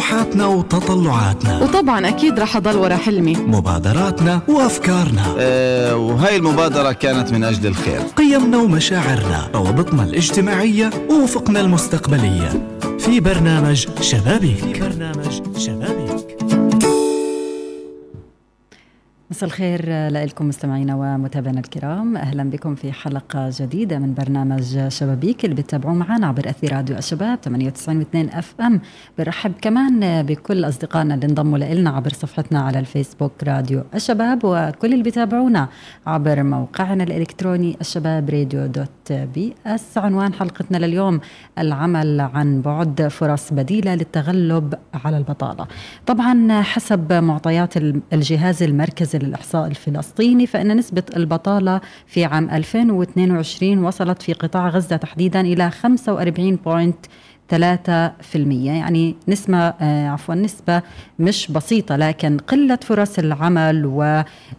طموحاتنا 0.00 0.46
وتطلعاتنا. 0.46 1.62
وطبعا 1.62 2.08
أكيد 2.08 2.40
رح 2.40 2.56
أضل 2.56 2.76
ورا 2.76 2.96
حلمي. 2.96 3.36
مبادراتنا 3.36 4.40
وأفكارنا. 4.48 5.22
أه 5.38 5.96
وهاي 5.96 6.36
المبادرة 6.36 6.92
كانت 6.92 7.32
من 7.32 7.44
أجل 7.44 7.66
الخير. 7.66 8.00
قيمنا 8.16 8.58
ومشاعرنا 8.58 9.48
روابطنا 9.54 10.02
الاجتماعية 10.02 10.90
ووفقنا 11.10 11.60
المستقبلية. 11.60 12.78
في 12.98 13.20
برنامج 13.20 13.86
شبابيك. 14.00 14.64
في 14.64 14.80
برنامج 14.80 15.58
شبابيك. 15.58 15.99
مساء 19.40 19.48
الخير 19.48 20.08
لكم 20.08 20.48
مستمعينا 20.48 20.94
ومتابعينا 20.94 21.60
الكرام. 21.60 22.16
أهلا 22.16 22.50
بكم 22.50 22.74
في 22.74 22.92
حلقة 22.92 23.50
جديدة 23.60 23.98
من 23.98 24.14
برنامج 24.14 24.88
شبابيك 24.88 25.44
اللي 25.44 25.56
بتتابعوه 25.56 25.94
معنا 25.94 26.26
عبر 26.26 26.50
أثير 26.50 26.72
راديو 26.72 26.96
الشباب 26.96 27.38
98.2 27.48 28.36
أف 28.36 28.54
أم. 28.60 28.80
برحب 29.18 29.52
كمان 29.62 30.22
بكل 30.22 30.64
أصدقائنا 30.64 31.14
اللي 31.14 31.26
انضموا 31.26 31.58
لنا 31.58 31.90
عبر 31.90 32.12
صفحتنا 32.12 32.60
على 32.60 32.78
الفيسبوك 32.78 33.32
راديو 33.44 33.82
الشباب 33.94 34.40
وكل 34.44 34.92
اللي 34.92 35.02
بيتابعونا 35.04 35.68
عبر 36.06 36.42
موقعنا 36.42 37.04
الإلكتروني 37.04 37.76
الشباب 37.80 38.30
راديو 38.30 38.66
dot 38.66 39.12
PS. 39.12 39.98
عنوان 39.98 40.32
حلقتنا 40.34 40.76
لليوم 40.76 41.20
العمل 41.58 42.20
عن 42.20 42.60
بعد 42.60 43.08
فرص 43.08 43.52
بديلة 43.52 43.94
للتغلب 43.94 44.74
على 45.04 45.18
البطالة. 45.18 45.66
طبعا 46.06 46.62
حسب 46.62 47.12
معطيات 47.12 47.76
الجهاز 48.12 48.62
المركزي 48.62 49.29
للإحصاء 49.30 49.66
الفلسطيني 49.66 50.46
فإن 50.46 50.76
نسبة 50.76 51.02
البطالة 51.16 51.80
في 52.06 52.24
عام 52.24 52.50
2022 52.50 53.84
وصلت 53.84 54.22
في 54.22 54.32
قطاع 54.32 54.68
غزة 54.68 54.96
تحديدا 54.96 55.40
إلى 55.40 55.70
45.3% 55.70 57.54
يعني 58.36 59.16
نسبة 59.28 59.56
آه 59.58 60.08
عفوا 60.08 60.34
نسبة 60.34 60.82
مش 61.18 61.52
بسيطة 61.52 61.96
لكن 61.96 62.38
قلة 62.38 62.78
فرص 62.82 63.18
العمل 63.18 63.86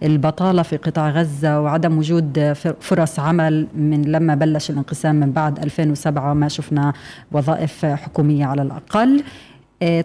والبطالة 0.01 0.61
في 0.61 0.77
قطاع 0.77 1.09
غزة 1.09 1.61
وعدم 1.61 1.97
وجود 1.97 2.53
فرص 2.79 3.19
عمل 3.19 3.67
من 3.75 4.01
لما 4.01 4.35
بلش 4.35 4.69
الانقسام 4.69 5.15
من 5.15 5.31
بعد 5.31 5.59
2007 5.59 6.33
ما 6.33 6.47
شفنا 6.47 6.93
وظائف 7.31 7.85
حكومية 7.85 8.45
على 8.45 8.61
الأقل. 8.61 9.23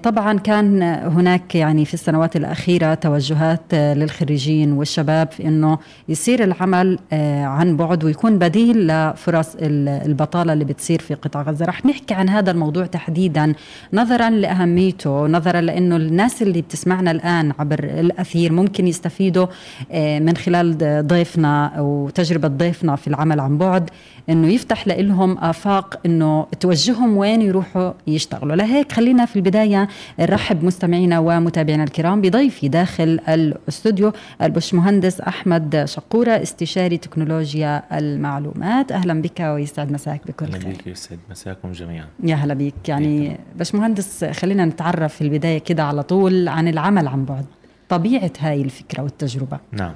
طبعا 0.03 0.39
كان 0.39 0.83
هناك 0.83 1.55
يعني 1.55 1.85
في 1.85 1.95
السنوات 1.95 2.37
الأخيرة 2.37 2.95
توجهات 2.95 3.75
للخريجين 3.75 4.73
والشباب 4.73 5.31
في 5.31 5.49
أنه 5.49 5.79
يصير 6.09 6.45
العمل 6.45 6.99
عن 7.43 7.77
بعد 7.77 8.05
ويكون 8.05 8.39
بديل 8.39 8.87
لفرص 8.87 9.57
البطالة 9.61 10.53
اللي 10.53 10.65
بتصير 10.65 11.01
في 11.01 11.15
قطاع 11.15 11.43
غزة. 11.43 11.65
رح 11.67 11.87
نحكي 11.87 12.15
عن 12.15 12.29
هذا 12.29 12.51
الموضوع 12.51 12.87
تحديدا 12.87 13.53
نظرا 13.93 14.31
لأهميته 14.31 15.27
نظرا 15.27 15.61
لأنه 15.61 15.97
الناس 15.97 16.43
اللي 16.43 16.63
بتسمعنا 16.63 17.11
الآن 17.11 17.53
عبر 17.59 17.79
الأثير 17.85 18.53
ممكن 18.53 18.87
يستفيدوا 18.87 19.47
من 19.95 20.37
خلال 20.37 20.79
ضيفنا 21.07 21.73
وتجربة 21.81 22.49
ضيفنا 22.49 22.97
في 22.97 23.09
العمل 23.09 23.41
عن 23.41 23.59
بعد 23.59 23.91
إنه 24.31 24.49
يفتح 24.49 24.89
لهم 24.89 25.39
آفاق 25.39 26.01
إنه 26.07 26.47
توجههم 26.61 27.17
وين 27.17 27.43
يروحوا 27.43 27.93
يشتغلوا. 28.07 28.57
لهيك 28.57 28.93
خلينا 28.93 29.25
في 29.25 29.37
البداية 29.67 29.89
نرحب 30.21 30.65
مستمعينا 30.65 31.19
ومتابعينا 31.19 31.85
الكرام 31.85 32.21
بضيفي 32.21 32.69
داخل 32.69 33.21
الاستوديو 33.29 34.13
البشمهندس 34.43 35.21
أحمد 35.21 35.85
شقورة 35.85 36.31
استشاري 36.31 36.97
تكنولوجيا 36.97 37.99
المعلومات. 37.99 38.93
أهلا 38.93 39.23
بك 39.23 39.41
ويسعد 39.41 39.93
مساك 39.93 40.27
بكل 40.27 40.47
خير. 40.47 40.57
أهلا 40.57 40.73
بك 40.73 40.87
ويسعد 40.87 41.19
مساكم 41.31 41.73
جميعا. 41.73 42.07
يا 42.25 42.35
هلا 42.35 42.55
بك 42.55 42.89
يعني 42.89 43.39
باشمهندس 43.57 44.25
خلينا 44.25 44.65
نتعرف 44.65 45.15
في 45.15 45.23
البداية 45.23 45.59
كده 45.59 45.85
على 45.85 46.03
طول 46.03 46.49
عن 46.49 46.69
العمل 46.69 47.09
عن 47.09 47.25
بعد. 47.25 47.45
طبيعة 47.89 48.33
هاي 48.41 48.63
الفكرة 48.63 49.03
والتجربة. 49.03 49.59
نعم. 49.73 49.95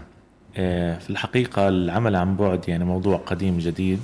في 0.54 1.10
الحقيقة 1.10 1.68
العمل 1.68 2.16
عن 2.16 2.36
بعد 2.36 2.68
يعني 2.68 2.84
موضوع 2.84 3.16
قديم 3.16 3.58
جديد 3.58 4.00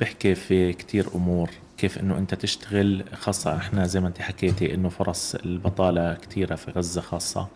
بحكي 0.00 0.34
في 0.34 0.72
كتير 0.72 1.06
أمور. 1.14 1.50
كيف 1.78 1.98
إنه 1.98 2.18
أنت 2.18 2.34
تشتغل 2.34 3.04
خاصة 3.14 3.56
إحنا 3.56 3.86
زي 3.86 4.00
ما 4.00 4.08
أنت 4.08 4.18
حكيتي 4.18 4.74
إنه 4.74 4.88
فرص 4.88 5.34
البطالة 5.34 6.14
كتيرة 6.14 6.54
في 6.54 6.70
غزة 6.70 7.00
خاصة. 7.00 7.48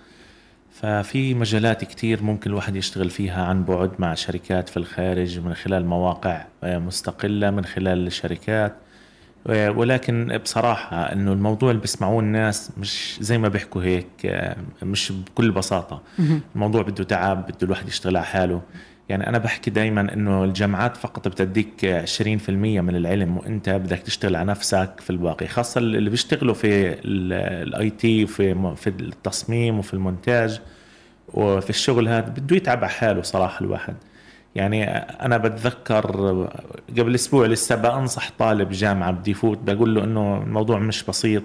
ففي 0.70 1.34
مجالات 1.34 1.84
كتير 1.84 2.22
ممكن 2.22 2.50
الواحد 2.50 2.76
يشتغل 2.76 3.10
فيها 3.10 3.44
عن 3.44 3.64
بعد 3.64 3.90
مع 3.98 4.14
شركات 4.14 4.68
في 4.68 4.76
الخارج 4.76 5.38
من 5.38 5.54
خلال 5.54 5.86
مواقع 5.86 6.44
مستقلة 6.62 7.50
من 7.50 7.64
خلال 7.64 8.06
الشركات. 8.06 8.76
ولكن 9.48 10.38
بصراحة 10.44 11.12
إنه 11.12 11.32
الموضوع 11.32 11.70
اللي 11.70 11.80
بيسمعوه 11.80 12.20
الناس 12.20 12.70
مش 12.78 13.18
زي 13.20 13.38
ما 13.38 13.48
بيحكوا 13.48 13.82
هيك 13.82 14.06
مش 14.82 15.12
بكل 15.12 15.50
بساطة. 15.50 16.02
الموضوع 16.54 16.82
بده 16.82 17.04
تعب 17.04 17.46
بده 17.46 17.58
الواحد 17.62 17.88
يشتغل 17.88 18.16
على 18.16 18.26
حاله. 18.26 18.62
يعني 19.08 19.28
أنا 19.28 19.38
بحكي 19.38 19.70
دائما 19.70 20.14
إنه 20.14 20.44
الجامعات 20.44 20.96
فقط 20.96 21.28
بتديك 21.28 22.04
20% 22.20 22.50
من 22.50 22.96
العلم 22.96 23.36
وإنت 23.38 23.68
بدك 23.70 23.98
تشتغل 23.98 24.36
على 24.36 24.50
نفسك 24.50 25.00
في 25.00 25.10
الباقي 25.10 25.48
خاصة 25.48 25.78
اللي 25.78 26.10
بيشتغلوا 26.10 26.54
في 26.54 26.98
ال 27.04 27.90
IT 27.90 28.26
في 28.26 28.74
في 28.76 28.86
التصميم 28.86 29.78
وفي 29.78 29.94
المونتاج 29.94 30.60
وفي 31.34 31.70
الشغل 31.70 32.08
هذا 32.08 32.28
بده 32.28 32.56
يتعب 32.56 32.78
على 32.78 32.88
حاله 32.88 33.22
صراحة 33.22 33.60
الواحد. 33.60 33.94
يعني 34.54 34.84
أنا 34.96 35.36
بتذكر 35.38 36.06
قبل 36.98 37.14
أسبوع 37.14 37.46
لسه 37.46 37.74
بنصح 37.76 38.30
طالب 38.38 38.70
جامعة 38.70 39.10
بدي 39.10 39.30
يفوت 39.30 39.58
بقول 39.58 39.94
له 39.94 40.04
إنه 40.04 40.42
الموضوع 40.42 40.78
مش 40.78 41.04
بسيط 41.04 41.42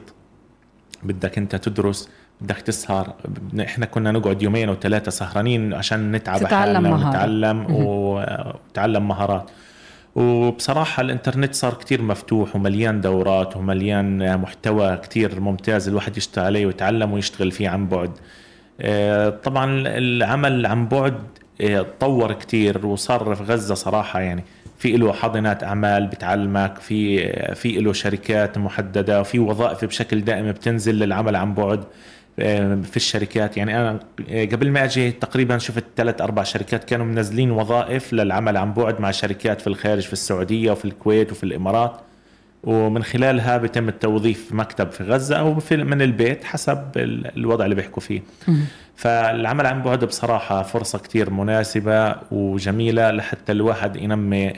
بدك 1.03 1.37
إنت 1.37 1.55
تدرس 1.55 2.09
بدك 2.41 2.57
تسهر 2.57 3.13
إحنا 3.59 3.85
كنا 3.85 4.11
نقعد 4.11 4.41
يومين 4.41 4.69
وثلاثه 4.69 5.11
سهرانين 5.11 5.73
عشان 5.73 6.11
نتعب 6.11 6.39
تتعلم 6.39 6.83
مهارات. 6.83 7.05
ونتعلم 7.05 7.65
وتعلم 7.69 9.07
مهارات. 9.07 9.51
وبصراحة 10.15 11.01
الإنترنت 11.01 11.55
صار 11.55 11.73
كتير 11.73 12.01
مفتوح 12.01 12.55
ومليان 12.55 13.01
دورات 13.01 13.57
ومليان 13.57 14.37
محتوى 14.37 14.97
كتير 14.97 15.39
ممتاز 15.39 15.87
الواحد 15.87 16.17
يشتغل 16.17 16.45
عليه 16.45 16.65
ويتعلم 16.65 17.13
ويشتغل 17.13 17.51
فيه 17.51 17.69
عن 17.69 17.87
بعد. 17.87 18.11
طبعا 19.43 19.83
العمل 19.87 20.65
عن 20.65 20.87
بعد 20.87 21.17
تطور 21.59 22.33
كتير 22.33 22.85
وصار 22.85 23.35
في 23.35 23.43
غزة 23.43 23.75
صراحة 23.75 24.19
يعني. 24.19 24.43
في 24.77 24.97
له 24.97 25.13
حاضنات 25.13 25.63
أعمال 25.63 26.07
بتعلمك 26.07 26.77
في 26.77 27.27
في 27.55 27.71
له 27.79 27.93
شركات 27.93 28.57
محددة 28.57 29.21
وفي 29.21 29.39
وظائف 29.39 29.85
بشكل 29.85 30.21
دائم 30.21 30.51
بتنزل 30.51 30.95
للعمل 30.95 31.35
عن 31.35 31.53
بعد. 31.53 31.83
في 32.37 32.95
الشركات. 32.95 33.57
يعني 33.57 33.79
أنا 33.79 33.99
قبل 34.29 34.71
ما 34.71 34.83
أجي 34.83 35.11
تقريبا 35.11 35.57
شفت 35.57 35.83
ثلاث 35.97 36.21
أربع 36.21 36.43
شركات 36.43 36.83
كانوا 36.83 37.05
منزلين 37.05 37.51
وظائف 37.51 38.13
للعمل 38.13 38.57
عن 38.57 38.73
بعد 38.73 39.01
مع 39.01 39.11
شركات 39.11 39.61
في 39.61 39.67
الخارج 39.67 40.01
في 40.03 40.13
السعودية 40.13 40.71
وفي 40.71 40.85
الكويت 40.85 41.31
وفي 41.31 41.43
الإمارات. 41.43 41.97
ومن 42.63 43.03
خلالها 43.03 43.57
بيتم 43.57 43.89
التوظيف 43.89 44.53
مكتب 44.53 44.91
في 44.91 45.03
غزة 45.03 45.35
أو 45.35 45.59
في 45.59 45.77
من 45.77 46.01
البيت 46.01 46.43
حسب 46.43 46.79
الوضع 46.95 47.65
اللي 47.65 47.75
بيحكوا 47.75 48.01
فيه. 48.01 48.21
فالعمل 48.95 49.65
عن 49.65 49.81
بعد 49.81 50.05
بصراحة 50.05 50.63
فرصة 50.63 50.99
كتير 50.99 51.29
مناسبة 51.29 52.15
وجميلة 52.31 53.11
لحتى 53.11 53.51
الواحد 53.51 53.95
ينمي 53.95 54.49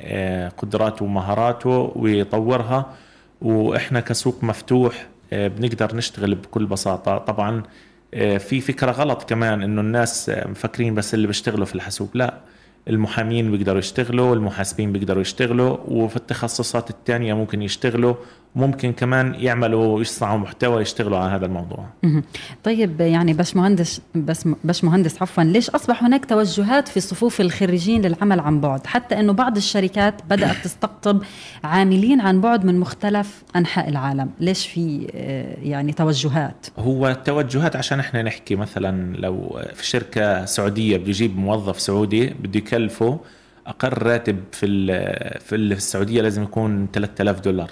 قدراته 0.58 1.06
ومهاراته 1.06 1.92
ويطورها. 1.96 2.94
وإحنا 3.42 4.00
كسوق 4.00 4.44
مفتوح 4.44 5.08
بنقدر 5.32 5.96
نشتغل 5.96 6.36
بكل 6.36 6.66
بساطة. 6.66 7.18
طبعا 7.18 7.64
في 8.14 8.62
فكرة 8.62 8.92
غلط 8.92 9.24
كمان 9.24 9.64
إنه 9.64 9.82
الناس 9.82 10.32
مفكرين 10.46 10.96
بس 10.96 11.14
اللي 11.14 11.28
بيشتغلوا 11.28 11.66
في 11.66 11.76
الحاسوب. 11.76 12.10
لا 12.14 12.34
المحامين 12.88 13.52
بيقدروا 13.52 13.80
يشتغلوا 13.80 14.36
المحاسبين 14.36 14.92
بيقدروا 14.92 15.22
يشتغلوا 15.22 15.78
وفي 15.88 16.16
التخصصات 16.16 16.90
الثانية 16.90 17.34
ممكن 17.34 17.62
يشتغلوا. 17.62 18.16
ممكن 18.56 18.94
كمان 18.94 19.36
يعملوا 19.36 20.02
يصنعوا 20.02 20.38
محتوى 20.38 20.82
يشتغلوا 20.82 21.18
على 21.18 21.36
هذا 21.36 21.46
الموضوع. 21.46 21.86
طيب 22.64 23.02
يعني 23.02 23.34
باش 23.34 23.56
مهندس 23.56 24.02
بس 24.16 24.48
باش 24.64 24.84
مهندس 24.84 25.22
عفوا 25.22 25.44
ليش 25.44 25.70
أصبح 25.70 26.04
هناك 26.04 26.26
توجهات 26.26 26.88
في 26.88 27.00
صفوف 27.00 27.42
الخريجين 27.42 28.02
للعمل 28.02 28.40
عن 28.40 28.62
بعد؟ 28.62 28.88
حتى 28.88 29.20
إنه 29.20 29.34
بعض 29.34 29.58
الشركات 29.58 30.22
بدأت 30.30 30.56
تستقطب 30.64 31.24
عاملين 31.64 32.22
عن 32.22 32.42
بعد 32.42 32.66
من 32.66 32.80
مختلف 32.80 33.44
أنحاء 33.56 33.90
العالم. 33.90 34.30
ليش 34.40 34.68
في 34.68 34.98
يعني 35.64 35.94
توجهات؟ 35.94 36.68
هو 36.78 37.18
توجهات 37.26 37.76
عشان 37.76 38.00
إحنا 38.00 38.22
نحكي 38.22 38.56
مثلا 38.56 39.18
لو 39.18 39.60
في 39.74 39.86
شركة 39.86 40.46
سعودية 40.46 40.98
بده 40.98 41.10
يجيب 41.10 41.38
موظف 41.38 41.80
سعودي 41.80 42.28
بده 42.28 42.58
يكلفه 42.58 43.20
أقل 43.68 43.90
راتب 43.90 44.38
في 44.52 44.68
في 45.40 45.56
السعودية 45.56 46.22
لازم 46.22 46.44
يكون 46.44 46.88
3000 46.94 47.40
دولار. 47.40 47.72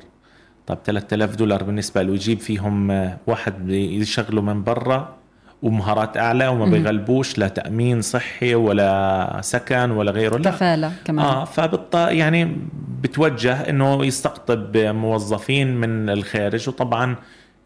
طب 0.67 0.77
3000 0.85 1.35
دولار 1.35 1.63
بالنسبة 1.63 2.01
له 2.01 2.13
يجيب 2.13 2.39
فيهم 2.39 2.89
واحد 3.27 3.69
يشغله 3.69 4.41
من 4.41 4.63
برا 4.63 5.15
ومهارات 5.61 6.17
أعلى 6.17 6.47
وما 6.47 6.65
بيغلبوش 6.65 7.37
لا 7.37 7.47
تأمين 7.47 8.01
صحي 8.01 8.55
ولا 8.55 9.39
سكن 9.43 9.91
ولا 9.91 10.11
غيره 10.11 10.37
لا. 10.37 10.51
كفالة 10.51 10.91
كمان. 11.05 11.25
آه 11.25 11.45
فبالط 11.45 11.95
يعني 11.95 12.57
بتوجه 13.01 13.69
إنه 13.69 14.05
يستقطب 14.05 14.77
موظفين 14.77 15.75
من 15.75 16.09
الخارج. 16.09 16.69
وطبعا 16.69 17.15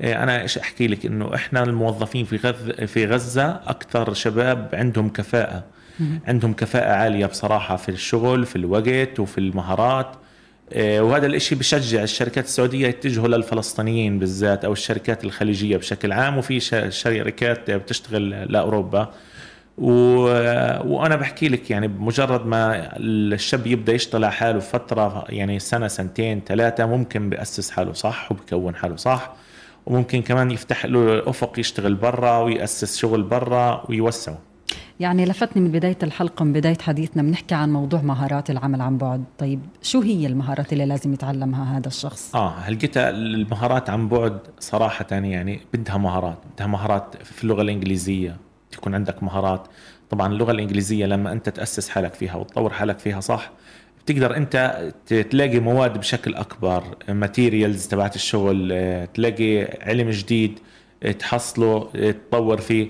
آه، 0.01 0.23
أنا 0.23 0.41
إيش 0.41 0.57
أحكي 0.57 0.87
لك؟ 0.87 1.05
إنه 1.05 1.35
إحنا 1.35 1.63
الموظفين 1.63 2.25
في 2.25 2.35
غزه 2.35 2.85
في 2.85 3.05
غزة 3.05 3.49
أكثر 3.67 4.13
شباب 4.13 4.69
عندهم 4.73 5.09
كفاءة. 5.09 5.63
عندهم 6.27 6.53
كفاءة 6.53 6.91
عالية 6.93 7.25
بصراحة 7.25 7.75
في 7.75 7.89
الشغل 7.89 8.45
في 8.45 8.55
الوقت 8.55 9.19
وفي 9.19 9.37
المهارات. 9.37 10.07
آه، 10.15 10.17
وهذا 10.75 11.25
الإشي 11.25 11.55
بشجع 11.55 12.03
الشركات 12.03 12.45
السعودية 12.45 12.87
يتجهوا 12.87 13.27
للفلسطينيين 13.27 14.19
بالذات 14.19 14.65
أو 14.65 14.73
الشركات 14.73 15.23
الخليجية 15.23 15.77
بشكل 15.77 16.11
عام 16.11 16.37
وفي 16.37 16.59
شركات 16.89 17.71
بتشتغل 17.71 18.29
لأوروبا. 18.29 19.13
و... 19.77 19.91
وأنا 20.93 21.15
بحكي 21.15 21.49
لك 21.49 21.71
يعني 21.71 21.87
بمجرد 21.87 22.45
ما 22.45 22.89
الشاب 22.97 23.67
يبدأ 23.67 23.93
يشتغل 23.93 24.23
على 24.23 24.33
حاله 24.33 24.59
فترة 24.59 25.25
يعني 25.29 25.59
سنة 25.59 25.87
سنتين 25.87 26.41
ثلاثة 26.47 26.85
ممكن 26.85 27.29
بياسس 27.29 27.71
حاله 27.71 27.93
صح 27.93 28.31
وبكون 28.31 28.75
حاله 28.75 28.95
صح. 28.95 29.33
وممكن 29.85 30.21
كمان 30.21 30.51
يفتح 30.51 30.85
له 30.85 31.29
أفق 31.29 31.59
يشتغل 31.59 31.95
برا 31.95 32.37
ويأسس 32.37 32.97
شغل 32.97 33.23
برا 33.23 33.85
ويوسعه. 33.89 34.50
يعني 35.01 35.25
لفتني 35.25 35.61
من 35.61 35.71
بداية 35.71 35.97
الحلقة 36.03 36.45
من 36.45 36.53
بداية 36.53 36.77
حديثنا 36.77 37.23
بنحكي 37.23 37.55
عن 37.55 37.73
موضوع 37.73 38.01
مهارات 38.01 38.49
العمل 38.49 38.81
عن 38.81 38.97
بعد. 38.97 39.23
طيب 39.37 39.59
شو 39.81 40.01
هي 40.01 40.27
المهارات 40.27 40.73
اللي 40.73 40.85
لازم 40.85 41.13
يتعلمها 41.13 41.77
هذا 41.77 41.87
الشخص؟ 41.87 42.35
آه 42.35 42.49
هلقيتها 42.49 43.09
المهارات 43.09 43.89
عن 43.89 44.07
بعد 44.07 44.39
صراحة 44.59 45.07
يعني 45.11 45.61
بدها 45.73 45.97
مهارات 45.97 46.37
بدها 46.55 46.67
مهارات 46.67 47.15
في 47.23 47.43
اللغة 47.43 47.61
الإنجليزية. 47.61 48.37
تكون 48.71 48.95
عندك 48.95 49.23
مهارات. 49.23 49.67
طبعا 50.09 50.33
اللغة 50.33 50.51
الإنجليزية 50.51 51.05
لما 51.05 51.31
أنت 51.31 51.49
تأسس 51.49 51.89
حالك 51.89 52.13
فيها 52.13 52.35
وتطور 52.35 52.73
حالك 52.73 52.99
فيها 52.99 53.19
صح 53.19 53.51
بتقدر 54.05 54.37
أنت 54.37 54.81
تلاقي 55.29 55.59
مواد 55.59 55.97
بشكل 55.97 56.35
أكبر 56.35 56.83
ماتيريالز 57.09 57.87
تبعت 57.87 58.15
الشغل 58.15 58.69
آه، 58.71 59.05
تلاقي 59.05 59.63
علم 59.81 60.09
جديد 60.09 60.59
آه، 61.03 61.11
تحصله 61.11 61.89
آه، 61.95 62.11
تطور 62.11 62.61
فيه. 62.61 62.89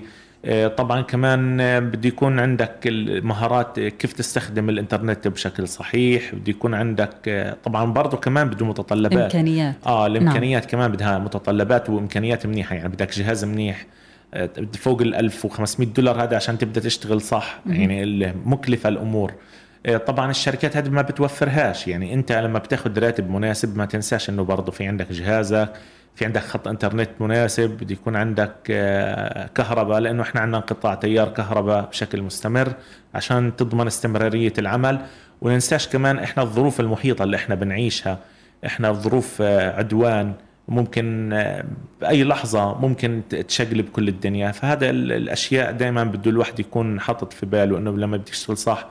طبعا 0.76 1.00
كمان 1.00 1.56
بده 1.90 2.08
يكون 2.08 2.38
عندك 2.40 2.78
المهارات 2.86 3.80
كيف 3.80 4.12
تستخدم 4.12 4.68
الإنترنت 4.68 5.28
بشكل 5.28 5.68
صحيح 5.68 6.34
بده 6.34 6.50
يكون 6.50 6.74
عندك 6.74 7.56
طبعا 7.64 7.92
برضه 7.92 8.16
كمان 8.16 8.48
بده 8.48 8.66
متطلبات. 8.66 9.18
إمكانيات. 9.34 9.74
آه 9.86 10.06
الإمكانيات 10.06 10.62
نعم. 10.62 10.70
كمان 10.70 10.92
بدها 10.92 11.18
متطلبات 11.18 11.90
وإمكانيات 11.90 12.46
منيحة 12.46 12.76
يعني 12.76 12.88
بدك 12.88 13.18
جهاز 13.18 13.44
منيح 13.44 13.86
فوق 14.74 15.02
ال 15.02 15.14
1500 15.14 15.88
دولار 15.88 16.22
هذا 16.22 16.36
عشان 16.36 16.58
تبدأ 16.58 16.80
تشتغل 16.80 17.20
صح 17.20 17.60
يعني 17.66 18.34
مكلفة 18.44 18.88
الأمور. 18.88 19.32
آه، 19.86 19.96
طبعا 19.96 20.30
الشركات 20.30 20.76
هذه 20.76 20.88
ما 20.88 21.02
بتوفرهاش 21.02 21.88
يعني 21.88 22.14
أنت 22.14 22.32
لما 22.32 22.58
بتاخذ 22.58 22.98
راتب 22.98 23.30
مناسب 23.30 23.76
ما 23.76 23.86
تنساش 23.86 24.30
إنه 24.30 24.44
برضه 24.44 24.72
في 24.72 24.86
عندك 24.86 25.12
جهازك. 25.12 25.68
في 26.14 26.24
عندك 26.24 26.40
خط 26.42 26.68
انترنت 26.68 27.10
مناسب 27.20 27.70
بده 27.70 27.92
يكون 27.92 28.16
عندك 28.16 28.54
آه، 28.70 29.46
كهرباء 29.54 29.98
لأنه 30.00 30.22
إحنا 30.22 30.40
عندنا 30.40 30.56
انقطاع 30.56 30.94
تيار 30.94 31.28
كهرباء 31.28 31.88
بشكل 31.90 32.22
مستمر 32.22 32.72
عشان 33.14 33.56
تضمن 33.56 33.86
استمرارية 33.86 34.52
العمل. 34.58 34.98
وننساش 35.40 35.88
كمان 35.88 36.18
إحنا 36.18 36.42
الظروف 36.42 36.80
المحيطة 36.80 37.22
اللي 37.22 37.36
إحنا 37.36 37.54
بنعيشها. 37.54 38.18
إحنا 38.66 38.92
ظروف 38.92 39.42
آه، 39.42 39.76
عدوان 39.78 40.32
ممكن 40.68 41.30
باي 42.00 42.24
لحظة 42.24 42.78
ممكن 42.78 43.22
تشقلب 43.48 43.88
كل 43.88 44.08
الدنيا. 44.08 44.52
فهذا 44.52 44.90
الأشياء 44.90 45.72
دائما 45.72 46.04
بده 46.04 46.30
الواحد 46.30 46.60
يكون 46.60 47.00
حاطط 47.00 47.32
في 47.32 47.46
باله 47.46 47.78
إنه 47.78 47.90
لما 47.90 48.16
بدي 48.16 48.30
يشتغل 48.30 48.56
صح 48.56 48.88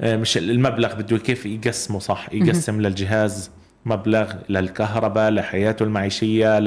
آه، 0.00 0.16
مش 0.16 0.38
المبلغ 0.38 0.94
بده 0.94 1.18
كيف 1.18 1.46
يقسمه 1.46 1.98
صح 1.98 2.26
يقسم 2.32 2.80
للجهاز. 2.80 3.50
مبلغ 3.86 4.32
للكهرباء 4.48 5.30
لحياته 5.30 5.82
المعيشية 5.82 6.58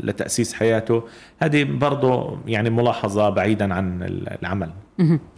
لتأسيس 0.00 0.54
حياته. 0.54 1.02
هذه 1.42 1.64
برضه 1.64 2.38
يعني 2.46 2.70
ملاحظة 2.70 3.28
بعيدا 3.28 3.74
عن 3.74 4.02
العمل. 4.42 4.70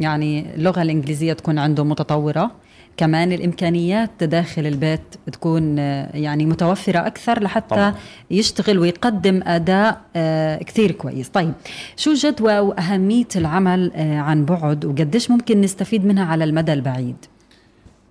يعني 0.00 0.54
اللغة 0.54 0.82
الإنجليزية 0.82 1.32
تكون 1.32 1.58
عنده 1.58 1.84
متطورة. 1.84 2.50
كمان 2.96 3.32
الإمكانيات 3.32 4.24
داخل 4.24 4.66
البيت 4.66 5.00
تكون 5.32 5.78
يعني 5.78 6.46
متوفرة 6.46 7.06
أكثر 7.06 7.42
لحتى 7.42 7.74
طبعا. 7.74 7.94
يشتغل 8.30 8.78
ويقدم 8.78 9.40
أداء 9.46 10.00
آه، 10.16 10.58
كثير 10.58 10.90
كويس. 10.92 11.28
طيب 11.28 11.52
شو 11.96 12.12
جدوى 12.12 12.58
وأهمية 12.58 13.28
العمل 13.36 13.92
آه، 13.94 14.18
عن 14.18 14.44
بعد؟ 14.44 14.84
وقديش 14.84 15.30
ممكن 15.30 15.60
نستفيد 15.60 16.04
منها 16.04 16.24
على 16.24 16.44
المدى 16.44 16.72
البعيد؟ 16.72 17.16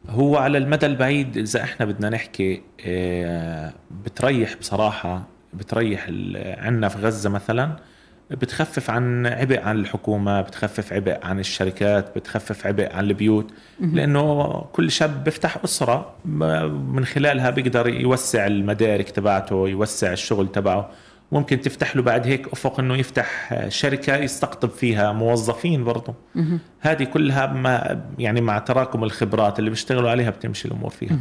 هو 0.09 0.37
على 0.37 0.57
المدى 0.57 0.85
البعيد 0.85 1.37
إذا 1.37 1.63
إحنا 1.63 1.85
بدنا 1.85 2.09
نحكي 2.09 2.61
آه، 2.85 3.73
بتريح 4.05 4.55
بصراحة 4.55 5.27
بتريح 5.53 6.07
عنا 6.57 6.87
في 6.87 6.97
غزة 6.97 7.29
مثلا 7.29 7.75
بتخفف 8.31 8.89
عن 8.89 9.27
عبء 9.27 9.59
عن 9.61 9.79
الحكومة 9.79 10.41
بتخفف 10.41 10.93
عبء 10.93 11.17
عن 11.23 11.39
الشركات 11.39 12.15
بتخفف 12.15 12.67
عبء 12.67 12.95
عن 12.95 13.03
البيوت 13.03 13.51
لأنه 13.79 14.53
كل 14.73 14.91
شاب 14.91 15.23
بيفتح 15.23 15.57
أسرة 15.63 16.13
من 16.25 17.05
خلالها 17.05 17.49
بيقدر 17.49 17.87
يوسع 17.87 18.47
المدارك 18.47 19.09
تبعته 19.09 19.67
يوسع 19.67 20.11
الشغل 20.13 20.51
تبعه. 20.51 20.89
ممكن 21.31 21.61
تفتح 21.61 21.95
له 21.95 22.01
بعد 22.01 22.27
هيك 22.27 22.47
أفق 22.47 22.79
إنه 22.79 22.95
يفتح 22.95 23.53
شركة 23.67 24.15
يستقطب 24.15 24.69
فيها 24.69 25.11
موظفين 25.13 25.83
برضه 25.83 26.13
هذه 26.79 27.03
كلها 27.03 27.47
ما 27.47 28.01
يعني 28.19 28.41
مع 28.41 28.59
تراكم 28.59 29.03
الخبرات 29.03 29.59
اللي 29.59 29.69
بيشتغلوا 29.69 30.09
عليها 30.09 30.29
بتمشي 30.29 30.67
الأمور 30.67 30.89
فيها. 30.89 31.19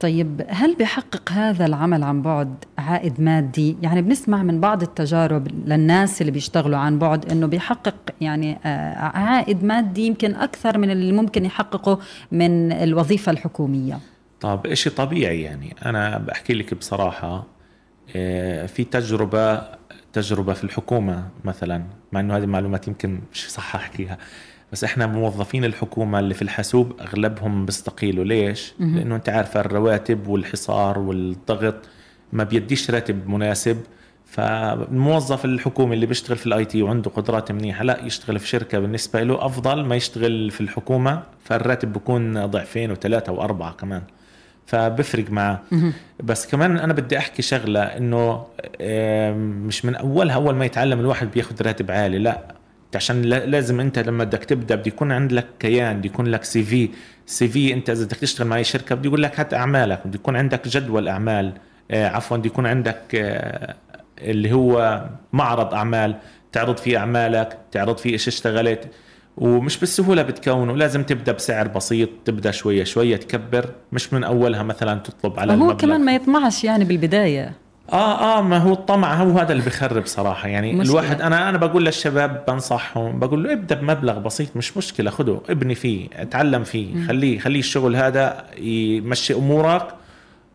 طيب 0.00 0.46
هل 0.48 0.76
بحقق 0.76 1.32
هذا 1.32 1.66
العمل 1.66 2.02
عن 2.02 2.22
بعد 2.22 2.64
عائد 2.78 3.20
مادي؟ 3.20 3.76
يعني 3.82 4.02
بنسمع 4.02 4.42
من 4.42 4.60
بعض 4.60 4.82
التجارب 4.82 5.48
للناس 5.66 6.20
اللي 6.20 6.32
بيشتغلوا 6.32 6.78
عن 6.78 6.98
بعد 6.98 7.32
إنه 7.32 7.46
بيحقق 7.46 7.94
يعني 8.20 8.58
آه، 8.64 8.94
عائد 8.94 9.64
مادي 9.64 10.06
يمكن 10.06 10.34
أكثر 10.34 10.78
من 10.78 10.90
اللي 10.90 11.12
ممكن 11.12 11.44
يحققه 11.44 11.98
من 12.32 12.72
الوظيفة 12.72 13.32
الحكومية. 13.32 13.98
طب 14.40 14.74
شيء 14.74 14.92
طبيعي 14.92 15.42
يعني. 15.42 15.76
أنا 15.86 16.18
بحكي 16.18 16.52
لك 16.52 16.74
بصراحة 16.74 17.28
آه، 17.28 17.46
في 18.66 18.86
تجربة 18.90 19.62
تجربة 20.12 20.52
في 20.52 20.64
الحكومة 20.64 21.28
مثلا 21.44 21.82
مع 22.12 22.20
إنه 22.20 22.36
هذه 22.36 22.42
المعلومات 22.44 22.88
يمكن 22.88 23.20
مش 23.32 23.50
صح 23.50 23.74
أحكيها 23.76 24.18
بس 24.72 24.84
إحنا 24.84 25.06
موظفين 25.06 25.64
الحكومة 25.64 26.18
اللي 26.18 26.34
في 26.34 26.42
الحاسوب 26.42 26.92
أغلبهم 27.00 27.66
بيستقيلوا. 27.66 28.24
ليش؟ 28.24 28.74
لأنه 28.80 29.16
أنت 29.16 29.28
عارفه 29.28 29.60
الرواتب 29.60 30.26
والحصار 30.28 30.98
والضغط 30.98 31.74
ما 32.32 32.44
بيديش 32.44 32.90
راتب 32.90 33.28
مناسب. 33.28 33.76
فالموظف 34.26 35.44
الحكومي 35.44 35.94
اللي 35.94 36.06
بيشتغل 36.06 36.36
في 36.36 36.46
ال 36.46 36.64
IT 36.64 36.82
وعنده 36.82 37.10
قدرات 37.10 37.52
منيحة 37.52 37.84
لا 37.84 38.04
يشتغل 38.04 38.38
في 38.38 38.48
شركة 38.48 38.78
بالنسبة 38.78 39.22
له 39.22 39.46
أفضل 39.46 39.84
ما 39.84 39.96
يشتغل 39.96 40.50
في 40.50 40.60
الحكومة 40.60 41.22
فالراتب 41.44 41.92
بيكون 41.92 42.46
ضعفين 42.46 42.90
وثلاثة 42.90 43.32
وأربعة 43.32 43.72
كمان. 43.72 44.02
فبفرق 44.68 45.30
معه 45.30 45.62
بس 46.22 46.46
كمان 46.46 46.76
أنا 46.78 46.92
بدي 46.92 47.18
أحكي 47.18 47.42
شغلة 47.42 47.82
إنه 47.82 48.46
مش 49.66 49.84
من 49.84 49.94
أولها 49.94 50.34
أول 50.34 50.54
ما 50.54 50.64
يتعلم 50.64 51.00
الواحد 51.00 51.30
بياخذ 51.30 51.62
راتب 51.62 51.90
عالي 51.90 52.18
لا. 52.18 52.54
عشان 52.94 53.22
لازم 53.22 53.80
أنت 53.80 53.98
لما 53.98 54.24
بدك 54.24 54.44
تبدأ 54.44 54.74
بده 54.74 54.86
يكون 54.86 55.12
عندك 55.12 55.46
كيان 55.58 55.98
بده 55.98 56.06
يكون 56.06 56.26
لك 56.26 56.44
CV. 56.44 56.88
CV 57.26 57.72
أنت 57.74 57.90
إذا 57.90 58.04
بدك 58.04 58.16
تشتغل 58.16 58.46
مع 58.46 58.56
أي 58.56 58.64
شركة 58.64 58.94
بده 58.94 59.06
يقول 59.08 59.22
لك 59.22 59.40
هات 59.40 59.54
أعمالك 59.54 60.00
بده 60.06 60.14
يكون 60.14 60.36
عندك 60.36 60.68
جدول 60.68 61.08
أعمال. 61.08 61.52
آه 61.90 62.08
عفوا 62.08 62.36
بده 62.36 62.46
يكون 62.46 62.66
عندك 62.66 63.02
آه 63.14 63.74
اللي 64.18 64.52
هو 64.52 65.04
معرض 65.32 65.74
أعمال 65.74 66.14
تعرض 66.52 66.76
فيه 66.76 66.98
أعمالك 66.98 67.58
تعرض 67.72 67.98
فيه 67.98 68.12
إيش 68.12 68.28
اشتغلت. 68.28 68.88
ومش 69.38 69.78
بالسهولة 69.78 70.22
بتكونه 70.22 70.76
لازم 70.76 71.02
تبدأ 71.02 71.32
بسعر 71.32 71.68
بسيط 71.68 72.08
تبدأ 72.24 72.50
شوية 72.50 72.84
شوية 72.84 73.16
تكبر 73.16 73.66
مش 73.92 74.12
من 74.12 74.24
أولها 74.24 74.62
مثلا 74.62 75.00
تطلب 75.00 75.40
على 75.40 75.52
هو 75.52 75.56
المبلغ. 75.56 75.76
كمان 75.76 76.04
ما 76.04 76.14
يطمعش 76.14 76.64
يعني 76.64 76.84
بالبداية 76.84 77.52
آه 77.92 78.38
آه 78.38 78.42
ما 78.42 78.58
هو 78.58 78.72
الطمع 78.72 79.14
هو 79.14 79.38
هذا 79.38 79.52
اللي 79.52 79.62
بخرب 79.64 80.06
صراحة 80.06 80.48
يعني 80.48 80.72
مشكلة. 80.72 80.90
الواحد 80.90 81.20
أنا 81.22 81.48
أنا 81.48 81.58
بقول 81.58 81.84
للشباب 81.84 82.44
بنصحهم 82.48 83.18
بقول 83.18 83.44
له 83.44 83.52
ابدأ 83.52 83.74
بمبلغ 83.74 84.18
بسيط 84.18 84.56
مش 84.56 84.76
مشكلة 84.76 85.10
خده 85.10 85.40
ابني 85.50 85.74
فيه 85.74 86.08
اتعلم 86.16 86.64
فيه 86.64 87.06
خليه 87.06 87.38
خليه 87.38 87.58
الشغل 87.60 87.96
هذا 87.96 88.44
يمشي 88.58 89.34
أمورك 89.34 89.86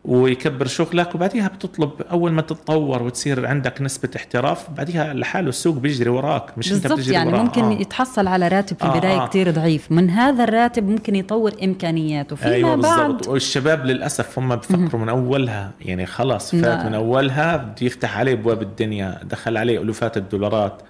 ويكبر 0.04 0.66
شغلك 0.66 1.14
وبعديها 1.14 1.48
بتطلب 1.48 1.90
أول 2.10 2.32
ما 2.32 2.42
تتطور 2.42 3.02
وتصير 3.02 3.46
عندك 3.46 3.82
نسبة 3.82 4.08
احتراف 4.16 4.70
بعديها 4.70 5.14
لحاله 5.14 5.48
السوق 5.48 5.76
بيجري 5.76 6.10
وراك 6.10 6.58
مش 6.58 6.72
أنت 6.72 6.86
بتجري 6.86 7.14
يعني 7.14 7.32
وراه. 7.32 7.42
ممكن 7.42 7.64
آه. 7.64 7.72
يتحصل 7.72 8.26
على 8.26 8.48
راتب 8.48 8.76
في 8.76 8.84
البداية 8.84 9.20
آه 9.20 9.22
آه. 9.22 9.28
كثير 9.28 9.50
ضعيف 9.50 9.92
من 9.92 10.10
هذا 10.10 10.44
الراتب 10.44 10.88
ممكن 10.88 11.14
يطور 11.14 11.52
إمكانياته 11.62 12.36
فيما 12.36 12.52
أيوة 12.52 12.76
بعد 12.76 13.28
والشباب 13.28 13.86
للأسف 13.86 14.38
هم 14.38 14.56
بفكروا 14.56 15.02
من 15.02 15.08
أولها 15.08 15.70
يعني 15.80 16.06
خلاص 16.06 16.50
فات 16.50 16.64
نعم. 16.64 16.86
من 16.86 16.94
أولها 16.94 17.56
بده 17.56 17.86
يفتح 17.86 18.18
عليه 18.18 18.32
أبواب 18.32 18.62
الدنيا 18.62 19.20
دخل 19.24 19.56
عليه 19.56 19.82
ألوفات 19.82 20.16
الدولارات 20.16 20.82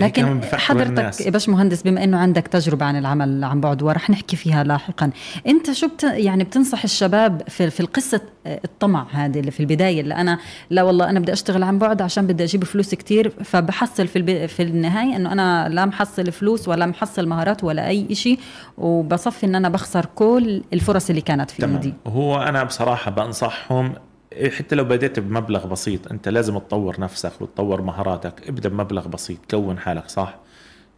لكن 0.00 0.40
بفكروا 0.40 0.60
حضرتك 0.60 1.28
باش 1.28 1.48
مهندس 1.48 1.82
بما 1.82 2.04
إنه 2.04 2.18
عندك 2.18 2.46
تجربة 2.46 2.86
عن 2.86 2.96
العمل 2.96 3.44
عن 3.44 3.60
بعد 3.60 3.82
ورح 3.82 4.10
نحكي 4.10 4.36
فيها 4.36 4.64
لاحقا 4.64 5.10
أنت 5.46 5.72
شو 5.72 5.88
بت 5.88 6.02
يعني 6.02 6.44
بتنصح 6.44 6.84
الشباب 6.84 7.42
في 7.48 7.70
في 7.70 7.80
القصة 7.80 8.20
الطمع 8.46 9.06
هذه 9.12 9.40
اللي 9.40 9.50
في 9.50 9.60
البداية 9.60 10.00
اللي 10.00 10.14
أنا 10.14 10.38
لا 10.70 10.82
والله 10.82 11.10
أنا 11.10 11.20
بدي 11.20 11.32
أشتغل 11.32 11.62
عن 11.62 11.78
بعد 11.78 12.02
عشان 12.02 12.26
بدي 12.26 12.44
أجيب 12.44 12.64
فلوس 12.64 12.94
كتير 12.94 13.32
فبحصل 13.44 14.06
في 14.06 14.16
الب... 14.16 14.46
في 14.46 14.62
النهاية 14.62 15.16
إنه 15.16 15.32
أنا 15.32 15.68
لا 15.68 15.86
محصل 15.86 16.32
فلوس 16.32 16.68
ولا 16.68 16.86
محصل 16.86 17.26
مهارات 17.28 17.64
ولا 17.64 17.88
أي 17.88 18.14
شيء 18.14 18.38
وبصفي 18.78 19.46
إن 19.46 19.54
أنا 19.54 19.68
بخسر 19.68 20.06
كل 20.14 20.62
الفرص 20.72 21.08
اللي 21.10 21.20
كانت 21.20 21.50
في 21.50 21.66
ايدي 21.66 21.94
هو 22.06 22.42
أنا 22.42 22.64
بصراحة 22.64 23.10
بنصحهم 23.10 23.92
حتى 24.46 24.74
لو 24.74 24.84
بديت 24.84 25.18
بمبلغ 25.20 25.66
بسيط 25.66 26.12
أنت 26.12 26.28
لازم 26.28 26.58
تطور 26.58 27.00
نفسك 27.00 27.32
وتطور 27.40 27.82
مهاراتك. 27.82 28.48
ابدأ 28.48 28.68
بمبلغ 28.68 29.08
بسيط 29.08 29.38
كون 29.50 29.78
حالك 29.78 30.08
صح. 30.08 30.38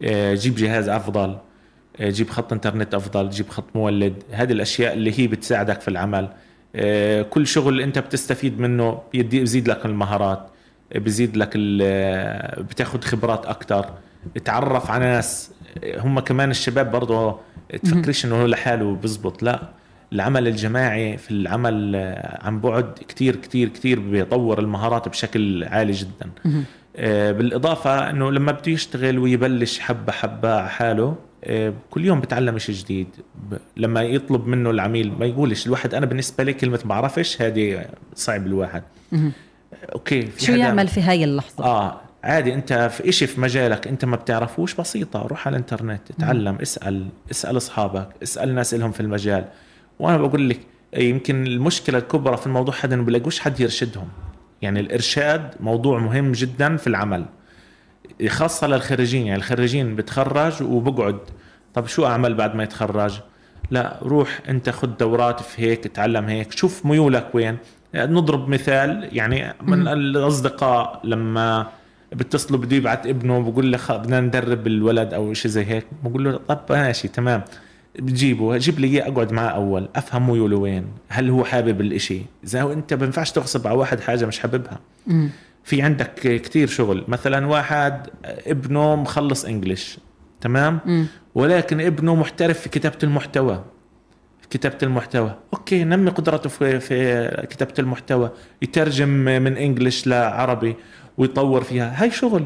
آه، 0.03 0.33
جيب 0.33 0.55
جهاز 0.55 0.89
أفضل. 0.89 1.37
آه، 1.99 2.09
جيب 2.09 2.29
خط 2.29 2.53
إنترنت 2.53 2.93
أفضل 2.93 3.29
جيب 3.29 3.49
خط 3.49 3.65
مولد. 3.75 4.23
هذه 4.31 4.51
الأشياء 4.51 4.93
اللي 4.93 5.19
هي 5.19 5.27
بتساعدك 5.27 5.81
في 5.81 5.87
العمل. 5.87 6.29
كل 7.29 7.47
شغل 7.47 7.81
أنت 7.81 7.99
بتستفيد 7.99 8.59
منه 8.59 9.01
بيزيد 9.13 9.67
لك 9.67 9.85
المهارات. 9.85 10.47
بيزيد 10.95 11.37
لك 11.37 11.49
ال- 11.55 12.63
بتاخد 12.63 13.03
خبرات 13.03 13.45
أكتر. 13.45 13.85
تعرف 14.45 14.91
على 14.91 15.05
ناس. 15.05 15.51
هم 15.97 16.19
كمان 16.19 16.51
الشباب 16.51 16.91
برضه 16.91 17.39
تفكريش 17.83 18.25
إنه 18.25 18.41
هو 18.41 18.45
لحاله 18.45 18.95
بزبط. 18.95 19.43
لا. 19.43 19.69
العمل 20.13 20.47
الجماعي 20.47 21.17
في 21.17 21.31
العمل 21.31 21.95
آه، 21.95 22.45
عن 22.45 22.59
بعد 22.59 22.93
كتير 23.07 23.35
كتير 23.35 23.69
كتير 23.69 23.99
بيطور 23.99 24.59
المهارات 24.59 25.09
بشكل 25.09 25.63
عالي 25.63 25.91
جدا. 25.91 26.31
آه، 26.95 27.31
بالإضافة 27.31 28.09
أنه 28.09 28.31
لما 28.31 28.51
بده 28.51 28.71
يشتغل 28.71 29.19
ويبلش 29.19 29.79
حبة 29.79 30.11
حبة 30.11 30.55
على 30.55 30.69
حاله 30.69 31.15
آه، 31.43 31.73
كل 31.91 32.05
يوم 32.05 32.19
بتعلم 32.19 32.57
شيء 32.57 32.75
جديد. 32.75 33.07
لما 33.77 34.01
يطلب 34.01 34.47
منه 34.47 34.69
العميل 34.69 35.13
ما 35.19 35.25
يقولش 35.25 35.65
الواحد 35.65 35.93
أنا 35.93 36.05
بالنسبة 36.05 36.43
لي 36.43 36.53
كلمة 36.53 36.79
بعرفش 36.85 37.41
هذه 37.41 37.85
صعب 38.15 38.47
الواحد. 38.47 38.83
okay 39.93 40.21
في 40.21 40.45
شو 40.45 40.51
يعمل 40.51 40.87
في 40.87 41.01
هاي 41.01 41.23
اللحظة؟ 41.23 41.65
آه 41.65 42.01
عادي 42.23 42.53
أنت 42.53 42.73
في 42.73 43.09
إشي 43.09 43.27
في 43.27 43.41
مجالك 43.41 43.87
أنت 43.87 44.05
ما 44.05 44.15
بتعرفوش 44.15 44.73
بسيطة 44.75 45.21
روح 45.21 45.47
على 45.47 45.57
الإنترنت 45.57 46.01
اتعلم 46.11 46.55
اسأل 46.55 47.07
اسأل 47.31 47.57
أصحابك 47.57 48.09
اسأل 48.23 48.55
ناس 48.55 48.73
لهم 48.73 48.91
في 48.91 48.99
المجال. 48.99 49.45
وأنا 50.01 50.17
بقول 50.17 50.49
لك 50.49 50.59
يمكن 50.97 51.47
المشكلة 51.47 51.97
الكبرى 51.97 52.37
في 52.37 52.47
الموضوع 52.47 52.75
هذا 52.81 52.95
إنه 52.95 53.03
بلاقوش 53.03 53.39
حد 53.39 53.59
يرشدهم. 53.59 54.07
يعني 54.61 54.79
الإرشاد 54.79 55.55
موضوع 55.59 55.99
مهم 55.99 56.31
جدا 56.31 56.77
في 56.77 56.87
العمل 56.87 57.25
خاصة 58.27 58.67
للخريجين. 58.67 59.27
يعني 59.27 59.37
الخريجين 59.39 59.95
بتخرج 59.95 60.63
وبقعد. 60.63 61.19
طب 61.73 61.87
شو 61.87 62.05
أعمل 62.05 62.33
بعد 62.33 62.55
ما 62.55 62.63
يتخرج؟ 62.63 63.19
لا 63.71 63.99
روح 64.01 64.39
أنت 64.49 64.69
خذ 64.69 64.87
دورات 64.87 65.41
في 65.41 65.61
هيك 65.61 65.85
اتعلم 65.85 66.25
هيك 66.25 66.51
شوف 66.51 66.85
ميولك 66.85 67.27
وين. 67.33 67.57
نضرب 67.95 68.49
مثال 68.49 69.09
يعني 69.11 69.53
من 69.61 69.87
الأصدقاء 69.87 71.01
لما 71.03 71.67
بيتصلوا 72.11 72.59
بده 72.59 72.75
يبعت 72.75 73.07
ابنه 73.07 73.51
بقول 73.51 73.71
له 73.71 73.79
بدنا 73.89 74.19
ندرب 74.19 74.67
الولد 74.67 75.13
أو 75.13 75.33
شيء 75.33 75.51
زي 75.51 75.65
هيك. 75.65 75.85
بقول 76.03 76.23
له 76.23 76.39
طب 76.47 76.59
ماشي 76.69 77.07
تمام. 77.07 77.41
بجيبه 77.99 78.57
جيب 78.57 78.79
لي 78.79 78.87
إياه 78.87 79.07
أقعد 79.07 79.31
معاه 79.31 79.49
أول 79.49 79.89
أفهم 79.95 80.29
ميوله 80.29 80.57
وين 80.57 80.85
هل 81.09 81.29
هو 81.29 81.43
حابب 81.43 81.81
الإشي؟ 81.81 82.21
إذا 82.43 82.61
هو 82.61 82.73
أنت 82.73 82.93
ما 82.93 82.99
بينفعش 82.99 83.31
تغصب 83.31 83.67
على 83.67 83.77
واحد 83.77 83.99
حاجة 83.99 84.25
مش 84.25 84.39
حاببها. 84.39 84.79
في 85.63 85.81
عندك 85.81 86.13
كتير 86.13 86.67
شغل 86.67 87.03
مثلا 87.07 87.47
واحد 87.47 88.07
ابنه 88.25 88.95
مخلص 88.95 89.45
إنجليش 89.45 89.97
تمام؟ 90.41 90.79
ولكن 91.35 91.81
ابنه 91.81 92.15
محترف 92.15 92.59
في 92.59 92.69
كتابة 92.69 92.97
المحتوى. 93.03 93.63
في 94.41 94.47
كتابة 94.49 94.77
المحتوى. 94.83 95.35
أوكي 95.53 95.83
نمي 95.83 96.09
قدرته 96.11 96.49
في 96.49 96.79
في 96.79 97.47
كتابة 97.49 97.73
المحتوى 97.79 98.31
يترجم 98.61 99.09
من 99.09 99.57
إنجليش 99.57 100.07
لعربي 100.07 100.75
ويطور 101.17 101.63
فيها. 101.63 102.03
هاي 102.03 102.11
شغل. 102.11 102.45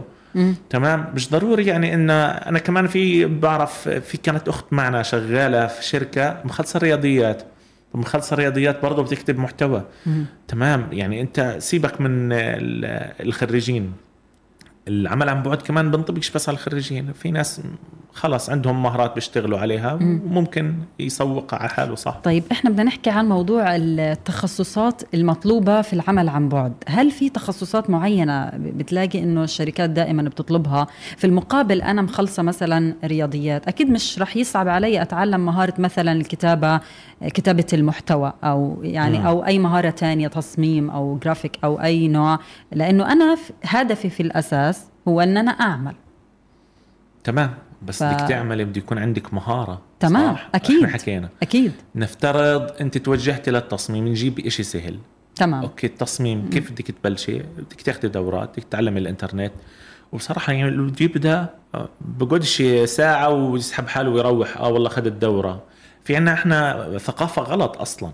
تمام؟ 0.70 1.12
مش 1.16 1.30
ضروري 1.30 1.66
يعني 1.66 1.94
إن 1.94 2.10
أنا 2.10 2.60
كمان 2.60 2.88
في 2.88 3.26
بعرف 3.26 3.90
في 3.90 4.18
كانت 4.18 4.48
أخت 4.48 4.66
معنا 4.74 5.04
شغالة 5.04 5.68
في 5.68 5.84
شركة 5.86 6.42
مخلصة 6.46 6.80
رياضيات. 6.80 7.44
مخلصة 7.94 8.36
رياضيات 8.36 8.82
برضه 8.82 9.04
بتكتب 9.04 9.40
محتوى. 9.40 9.84
تمام؟ 10.48 10.88
يعني 10.92 11.22
أنت 11.22 11.56
سيبك 11.60 12.02
من 12.02 12.32
ال- 12.34 13.26
الخريجين. 13.28 13.92
العمل 14.88 15.30
عن 15.30 15.44
بعد 15.44 15.58
كمان 15.62 15.92
بنطبقش 15.92 16.32
بس 16.32 16.50
على 16.50 16.56
الخريجين. 16.56 17.14
في 17.14 17.32
ناس 17.32 17.62
خلص 18.14 18.50
عندهم 18.50 18.84
مهارات 18.84 19.16
بيشتغلوا 19.16 19.60
عليها 19.60 19.94
وممكن 19.94 20.76
يسوق 21.00 21.54
على 21.54 21.70
حاله 21.70 21.96
صح. 21.96 22.20
طيب 22.24 22.44
إحنا 22.52 22.70
بدنا 22.70 22.84
نحكي 22.84 23.10
عن 23.10 23.30
موضوع 23.30 23.76
التخصصات 23.76 25.02
المطلوبة 25.14 25.82
في 25.82 25.94
العمل 25.94 26.30
عن 26.30 26.50
بعد. 26.50 26.74
هل 26.88 27.12
في 27.12 27.30
تخصصات 27.30 27.90
معينة 27.90 28.52
بتلاقي 28.56 29.24
إنه 29.24 29.44
الشركات 29.44 29.90
دائما 29.90 30.24
بتطلبها؟ 30.24 30.88
في 31.18 31.28
المقابل 31.28 31.82
أنا 31.82 32.02
مخلصة 32.02 32.44
مثلا 32.44 32.96
رياضيات 33.04 33.68
أكيد 33.68 33.90
مش 33.90 34.20
رح 34.20 34.38
يصعب 34.38 34.68
علي 34.68 35.02
أتعلم 35.02 35.46
مهارة 35.46 35.74
مثلا 35.78 36.12
الكتابة 36.12 36.80
كتابة 37.28 37.66
المحتوى 37.74 38.34
أو 38.44 38.80
يعني 38.84 39.20
مم. 39.20 39.26
أو 39.26 39.46
أي 39.46 39.60
مهارة 39.60 39.90
تانية 39.90 40.28
تصميم 40.28 40.90
أو 40.90 41.20
جرافيك 41.24 41.60
أو 41.64 41.82
أي 41.82 42.08
نوع. 42.08 42.40
لأنه 42.72 43.12
أنا 43.12 43.38
هدفي 43.64 44.10
في 44.10 44.24
الأساس 44.24 44.75
هو 45.08 45.22
أن 45.22 45.38
أنا 45.38 45.52
أعمل. 45.52 45.96
تمام. 47.24 47.54
بس 47.82 48.04
ف- 48.04 48.08
بدك 48.08 48.28
تعملي 48.30 48.66
بده 48.66 48.78
يكون 48.78 48.98
عندك 48.98 49.34
مهارة. 49.34 49.82
تمام. 50.00 50.36
صح؟ 50.36 50.50
أكيد. 50.56 50.84
إحنا 50.84 50.94
حكينا. 50.98 51.30
أكيد. 51.42 51.72
نفترض 51.96 52.72
أنت 52.82 52.98
توجهتي 52.98 53.52
للتصميم 53.52 54.08
نجيب 54.08 54.40
إشي 54.40 54.64
سهل. 54.64 55.00
تمام. 55.36 55.62
okay 55.64 55.88
التصميم 55.88 56.50
كيف 56.50 56.72
بدك 56.72 56.92
تبلشي؟ 56.92 57.40
بدك 57.40 57.82
تاخذي 57.82 58.08
دورات 58.08 58.50
بدك 58.50 58.64
تتعلمي 58.64 59.00
الإنترنت. 59.00 59.52
وبصراحة 60.12 60.54
يعني 60.54 60.68
اللي 60.70 60.92
بده 60.92 61.06
يبدا 61.06 61.50
آه، 61.76 61.90
بقعدش 62.02 62.64
ساعة 62.86 63.30
ويسحب 63.30 63.88
حاله 63.88 64.10
ويروح. 64.10 64.58
آه 64.58 64.70
والله 64.70 64.88
اخذ 64.88 65.06
الدورة. 65.06 65.64
في 66.04 66.16
عنا 66.16 66.34
إحنا 66.34 66.90
ثقافة 66.98 67.42
غلط 67.42 67.78
أصلا. 67.78 68.10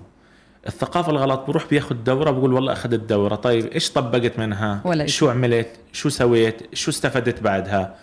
الثقافة 0.68 1.12
الغلط 1.12 1.40
بروح 1.48 1.66
بياخذ 1.70 1.96
دورة 1.96 2.32
بقول 2.32 2.54
والله 2.54 2.74
أخذت 2.74 2.94
الدورة 2.94 3.36
طيب 3.36 3.66
إيش 3.66 3.92
طبقت 3.92 4.40
منها؟ 4.40 4.82
ولا. 4.86 5.08
شو 5.08 5.30
عملت؟ 5.30 5.68
شو 5.94 6.10
سويت؟ 6.10 6.62
شو 6.74 6.92
استفدت 6.92 7.44
بعدها؟ 7.44 7.96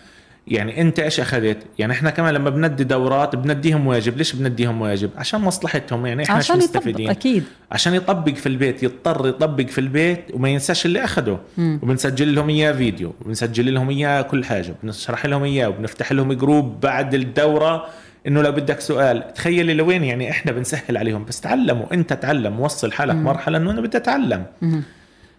يعني 0.47 0.81
أنت 0.81 0.99
إيش 0.99 1.19
أخذت؟ 1.19 1.57
يعني 1.79 1.93
إحنا 1.93 2.09
كمان 2.09 2.33
لما 2.33 2.49
بندي 2.49 2.83
دورات 2.83 3.35
بنديهم 3.35 3.87
واجب. 3.87 4.17
ليش 4.17 4.33
بنديهم 4.33 4.81
واجب؟ 4.81 5.09
عشان 5.17 5.41
مصلحتهم. 5.41 6.05
يعني 6.05 6.23
إحنا 6.23 6.41
شو 6.41 6.53
عشان 6.53 6.55
يطبق 6.55 6.77
مستفيدين؟ 6.77 7.09
أكيد. 7.09 7.43
عشان 7.71 7.93
يطبق 7.93 8.33
في 8.33 8.47
البيت 8.47 8.83
يضطر 8.83 9.27
يطبق 9.27 9.65
في 9.65 9.81
البيت 9.81 10.25
وما 10.33 10.49
ينساش 10.49 10.85
اللي 10.85 11.03
اخده 11.03 11.37
مم. 11.57 11.79
وبنسجل 11.83 12.35
لهم 12.35 12.49
إياه 12.49 12.71
فيديو 12.71 13.13
وبنسجل 13.21 13.73
لهم 13.73 13.89
إياه 13.89 14.21
كل 14.21 14.43
حاجة. 14.45 14.75
بنشرح 14.83 15.25
لهم 15.25 15.43
إياه 15.43 15.67
وبنفتح 15.69 16.11
لهم 16.11 16.33
group 16.33 16.79
بعد 16.79 17.13
الدورة 17.13 17.85
إنه 18.29 18.41
لو 18.41 18.51
بدك 18.51 18.79
سؤال 18.79 19.33
تخيلي 19.33 19.73
لوين 19.73 20.03
يعني 20.03 20.29
إحنا 20.29 20.51
بنسهل 20.51 20.97
عليهم 20.97 21.25
بس 21.25 21.41
تعلموا 21.41 21.93
إنت 21.93 22.13
تعلم 22.13 22.59
وصل 22.59 22.91
حالك 22.91 23.15
مرحلة 23.15 23.57
إنه 23.57 23.71
أنا 23.71 23.81
بدي 23.81 23.97
أتعلم. 23.97 24.45
مم. 24.61 24.83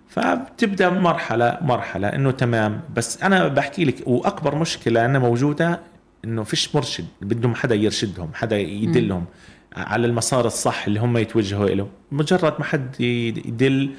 فبتبدأ 0.08 0.90
مرحلة 0.90 1.58
مرحلة 1.60 2.08
إنه 2.08 2.30
تمام. 2.30 2.80
بس 2.96 3.22
أنا 3.22 3.48
بحكي 3.48 3.84
لك 3.84 4.06
وأكبر 4.06 4.54
مشكلة 4.54 5.04
أنا 5.04 5.18
موجودة 5.18 5.80
إنه 6.24 6.42
فيش 6.44 6.74
مرشد 6.74 7.04
بدهم 7.20 7.54
حدا 7.54 7.74
يرشدهم 7.74 8.30
حدا 8.34 8.58
يدلهم 8.58 9.24
على 9.76 10.06
المسار 10.06 10.46
الصح 10.46 10.86
اللي 10.86 11.00
هم 11.00 11.16
يتوجهوا 11.18 11.68
له 11.68 11.88
مجرد 12.12 12.54
ما 12.58 12.64
حد 12.64 13.00
يدل 13.00 13.90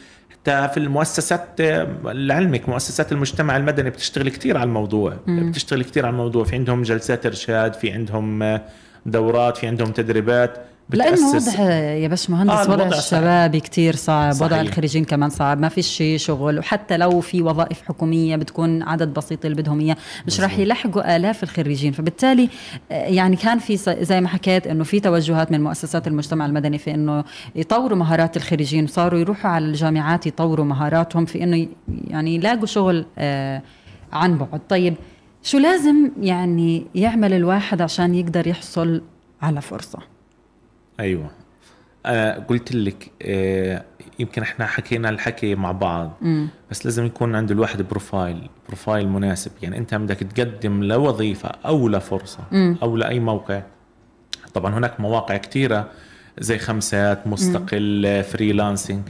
في 0.46 0.78
المؤسسات 0.78 1.62
لعلمك 2.06 2.70
مؤسسات 2.70 3.12
المجتمع 3.12 3.58
المدني 3.58 3.90
بتشتغل 3.90 4.30
كثير 4.30 4.58
على 4.58 4.68
الموضوع. 4.68 5.18
مم. 5.28 5.50
بتشتغل 5.52 5.84
كثير 5.84 6.06
على 6.06 6.14
الموضوع. 6.14 6.44
في 6.44 6.56
عندهم 6.56 6.82
جلسات 6.82 7.26
إرشاد 7.26 7.74
في 7.74 7.92
عندهم 7.92 8.60
دورات 9.06 9.58
في 9.58 9.68
عندهم 9.68 9.92
تدريبات. 9.92 10.66
لأنه 10.94 11.30
وضع 11.30 11.64
يا 11.74 12.08
باش 12.08 12.30
مهندس 12.30 12.54
آه، 12.54 12.72
وضع. 12.72 12.88
الشباب 12.88 13.58
كتير 13.58 13.96
صعب 13.96 14.32
صحيح. 14.34 14.46
وضع 14.46 14.62
الخريجين 14.62 15.06
كمان 15.06 15.30
صعب 15.30 15.60
ما 15.60 15.70
فيش 15.70 16.04
شغل 16.16 16.60
وحتى 16.60 16.98
لو 16.98 17.20
في 17.22 17.42
وظائف 17.42 17.82
حكومية 17.82 18.36
بتكون 18.36 18.84
عدد 18.84 19.14
بسيط 19.14 19.46
اللي 19.46 19.62
بدهم 19.62 19.80
إياه 19.80 19.96
مش 20.28 20.40
راح 20.42 20.60
يلحقوا 20.60 21.16
آلاف 21.16 21.44
الخريجين 21.44 21.92
فبالتالي 21.92 22.50
آه، 22.92 23.06
يعني 23.06 23.36
كان 23.36 23.60
في 23.60 23.78
زي 24.02 24.22
ما 24.22 24.28
حكيت 24.28 24.68
إنه 24.68 24.84
في 24.84 25.00
توجهات 25.00 25.52
من 25.52 25.64
مؤسسات 25.64 26.08
المجتمع 26.08 26.46
المدني 26.46 26.78
في 26.78 26.94
إنه 26.94 27.24
يطوروا 27.56 27.98
مهارات 27.98 28.38
الخريجين 28.38 28.88
صاروا 28.88 29.20
يروحوا 29.20 29.52
على 29.52 29.66
الجامعات 29.66 30.28
يطوروا 30.28 30.66
مهاراتهم 30.66 31.26
في 31.26 31.44
إنه 31.44 31.68
يعني 32.08 32.36
يلاقوا 32.36 32.66
شغل 32.66 33.06
آه، 33.18 33.62
عن 34.14 34.38
بعد 34.38 34.62
طيب 34.70 34.96
شو 35.44 35.58
لازم 35.58 36.12
يعني 36.22 36.86
يعمل 36.96 37.34
الواحد 37.34 37.82
عشان 37.82 38.16
يقدر 38.16 38.48
يحصل 38.48 39.02
على 39.42 39.62
فرصة 39.62 40.00
أيوه. 41.02 41.32
أنا 42.06 42.46
قلت 42.50 42.72
لك 42.76 43.12
آه، 43.22 43.84
يمكن 44.20 44.42
إحنا 44.42 44.66
حكينا 44.66 45.10
الحكي 45.10 45.56
مع 45.56 45.72
بعض 45.72 46.18
مم. 46.22 46.48
بس 46.72 46.86
لازم 46.86 47.06
يكون 47.06 47.36
عند 47.36 47.52
الواحد 47.52 47.82
profile 47.82 48.50
profile 48.68 49.08
مناسب. 49.10 49.52
يعني 49.62 49.78
أنت 49.78 49.96
بدك 49.96 50.18
تقدم 50.18 50.84
لوظيفة 50.84 51.50
أو 51.66 51.90
لفرصة 51.90 52.40
مم. 52.52 52.78
أو 52.84 52.98
لأي 52.98 53.20
موقع. 53.20 53.62
طبعا 54.54 54.74
هناك 54.78 55.00
مواقع 55.00 55.38
كثيره 55.38 55.90
زي 56.40 56.58
خمسات 56.58 57.28
مستقل 57.28 58.24
freelancing 58.24 59.02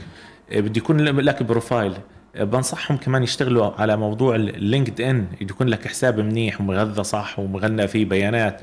آه، 0.52 0.60
بده 0.60 0.72
يكون 0.76 1.00
لك 1.00 1.42
بروفايل. 1.42 1.92
آه، 2.36 2.44
بنصحهم 2.44 2.96
كمان 2.96 3.22
يشتغلوا 3.22 3.80
على 3.80 3.96
موضوع 3.96 4.34
ال 4.34 5.00
LinkedIn. 5.00 5.26
يكون 5.40 5.66
لك 5.68 5.88
حساب 5.88 6.20
منيح 6.20 6.60
ومغذى 6.60 7.04
صح 7.04 7.38
ومغنى 7.38 7.88
فيه 7.88 8.04
بيانات. 8.04 8.60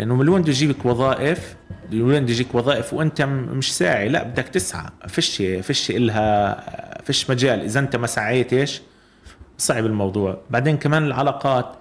إنه 0.00 0.14
من 0.14 0.28
وين 0.28 0.42
يجيبك 0.48 0.84
وظائف 0.84 1.56
من 1.92 2.02
وين 2.02 2.28
يجيك 2.28 2.54
وظائف 2.54 2.94
وأنت 2.94 3.22
مش 3.22 3.76
ساعي 3.76 4.08
لا 4.08 4.22
بدك 4.22 4.48
تسعى. 4.48 4.90
فيش 5.08 5.36
فيش 5.36 5.90
إلها 5.90 7.02
فيش 7.02 7.30
مجال. 7.30 7.60
إذا 7.60 7.80
أنت 7.80 7.96
ما 7.96 8.06
سعيتش 8.06 8.82
صعب 9.58 9.86
الموضوع. 9.86 10.40
بعدين 10.50 10.76
كمان 10.76 11.04
العلاقات 11.04 11.74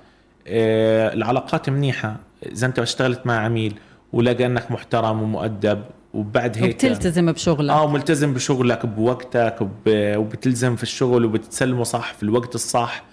آه، 0.47 1.13
العلاقات 1.13 1.69
منيحة. 1.69 2.17
إذا 2.45 2.67
أنت 2.67 2.79
اشتغلت 2.79 3.25
مع 3.25 3.39
عميل 3.39 3.79
ولقى 4.13 4.45
إنك 4.45 4.71
محترم 4.71 5.21
ومؤدب 5.21 5.81
وبعد 6.13 6.57
هيك 6.57 6.75
وبتلتزم 6.75 7.31
بشغلك. 7.31 7.71
آه 7.71 7.83
وملتزم 7.83 8.33
بشغلك 8.33 8.85
بوقتك 8.85 9.55
وب... 9.61 9.71
وبتلزم 9.87 10.75
في 10.75 10.83
الشغل 10.83 11.25
وبتسلمه 11.25 11.83
صح 11.83 12.13
في 12.13 12.23
الوقت 12.23 12.55
الصح. 12.55 13.03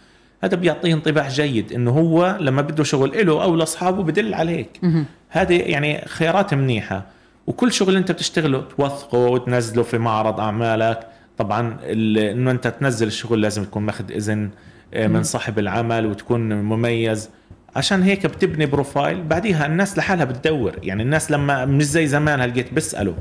هذا 0.43 0.57
بيعطيه 0.57 0.95
انطباع 0.95 1.29
جيد 1.29 1.73
إنه 1.73 1.91
هو 1.91 2.37
لما 2.41 2.63
بده 2.63 2.85
شغل 2.85 3.27
له 3.27 3.43
أو 3.43 3.57
لأصحابه 3.57 4.03
بدل 4.03 4.35
عليك. 4.35 4.81
هذه 5.29 5.55
يعني 5.61 6.05
خيارات 6.07 6.55
منيحة. 6.55 7.07
وكل 7.47 7.73
شغل 7.73 7.97
أنت 7.97 8.13
بتشتغله 8.13 8.61
توثقه 8.77 9.19
وتنزله 9.19 9.83
في 9.83 9.99
معرض 9.99 10.41
أعمالك. 10.41 11.07
طبعا 11.39 11.77
إنه 11.93 12.51
أنت 12.51 12.69
تنزل 12.69 13.07
الشغل 13.07 13.41
لازم 13.41 13.65
تكون 13.65 13.83
ماخذ 13.83 14.13
إذن 14.13 14.51
آه، 14.95 15.07
من 15.07 15.23
صاحب 15.23 15.59
العمل 15.59 16.07
وتكون 16.07 16.63
مميز. 16.63 17.31
عشان 17.77 18.03
هيك 18.03 18.27
بتبني 18.27 18.67
بروفايل 18.67 19.23
بعديها 19.23 19.67
الناس 19.67 19.99
لحالها 19.99 20.25
بتدور. 20.25 20.73
يعني 20.83 21.03
الناس 21.03 21.31
لما 21.31 21.65
مش 21.65 21.85
زي 21.85 22.07
زمان 22.07 22.41
هلقيت 22.41 22.75
بيسالوا 22.75 23.15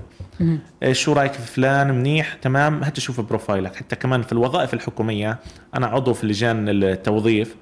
إيه 0.84 0.94
شو 0.94 1.14
رأيك 1.14 1.34
في 1.34 1.42
فلان؟ 1.52 1.92
منيح؟ 1.92 2.34
تمام؟ 2.34 2.84
هات 2.84 3.00
شوف 3.00 3.22
بروفايلك. 3.22 3.76
حتى 3.76 3.96
كمان 3.96 4.22
في 4.22 4.32
الوظائف 4.32 4.74
الحكومية 4.74 5.40
أنا 5.76 5.88
عضو 5.88 6.14
في 6.14 6.28
لجان 6.28 6.70
التوظيف 6.70 7.56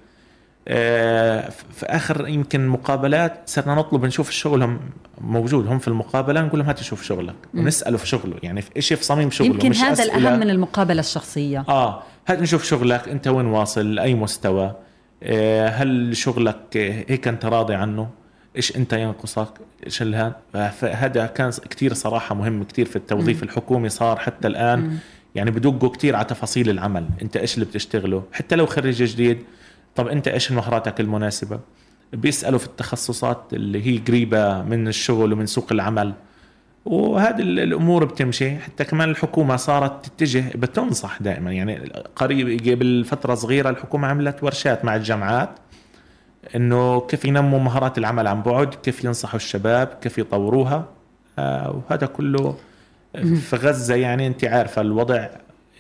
آه، 0.68 1.50
في 1.72 1.86
آخر 1.86 2.28
يمكن 2.28 2.68
مقابلات 2.68 3.42
صرنا 3.46 3.76
نطلب 3.76 4.06
نشوف 4.06 4.30
شغلهم 4.32 4.80
موجود. 5.22 5.68
هم 5.68 5.80
في 5.80 5.88
المقابلة 5.88 6.42
نقول 6.42 6.60
لهم 6.60 6.68
هات 6.68 6.84
شوف 6.84 7.04
شغلك. 7.04 7.36
ونساله 7.54 7.98
في 7.98 8.08
شغله. 8.08 8.36
يعني 8.44 8.62
في 8.62 8.82
شيء 8.82 8.98
في 8.98 9.04
صميم 9.04 9.32
شغله 9.32 9.50
يمكن 9.54 9.70
مش 9.70 9.82
هذا 9.82 9.94
أسئلة. 9.94 10.18
الأهم 10.18 10.40
من 10.40 10.50
المقابلة 10.50 11.00
الشخصية. 11.00 11.66
آه. 11.70 12.04
هات 12.28 12.40
نشوف 12.42 12.64
شغلك. 12.64 13.10
أنت 13.10 13.28
وين 13.28 13.46
واصل؟ 13.46 13.96
لاي 13.96 14.14
مستوى؟ 14.14 14.66
آه، 14.66 14.76
هل 15.68 16.18
شغلك 16.18 16.78
آه، 16.78 17.06
هيك 17.08 17.28
انت 17.28 17.46
راضي 17.46 17.74
عنه؟ 17.74 18.10
إيش 18.56 18.76
أنت 18.78 18.94
ينقصك؟ 18.94 19.50
إيش 19.86 20.02
الهان 20.02 20.34
فهذا 20.54 21.26
كان 21.26 21.52
كتير 21.70 21.94
صراحة 21.94 22.36
مهم 22.36 22.64
كتير 22.64 22.86
في 22.86 22.96
التوظيف 22.96 23.44
الحكومي 23.44 23.90
صار 23.90 24.20
حتى 24.20 24.48
الآن. 24.48 24.98
يعني 25.36 25.52
بدقوا 25.52 25.90
كتير 25.90 26.16
على 26.16 26.26
تفاصيل 26.26 26.70
العمل. 26.70 27.06
أنت 27.22 27.38
إيش 27.38 27.56
اللي 27.56 27.66
بتشتغله؟ 27.66 28.24
حتى 28.32 28.56
لو 28.56 28.66
خريج 28.66 29.04
جديد. 29.04 29.38
طب 29.96 30.08
أنت 30.08 30.28
إيش 30.28 30.52
مهاراتك 30.52 31.00
المناسبة؟ 31.00 31.60
بيسألوا 32.14 32.60
في 32.60 32.66
التخصصات 32.66 33.44
اللي 33.54 33.88
هي 33.88 33.98
قريبة 33.98 34.64
من 34.64 34.88
الشغل 34.88 35.34
ومن 35.34 35.46
سوق 35.46 35.72
العمل. 35.72 36.14
وهذه 36.86 37.40
ال- 37.42 37.60
الأمور 37.60 38.06
بتمشي. 38.06 38.58
حتى 38.60 38.84
كمان 38.84 39.10
الحكومة 39.10 39.56
صارت 39.56 40.06
تتجه 40.06 40.44
بتنصح 40.56 41.22
دائما. 41.22 41.52
يعني 41.52 41.76
قريب 42.16 42.70
قبل 42.72 43.06
فترة 43.06 43.36
صغيرة 43.36 43.70
الحكومة 43.70 44.08
عملت 44.08 44.44
ورشات 44.44 44.86
مع 44.86 44.96
الجامعات 44.96 45.50
إنه 46.56 47.02
كيف 47.02 47.26
ينموا 47.26 47.60
مهارات 47.60 47.98
العمل 47.98 48.28
عن 48.28 48.42
بعد 48.42 48.74
كيف 48.74 49.04
ينصحوا 49.04 49.36
الشباب 49.36 49.88
كيف 50.02 50.18
يطوروها. 50.18 50.86
آه 51.40 51.82
وهذا 51.90 52.06
كله 52.08 52.56
في 53.24 53.56
غزة 53.56 53.96
يعني 53.96 54.28
أنت 54.28 54.46
عارفة 54.46 54.82
الوضع 54.82 55.28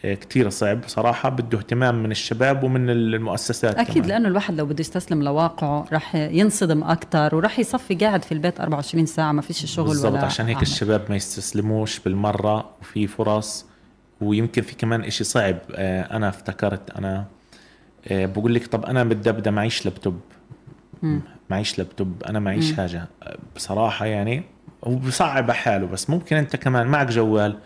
كتير 0.03 0.49
صعب 0.49 0.79
صراحة 0.87 1.29
بده 1.29 1.57
اهتمام 1.57 2.03
من 2.03 2.11
الشباب 2.11 2.63
ومن 2.63 2.89
المؤسسات 2.89 3.75
أكيد 3.75 3.95
كمان. 3.95 4.07
لأنه 4.07 4.27
الواحد 4.27 4.53
لو 4.57 4.65
بده 4.65 4.79
يستسلم 4.81 5.23
لواقعه 5.23 5.85
رح 5.93 6.15
ينصدم 6.15 6.83
أكثر 6.83 7.35
ورح 7.35 7.59
يصفي 7.59 7.95
قاعد 7.95 8.23
في 8.23 8.31
البيت 8.31 8.59
24 8.59 9.05
ساعة 9.05 9.31
ما 9.31 9.41
فيش 9.41 9.65
شغل 9.65 9.87
بالضبط 9.87 10.13
ولا 10.13 10.25
عشان 10.25 10.45
هيك 10.45 10.55
عمل. 10.55 10.65
الشباب 10.65 11.01
ما 11.09 11.15
يستسلموش 11.15 11.99
بالمرة 11.99 12.69
وفي 12.81 13.07
فرص 13.07 13.65
ويمكن 14.21 14.61
في 14.61 14.75
كمان 14.75 15.01
إشي 15.03 15.23
صعب 15.23 15.57
آه، 15.75 16.15
أنا 16.17 16.29
افتكرت 16.29 16.89
أنا 16.89 17.25
آه، 18.07 18.25
بقول 18.25 18.55
لك 18.55 18.67
طب 18.67 18.85
أنا 18.85 19.03
بدي 19.03 19.29
أبدأ 19.29 19.51
معيش 19.51 19.85
لابتوب 19.85 20.19
معيش 21.49 21.77
لابتوب 21.77 22.23
أنا 22.23 22.39
معيش 22.39 22.73
حاجة 22.73 23.07
آه، 23.23 23.37
بصراحة 23.55 24.05
يعني 24.05 24.43
هو 24.87 24.95
بصعب 24.95 25.51
حاله 25.51 25.87
بس 25.87 26.09
ممكن 26.09 26.35
أنت 26.35 26.55
كمان 26.55 26.87
معك 26.87 27.07
جوال 27.07 27.57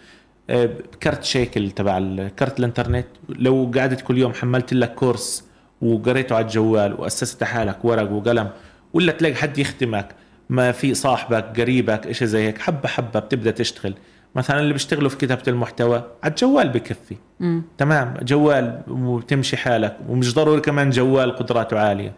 كرت 1.04 1.24
شيكل 1.24 1.72
تبع 1.72 2.00
كرت 2.40 2.60
الانترنت. 2.60 3.08
لو 3.30 3.72
قعدت 3.76 4.02
كل 4.02 4.18
يوم 4.18 4.34
حملت 4.34 4.74
لك 4.74 4.96
كورس 4.96 5.48
وقريته 5.82 6.36
على 6.36 6.46
الجوال 6.46 7.02
وأسست 7.02 7.44
حالك 7.44 7.86
ورق 7.86 8.12
وقلم 8.12 8.50
ولا 8.94 9.12
تلاقي 9.12 9.36
حد 9.36 9.58
يخدمك 9.58 10.16
ما 10.50 10.72
في 10.72 10.94
صاحبك 10.94 11.60
قريبك 11.60 12.08
إشي 12.08 12.26
زي 12.28 12.48
هيك 12.48 12.58
حبة 12.58 12.88
حبة 12.88 13.20
بتبدأ 13.20 13.52
تشتغل. 13.52 13.94
مثلا 14.36 14.60
اللي 14.60 14.74
بيشتغلوا 14.74 15.10
في 15.10 15.18
كتابة 15.18 15.44
المحتوى 15.48 16.04
على 16.24 16.32
الجوال 16.32 16.70
بكفي. 16.70 17.16
مم. 17.40 17.64
تمام 17.78 18.14
جوال 18.22 18.82
وبتمشي 18.88 19.58
حالك 19.58 19.98
ومش 20.10 20.34
ضروري 20.34 20.62
كمان 20.62 20.90
جوال 20.90 21.36
قدراته 21.36 21.80
عالية. 21.80 22.14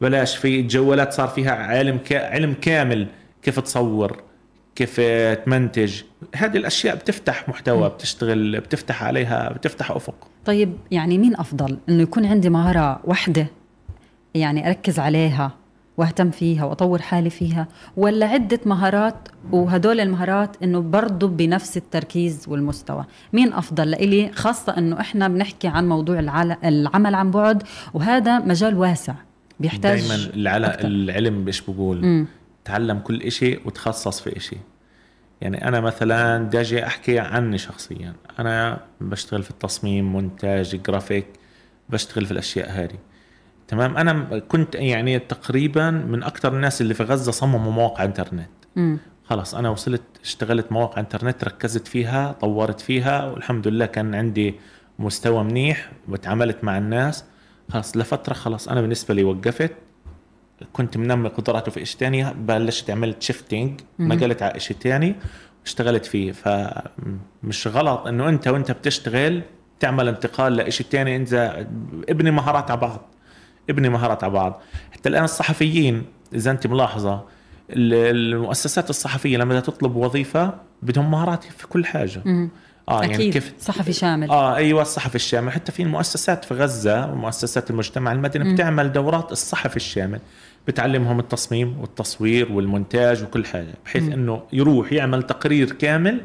بلاش 0.00 0.36
في 0.36 0.60
الجوالات 0.60 1.12
صار 1.12 1.28
فيها 1.28 1.52
علم 1.52 1.98
علم 2.12 2.54
كامل 2.60 3.06
كيف 3.42 3.60
تصور. 3.60 4.22
كيف 4.76 5.00
تمنتج. 5.44 6.02
هذه 6.34 6.56
الأشياء 6.56 6.96
بتفتح 6.96 7.48
محتوى 7.48 7.88
بتشتغل 7.88 8.60
بتفتح 8.60 9.04
عليها 9.04 9.52
بتفتح 9.52 9.90
أفق. 9.90 10.14
طيب 10.44 10.76
يعني 10.90 11.18
مين 11.18 11.36
أفضل؟ 11.36 11.78
إنه 11.88 12.02
يكون 12.02 12.26
عندي 12.26 12.50
مهارة 12.50 13.00
واحدة 13.04 13.46
يعني 14.34 14.68
أركز 14.68 14.98
عليها 14.98 15.52
وأهتم 15.96 16.30
فيها 16.30 16.64
وأطور 16.64 17.02
حالي 17.02 17.30
فيها 17.30 17.66
ولا 17.96 18.26
عدة 18.26 18.60
مهارات؟ 18.66 19.28
وهدول 19.52 20.00
المهارات 20.00 20.56
إنه 20.62 20.80
برضه 20.80 21.28
بنفس 21.28 21.76
التركيز 21.76 22.44
والمستوى. 22.48 23.04
مين 23.32 23.52
أفضل؟ 23.52 23.90
لإلي 23.90 24.30
خاصة 24.32 24.78
إنه 24.78 25.00
إحنا 25.00 25.28
بنحكي 25.28 25.68
عن 25.68 25.88
موضوع 25.88 26.18
العمل 26.64 27.14
عن 27.14 27.30
بعد 27.30 27.62
وهذا 27.94 28.38
مجال 28.38 28.78
واسع 28.78 29.14
بيحتاج 29.60 30.00
دائما. 30.00 30.30
العلم 30.84 31.46
إيش 31.46 31.60
بقول. 31.60 32.26
تعلم 32.64 32.98
كل 32.98 33.22
إشي 33.22 33.56
وتخصص 33.64 34.20
في 34.20 34.36
إشي. 34.36 34.56
يعني 35.40 35.68
أنا 35.68 35.80
مثلا 35.80 36.44
بدي 36.44 36.60
أجي 36.60 36.86
أحكي 36.86 37.18
عني 37.18 37.58
شخصيا. 37.58 38.14
أنا 38.38 38.80
بشتغل 39.00 39.42
في 39.42 39.50
التصميم 39.50 40.12
مونتاج 40.12 40.76
جرافيك 40.76 41.26
بشتغل 41.88 42.26
في 42.26 42.32
الأشياء 42.32 42.70
هذه. 42.70 42.98
تمام؟ 43.68 43.96
أنا 43.96 44.38
كنت 44.38 44.74
يعني 44.74 45.18
تقريبا 45.18 45.90
من 45.90 46.22
أكثر 46.22 46.54
الناس 46.54 46.80
اللي 46.80 46.94
في 46.94 47.02
غزة 47.02 47.32
صمموا 47.32 47.72
مواقع 47.72 48.04
إنترنت. 48.04 48.50
خلاص 49.24 49.54
أنا 49.54 49.68
وصلت 49.68 50.02
اشتغلت 50.22 50.72
مواقع 50.72 51.00
إنترنت 51.00 51.44
ركزت 51.44 51.88
فيها 51.88 52.32
طورت 52.32 52.80
فيها 52.80 53.24
والحمد 53.24 53.68
لله 53.68 53.86
كان 53.86 54.14
عندي 54.14 54.54
مستوى 54.98 55.44
منيح 55.44 55.92
وتعاملت 56.08 56.64
مع 56.64 56.78
الناس. 56.78 57.24
خلاص 57.68 57.96
لفترة 57.96 58.34
خلاص 58.34 58.68
أنا 58.68 58.80
بالنسبة 58.80 59.14
لي 59.14 59.24
وقفت. 59.24 59.72
كنت 60.72 60.96
منمي 60.96 61.28
قدراته 61.28 61.70
في 61.70 61.84
شيء 61.84 61.98
تاني 62.00 62.34
بلشت 62.34 62.90
عملت 62.90 63.22
شيفتنج 63.22 63.80
نقلت 63.98 64.42
على 64.42 64.60
شيء 64.60 64.76
تاني 64.76 65.14
واشتغلت 65.62 66.06
فيه. 66.06 66.32
فمش 66.32 67.66
غلط 67.66 68.06
إنه 68.06 68.28
أنت 68.28 68.48
وأنت 68.48 68.70
بتشتغل 68.70 69.42
تعمل 69.80 70.08
انتقال 70.08 70.56
لشيء 70.56 70.86
تاني 70.90 71.16
انت 71.16 71.64
ابني 72.08 72.30
مهارات 72.30 72.70
على 72.70 72.80
بعض 72.80 73.00
ابني 73.70 73.88
مهارات 73.88 74.24
على 74.24 74.32
بعض. 74.32 74.60
حتى 74.92 75.08
الآن 75.08 75.24
الصحفيين 75.24 76.02
إذا 76.34 76.50
أنت 76.50 76.66
ملاحظة 76.66 77.14
ال- 77.70 78.16
المؤسسات 78.16 78.90
الصحفية 78.90 79.36
لما 79.36 79.60
تطلب 79.60 79.96
وظيفة 79.96 80.54
بدهم 80.82 81.10
مهارات 81.10 81.44
في 81.44 81.66
كل 81.66 81.84
حاجة. 81.86 82.22
مم. 82.24 82.50
آه 82.88 82.98
أكيد. 83.04 83.10
يعني 83.20 83.32
كيف 83.32 83.52
صحفي 83.58 83.92
شامل. 83.92 84.30
آه 84.30 84.56
أيوه 84.56 84.82
الصحفي 84.82 85.14
الشامل. 85.14 85.52
حتى 85.52 85.72
في 85.72 85.82
المؤسسات 85.82 86.44
في 86.44 86.54
غزة 86.54 87.12
ومؤسسات 87.12 87.70
المجتمع 87.70 88.12
المدني 88.12 88.52
بتعمل 88.54 88.92
دورات 88.92 89.32
الصحفي 89.32 89.76
الشامل. 89.76 90.20
بتعلمهم 90.68 91.20
التصميم 91.20 91.80
والتصوير 91.80 92.52
والمونتاج 92.52 93.22
وكل 93.22 93.44
حاجة 93.44 93.74
بحيث 93.84 94.02
إنه 94.02 94.42
يروح 94.52 94.92
يعمل 94.92 95.22
تقرير 95.22 95.72
كامل 95.72 96.20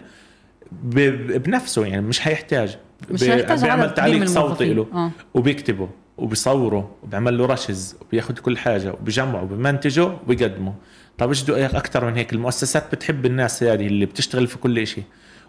بنفسه 0.72 1.86
يعني 1.86 2.02
مش 2.02 2.20
حيحتاج 2.20 2.78
مش 3.12 3.24
هيحتاج 3.24 3.62
بيعمل 3.64 3.94
تعليق 3.94 4.26
صوتي. 4.26 4.74
له 4.74 4.88
آه. 4.94 5.12
وبيكتبه 5.34 5.90
وبيصوره 6.18 6.96
وبيعمل 7.04 7.38
له 7.38 7.46
رشز 7.46 7.96
وبياخذ 8.02 8.34
كل 8.34 8.58
حاجة 8.58 8.94
وبيجمعه 8.94 9.44
وبيمنتجه 9.44 10.04
وبيقدمه 10.06 10.74
طب 11.18 11.30
إيش 11.30 11.50
أكثر 11.50 12.06
من 12.06 12.16
هيك 12.16 12.34
المؤسسات 12.34 12.96
بتحب 12.96 13.26
الناس 13.26 13.64
هذه 13.64 13.88
اللي 13.88 14.06
بتشتغل 14.06 14.48
في 14.48 14.58
كل 14.58 14.88
شيء 14.88 15.04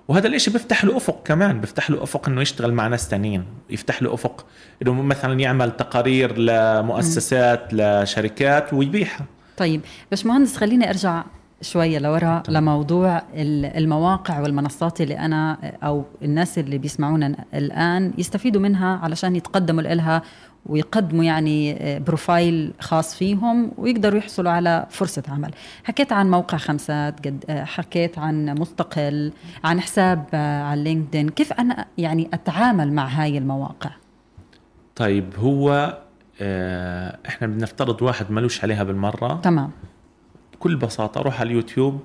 وهذا 0.09 0.27
الإشي 0.29 0.51
بيفتح 0.51 0.85
له 0.85 0.97
أفق 0.97 1.23
كمان 1.25 1.61
بيفتح 1.61 1.91
له 1.91 2.03
أفق 2.03 2.29
إنه 2.29 2.41
يشتغل 2.43 2.73
مع 2.73 2.87
ناس 2.89 3.09
تانيين 3.09 3.45
يفتح 3.71 4.03
له 4.03 4.15
أفق 4.15 4.47
إنه 4.83 4.93
مثلا 5.03 5.41
يعمل 5.41 5.71
تقارير 5.77 6.39
لمؤسسات 6.39 7.69
لشركات 7.75 8.73
ويبيعها. 8.75 9.25
طيب 9.57 9.81
بس 10.13 10.27
مهندس 10.27 10.57
خليني 10.57 10.91
أرجع 10.91 11.25
شوية 11.63 11.99
لورا 11.99 12.43
لموضوع 12.49 13.17
ال- 13.35 13.65
المواقع 13.77 14.41
والمنصات 14.41 15.01
اللي 15.01 15.19
أنا 15.19 15.59
أو 15.83 16.05
الناس 16.23 16.59
اللي 16.59 16.79
بيسمعونا 16.79 17.45
الآن 17.55 18.13
يستفيدوا 18.19 18.61
منها 18.61 18.97
علشان 19.03 19.37
يتقدموا 19.37 19.83
لها 19.83 20.23
ويقدموا 20.67 21.25
يعني 21.25 21.73
آه، 21.73 21.99
بروفايل 21.99 22.73
خاص 22.81 23.15
فيهم 23.15 23.73
ويقدروا 23.79 24.19
يحصلوا 24.19 24.51
على 24.51 24.87
فرصة 24.91 25.23
عمل. 25.29 25.51
حكيت 25.85 26.13
عن 26.13 26.31
موقع 26.31 26.59
خمسات 26.59 27.27
قد 27.27 27.45
آه، 27.49 27.65
حكيت 27.65 28.19
عن 28.19 28.55
مستقل 28.59 29.33
عن 29.65 29.81
حساب 29.81 30.25
آه، 30.35 30.63
على 30.63 30.83
LinkedIn. 30.83 31.29
كيف 31.29 31.53
أنا 31.53 31.87
يعني 31.99 32.29
أتعامل 32.35 32.93
مع 32.93 33.07
هاي 33.07 33.39
المواقع؟ 33.39 33.91
طيب 34.97 35.35
هو 35.39 35.99
آه، 36.41 37.19
إحنا 37.29 37.47
بنفترض 37.47 38.03
واحد 38.03 38.31
ملوش 38.31 38.63
عليها 38.65 38.83
بالمرة. 38.83 39.41
تمام. 39.43 39.71
بكل 40.53 40.77
بساطة 40.77 41.19
أروح 41.21 41.41
على 41.41 41.51
اليوتيوب 41.51 42.01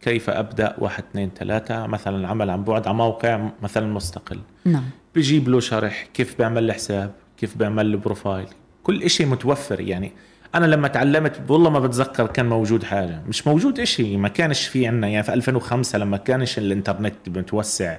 كيف 0.00 0.30
أبدأ؟ 0.30 0.74
واحد 0.78 1.04
اثنين 1.10 1.30
ثلاثة. 1.36 1.86
مثلا 1.86 2.28
عمل 2.28 2.50
عن 2.50 2.64
بعد 2.64 2.86
على 2.88 2.96
موقع 2.96 3.48
مثلا 3.62 3.92
مستقل. 3.92 4.40
نعم. 4.64 4.84
بجيب 5.14 5.48
له 5.48 5.60
شرح 5.60 6.06
كيف 6.14 6.38
بيعمل 6.38 6.66
له 6.66 6.72
حساب 6.72 7.12
كيف 7.36 7.56
بيعمل 7.56 7.92
له 7.92 7.98
profile 7.98 8.46
كل 8.82 9.02
إشي 9.02 9.24
متوفر 9.24 9.80
يعني. 9.80 10.12
أنا 10.54 10.66
لما 10.66 10.88
تعلمت 10.88 11.40
والله 11.48 11.70
ما 11.70 11.78
بتذكر 11.78 12.26
كان 12.26 12.48
موجود 12.48 12.82
حاجة. 12.82 13.22
مش 13.28 13.46
موجود 13.46 13.80
إشي 13.80 14.16
ما 14.16 14.28
كانش 14.28 14.66
في 14.66 14.86
عنا. 14.86 15.08
يعني 15.08 15.22
في 15.22 15.34
2005 15.34 15.98
لما 15.98 16.16
كانش 16.16 16.58
الإنترنت 16.58 17.14
متوسع 17.26 17.96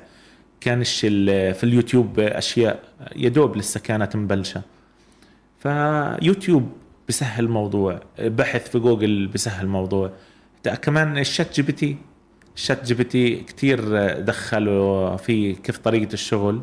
كانش 0.61 0.99
في 1.01 1.63
اليوتيوب 1.63 2.19
أشياء. 2.19 2.79
يا 3.15 3.29
دوب 3.29 3.57
لسه 3.57 3.79
كانت 3.79 4.15
مبلشة. 4.15 4.61
فيوتيوب 5.59 6.69
بسهل 7.09 7.45
الموضوع. 7.45 7.99
بحث 8.19 8.69
في 8.69 8.79
جوجل 8.79 9.27
بسهل 9.27 9.65
الموضوع. 9.65 10.11
كمان 10.81 11.17
الشات 11.17 11.55
جي 11.55 11.61
بي 11.61 11.71
تي. 11.71 11.97
الشات 12.55 12.85
جي 12.85 12.93
بي 12.93 13.03
تي 13.03 13.35
كثير 13.35 13.79
دخلوا 14.19 15.15
في 15.15 15.53
كيف 15.53 15.77
طريقة 15.77 16.13
الشغل. 16.13 16.61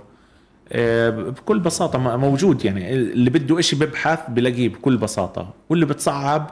بكل 1.11 1.59
بساطة 1.59 1.99
موجود 2.17 2.65
يعني. 2.65 2.93
اللي 2.93 3.31
بده 3.31 3.59
إشي 3.59 3.77
ببحث 3.77 4.21
بلاقيه 4.29 4.69
بكل 4.69 4.97
بساطة 4.97 5.49
واللي 5.71 5.87
بتصعب 5.87 6.51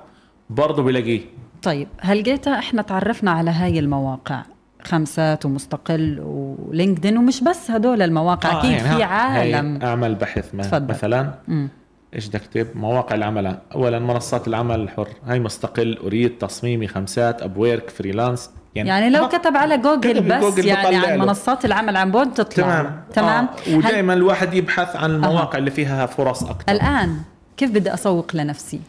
برضه 0.51 0.83
بلاقيه. 0.83 1.21
طيب 1.63 1.89
هلقيتا 2.01 2.59
إحنا 2.59 2.83
تعرفنا 2.83 3.31
على 3.31 3.51
هاي 3.51 3.79
المواقع 3.79 4.43
خمسات 4.85 5.47
ومستقل 5.47 6.21
و 6.21 6.32
LinkedIn 6.32 7.19
ومش 7.19 7.45
بس 7.45 7.71
هدول 7.71 8.03
المواقع 8.03 8.53
آه، 8.53 8.59
أكيد 8.61 8.71
يعني 8.71 8.97
في 8.97 9.03
عالم. 9.03 9.83
اعمل 9.83 10.15
بحث 10.15 10.51
تفضل. 10.51 10.95
مثلا. 10.95 11.35
مم. 11.49 11.69
إيش 12.15 12.29
بدك 12.29 12.41
تكتب؟ 12.41 12.67
مواقع 12.75 13.15
العمل. 13.15 13.59
اولا 13.75 13.99
منصات 13.99 14.49
العمل 14.49 14.81
الحر 14.81 15.09
هاي 15.27 15.41
مستقل 15.41 15.99
أريد 16.05 16.39
تصميمي 16.39 16.87
خمسات 16.87 17.43
Upwork 17.43 17.91
freelance. 17.91 18.51
يعني 18.75 19.11
لو 19.11 19.25
آه، 19.25 19.29
كتب 19.29 19.57
على 19.57 19.79
جوجل 19.79 20.13
كتب 20.13 20.29
بس 20.29 20.41
جوجل 20.43 20.67
يعني 20.67 20.97
عن. 20.97 21.19
منصات 21.19 21.65
العمل 21.65 21.97
عن 21.97 22.11
بعد 22.11 22.35
تطلع. 22.35 22.65
تمام. 22.65 23.03
تمام. 23.15 23.49
آه. 23.69 23.77
ودائما 23.77 24.15
الواحد 24.15 24.55
يبحث 24.55 24.97
عن 24.97 25.11
المواقع 25.11 25.55
أها. 25.55 25.59
اللي 25.59 25.71
فيها 25.71 26.07
فرص 26.07 26.43
أكثر. 26.43 26.73
الآن 26.73 27.17
كيف 27.57 27.71
بدي 27.71 27.95
أسوق 27.95 28.37
لنفسي؟ 28.37 28.81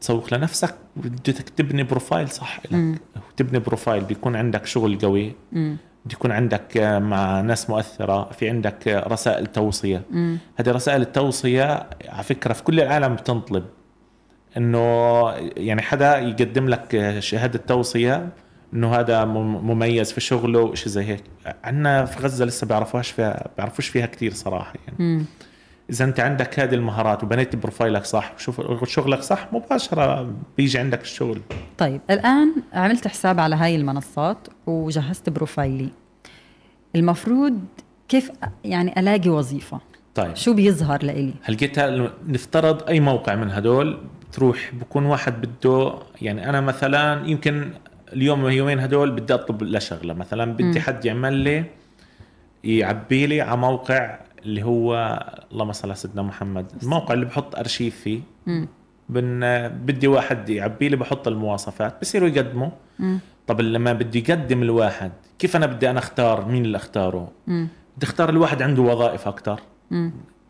تسوق 0.00 0.34
لنفسك 0.34 0.74
بدك 0.96 1.48
تبني 1.56 1.82
profile 1.82 2.28
صح 2.28 2.60
لك 2.70 2.98
تبني 3.36 3.58
profile 3.58 4.04
بيكون 4.04 4.36
عندك 4.36 4.66
شغل 4.66 4.98
قوي. 4.98 5.32
بده 5.52 6.12
يكون 6.12 6.32
عندك 6.32 6.76
آه، 6.76 6.98
مع 6.98 7.40
ناس 7.40 7.70
مؤثرة 7.70 8.30
في 8.32 8.48
عندك 8.48 8.88
آه، 8.88 9.08
رسائل 9.08 9.46
توصية. 9.46 10.02
مم. 10.10 10.38
هذه 10.56 10.70
رسائل 10.70 11.00
التوصية 11.02 11.86
على 12.08 12.22
فكرة 12.22 12.52
في 12.52 12.62
كل 12.62 12.80
العالم 12.80 13.14
بتنطلب. 13.14 13.64
إنه 14.56 15.30
يعني 15.56 15.82
حدا 15.82 16.18
يقدم 16.18 16.68
لك 16.68 16.94
آه، 16.94 17.20
شهادة 17.20 17.58
توصية 17.58 18.28
إنه 18.74 18.94
هذا 18.94 19.24
مم- 19.24 19.70
مميز 19.70 20.12
في 20.12 20.20
شغله 20.20 20.58
وشيء 20.58 20.88
زي 20.88 21.04
هيك. 21.04 21.22
عندنا 21.64 22.04
في 22.04 22.18
غزة 22.18 22.44
لسه 22.44 22.66
بيعرفوهاش 22.66 23.10
فيها 23.10 23.48
بيعرفوش 23.56 23.88
فيها 23.88 24.06
كتير 24.06 24.32
صراحة 24.32 24.72
يعني. 24.86 24.96
مم. 24.98 25.24
إذا 25.90 26.04
أنت 26.04 26.20
عندك 26.20 26.60
هذه 26.60 26.74
المهارات 26.74 27.24
وبنيت 27.24 27.56
profile 27.56 27.98
ك 27.98 28.04
صح 28.04 28.32
وشوف 28.34 28.88
شغلك 28.88 29.20
صح 29.22 29.48
مباشرة 29.52 30.32
بيجي 30.56 30.78
عندك 30.78 31.02
الشغل. 31.02 31.40
طيب 31.78 32.00
الآن 32.10 32.52
عملت 32.72 33.08
حساب 33.08 33.40
على 33.40 33.56
هاي 33.56 33.76
المنصات 33.76 34.48
وجهزت 34.66 35.28
profile 35.28 35.75
ي. 35.75 35.88
المفروض 36.96 37.58
كيف 38.08 38.30
يعني 38.64 39.00
ألاقي 39.00 39.30
وظيفة؟ 39.30 39.80
طيب. 40.14 40.36
شو 40.36 40.54
بيظهر 40.54 41.02
لإلي؟ 41.04 41.34
هلقيتا 41.44 42.10
نفترض 42.28 42.82
أي 42.88 43.00
موقع 43.00 43.34
من 43.34 43.50
هدول 43.50 43.98
بتروح 44.30 44.70
بكون 44.74 45.04
واحد 45.06 45.46
بده 45.46 45.92
يعني 46.22 46.48
أنا 46.48 46.60
مثلا 46.60 47.26
يمكن 47.28 47.70
اليوم 48.12 48.48
يومين 48.48 48.78
هدول 48.80 49.10
بدي 49.10 49.34
أطلب 49.34 49.62
لشغلة. 49.62 50.14
مثلا 50.14 50.52
بدي 50.52 50.80
حد 50.80 51.04
يعمل 51.04 51.32
لي 51.32 51.64
يعبي 52.64 53.26
لي 53.26 53.40
على 53.40 53.56
موقع 53.56 54.18
اللي 54.44 54.62
هو 54.62 54.94
اللهم 55.52 55.72
صل 55.72 55.88
على 55.88 55.94
سيدنا 55.94 56.22
محمد. 56.22 56.72
الموقع 56.82 57.14
اللي 57.14 57.26
بحط 57.26 57.56
أرشيف 57.56 58.00
فيه. 58.00 58.20
بن 59.08 59.40
بدي 59.68 60.06
واحد 60.06 60.48
يعبي 60.48 60.88
لي 60.88 60.96
بحط 60.96 61.28
المواصفات. 61.28 62.00
بصيروا 62.00 62.28
يقدموا. 62.28 62.70
مم. 62.98 63.18
طب 63.46 63.60
لما 63.60 63.92
بدي 63.92 64.18
يقدم 64.18 64.62
الواحد 64.62 65.12
كيف 65.38 65.56
أنا 65.56 65.66
بدي 65.66 65.90
أنا 65.90 65.98
أختار؟ 65.98 66.48
مين 66.48 66.64
اللي 66.64 66.76
أختاره؟ 66.76 67.32
مم. 67.46 67.68
بدي 67.96 68.06
أختار 68.06 68.28
الواحد 68.30 68.62
عنده 68.62 68.82
وظائف 68.82 69.28
أكثر. 69.28 69.60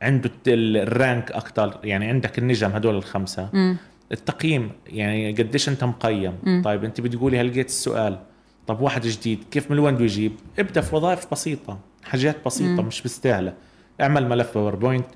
عنده 0.02 0.30
الرانك 0.46 1.32
أكثر 1.32 1.78
يعني 1.84 2.08
عندك 2.08 2.38
النجم 2.38 2.70
هدول 2.70 2.94
الخمسة. 2.94 3.48
مم. 3.52 3.76
التقييم 4.12 4.70
يعني 4.86 5.32
قديش 5.32 5.68
أنت 5.68 5.84
مقيم 5.84 6.32
مم. 6.42 6.62
طيب 6.64 6.84
أنت 6.84 7.00
بتقولي 7.00 7.40
هلقيت 7.40 7.68
السؤال 7.68 8.18
طب 8.66 8.80
واحد 8.80 9.06
جديد 9.06 9.44
كيف 9.50 9.70
من 9.70 9.78
وين 9.78 9.94
بده 9.94 10.04
يجيب 10.04 10.32
ابدأ 10.58 10.80
في 10.80 10.96
وظائف 10.96 11.26
بسيطة 11.32 11.78
حاجات 12.04 12.36
بسيطة 12.46 12.82
مم. 12.82 12.88
مش 12.88 13.06
مستاهله 13.06 13.52
اعمل 14.00 14.28
ملف 14.28 14.58
PowerPoint 14.58 15.06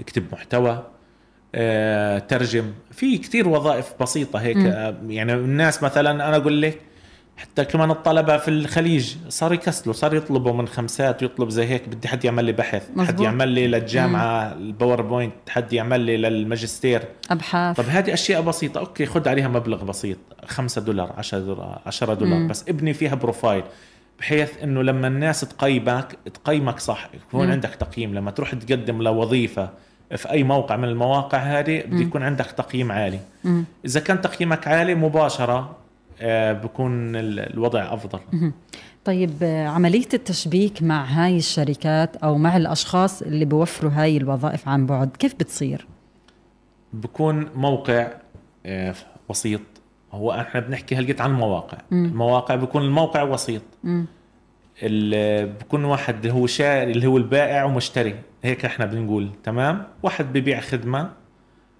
اكتب 0.00 0.24
محتوى 0.32 0.86
آه، 1.54 2.18
ترجم 2.18 2.72
في 2.90 3.18
كتير 3.18 3.48
وظائف 3.48 3.92
بسيطة 4.00 4.38
هيك. 4.38 4.56
آه، 4.56 4.96
يعني 5.08 5.34
الناس 5.34 5.82
مثلا 5.82 6.10
أنا 6.10 6.36
أقول 6.36 6.62
لك 6.62 6.78
حتى 7.36 7.64
كمان 7.64 7.90
الطلبة 7.90 8.36
في 8.36 8.48
الخليج 8.48 9.14
صار 9.28 9.52
يكسلوا 9.52 9.94
صار 9.94 10.14
يطلبوا 10.14 10.52
من 10.52 10.68
خمسات 10.68 11.22
ويطلب 11.22 11.48
زي 11.48 11.66
هيك 11.66 11.88
بدي 11.88 12.08
حد 12.08 12.24
يعمل 12.24 12.44
لي 12.44 12.52
بحث 12.52 12.88
حد 12.90 12.96
مزبوط. 12.98 13.20
يعمل 13.20 13.48
لي 13.48 13.66
للجامعة 13.66 14.52
ال 14.52 14.59
PowerPoint 14.59 15.32
حد 15.48 15.72
يعمل 15.72 16.00
لي 16.00 16.16
للماجستير 16.16 17.02
أبحاث 17.30 17.76
طب 17.76 17.84
هذه 17.88 18.14
أشياء 18.14 18.40
بسيطة 18.42 18.78
okay 18.78 19.06
خد 19.06 19.28
عليها 19.28 19.48
مبلغ 19.48 19.84
بسيط 19.84 20.18
5 20.46 20.80
دولار 20.80 21.12
10 21.18 21.38
دولار 21.38 21.80
10 21.86 22.14
دولار 22.14 22.38
مم. 22.38 22.48
بس 22.48 22.64
ابني 22.68 22.94
فيها 22.94 23.14
profile 23.14 23.62
بحيث 24.18 24.50
إنه 24.62 24.82
لما 24.82 25.08
الناس 25.08 25.40
تقيمك 25.40 26.18
تقيمك 26.34 26.78
صح 26.78 27.08
يكون 27.14 27.46
مم. 27.46 27.52
عندك 27.52 27.70
تقييم 27.70 28.14
لما 28.14 28.30
تروح 28.30 28.54
تقدم 28.54 29.02
لوظيفة 29.02 29.70
في 30.16 30.30
أي 30.30 30.42
موقع 30.44 30.76
من 30.76 30.84
المواقع 30.88 31.38
هذه 31.38 31.82
بده 31.86 32.00
يكون 32.02 32.22
عندك 32.22 32.46
تقييم 32.46 32.92
عالي 32.92 33.20
مم. 33.44 33.64
إذا 33.84 34.00
كان 34.00 34.20
تقييمك 34.20 34.68
عالي 34.68 34.94
مباشرة 34.94 35.76
بكون 36.52 37.16
ال- 37.16 37.40
الوضع 37.54 37.94
أفضل. 37.94 38.18
طيب 39.04 39.30
آه، 39.42 39.66
عملية 39.68 40.08
التشبيك 40.14 40.82
مع 40.82 41.04
هاي 41.04 41.36
الشركات 41.36 42.16
أو 42.16 42.38
مع 42.38 42.56
الأشخاص 42.56 43.22
اللي 43.22 43.44
بيوفروا 43.44 43.90
هاي 43.94 44.16
الوظائف 44.16 44.68
عن 44.68 44.86
بعد 44.86 45.16
كيف 45.16 45.34
بتصير؟ 45.34 45.86
بكون 46.92 47.48
موقع 47.54 48.08
آه، 48.66 48.94
وسيط. 49.28 49.60
هو 50.12 50.32
إحنا 50.32 50.60
بنحكي 50.60 50.96
هلقيت 50.96 51.20
عن 51.20 51.30
المواقع. 51.30 51.78
المواقع 51.92 52.54
بيكون 52.54 52.82
الموقع 52.82 53.22
وسيط. 53.22 53.62
بكون 54.82 55.84
واحد 55.84 56.14
اللي 56.26 56.32
هو 56.32 56.46
شاري 56.46 56.92
اللي 56.92 57.06
هو 57.06 57.16
البائع 57.16 57.64
ومشتري. 57.64 58.14
هيك 58.44 58.64
إحنا 58.64 58.86
بنقول 58.86 59.30
تمام؟ 59.44 59.82
واحد 60.02 60.32
ببيع 60.32 60.60
خدمة 60.60 61.10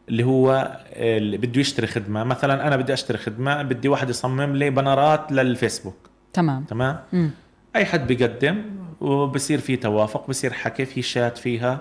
اللي 0.08 0.24
هو 0.24 0.78
اللي 0.92 1.36
بده 1.36 1.60
يشتري 1.60 1.86
خدمة. 1.86 2.24
مثلا 2.24 2.66
أنا 2.66 2.76
بدي 2.76 2.92
أشتري 2.92 3.18
خدمة 3.18 3.62
بدي 3.62 3.88
واحد 3.88 4.10
يصمم 4.10 4.56
لي 4.56 4.70
بنرات 4.70 5.32
للفيسبوك. 5.32 5.96
تمام. 6.32 6.64
تمام؟ 6.64 6.98
مم. 7.12 7.30
أي 7.76 7.84
حد 7.84 8.06
بيقدم 8.06 8.62
وبصير 9.00 9.58
في 9.58 9.76
توافق 9.76 10.28
بصير 10.28 10.52
حكي 10.52 10.84
في 10.84 11.02
شات 11.02 11.38
فيها. 11.38 11.80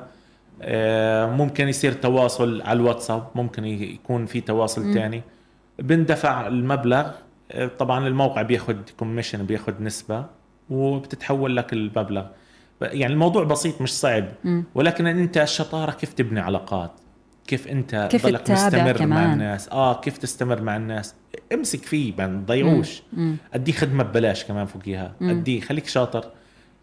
آه، 0.61 1.25
ممكن 1.25 1.67
يصير 1.67 1.93
تواصل 1.93 2.61
على 2.61 2.79
الواتساب 2.79 3.27
ممكن 3.35 3.65
يكون 3.65 4.25
في 4.25 4.41
تواصل 4.41 4.93
تاني. 4.93 5.21
بندفع 5.79 6.47
المبلغ. 6.47 7.11
آه، 7.51 7.67
طبعا 7.67 8.07
الموقع 8.07 8.41
بياخد 8.41 8.77
كوميشن 8.99 9.45
بياخد 9.45 9.81
نسبة 9.81 10.25
وبتتحول 10.69 11.55
لك 11.57 11.73
المبلغ. 11.73 12.25
يعني 12.81 13.13
الموضوع 13.13 13.43
بسيط 13.43 13.81
مش 13.81 13.93
صعب. 13.93 14.25
ولكن 14.75 15.07
أنت 15.07 15.37
الشطارة 15.37 15.91
كيف 15.91 16.13
تبني 16.13 16.39
علاقات؟ 16.39 16.91
كيف 17.47 17.67
أنت 17.67 18.07
كيف 18.11 18.23
تضلك 18.23 18.51
مستمر 18.51 18.83
مع 18.85 18.91
كمان. 18.91 19.33
الناس؟ 19.33 19.69
آه 19.69 20.01
كيف 20.01 20.17
تستمر 20.17 20.61
مع 20.61 20.75
الناس؟ 20.75 21.15
امسك 21.53 21.83
فيه 21.83 22.13
ما 22.17 22.25
تضيعوش. 22.27 23.03
أديه 23.53 23.73
خدمة 23.73 24.03
ببلاش 24.03 24.45
كمان 24.45 24.65
فوقيها. 24.65 25.13
أديه 25.21 25.61
خليك 25.61 25.87
شاطر. 25.87 26.25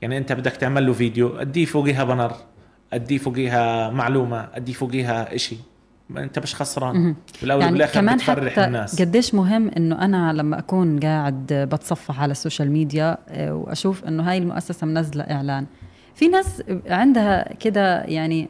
يعني 0.02 0.18
أنت 0.18 0.32
بدك 0.32 0.52
تعمل 0.52 0.86
له 0.86 0.92
فيديو 0.92 1.36
أديه 1.36 1.64
فوقيها 1.64 2.04
banner 2.04 2.32
أديه 2.92 3.18
فوقيها 3.18 3.90
معلومة 3.90 4.48
أديه 4.54 4.72
فوقيها 4.72 5.34
إشي. 5.34 5.56
أنت 6.16 6.38
مش 6.38 6.54
خسران. 6.54 7.14
بالأول 7.40 7.60
يعني 7.60 7.72
بالاخر 7.72 7.94
كمان 8.00 8.16
بتفرح 8.16 8.52
حتى 8.52 8.64
الناس. 8.64 9.00
قديش 9.00 9.34
مهم 9.34 9.70
إنه 9.76 10.04
أنا 10.04 10.32
لما 10.32 10.58
أكون 10.58 11.00
قاعد 11.00 11.52
بتصفح 11.52 12.20
على 12.20 12.30
ال 12.32 12.38
social 12.38 12.70
media 12.70 13.18
آه، 13.28 13.54
وأشوف 13.54 14.04
إنه 14.04 14.30
هاي 14.30 14.38
المؤسسة 14.38 14.86
منزلة 14.86 15.24
إعلان. 15.24 15.66
في 16.14 16.28
ناس 16.28 16.62
عندها 16.88 17.54
كده 17.60 18.02
يعني 18.02 18.48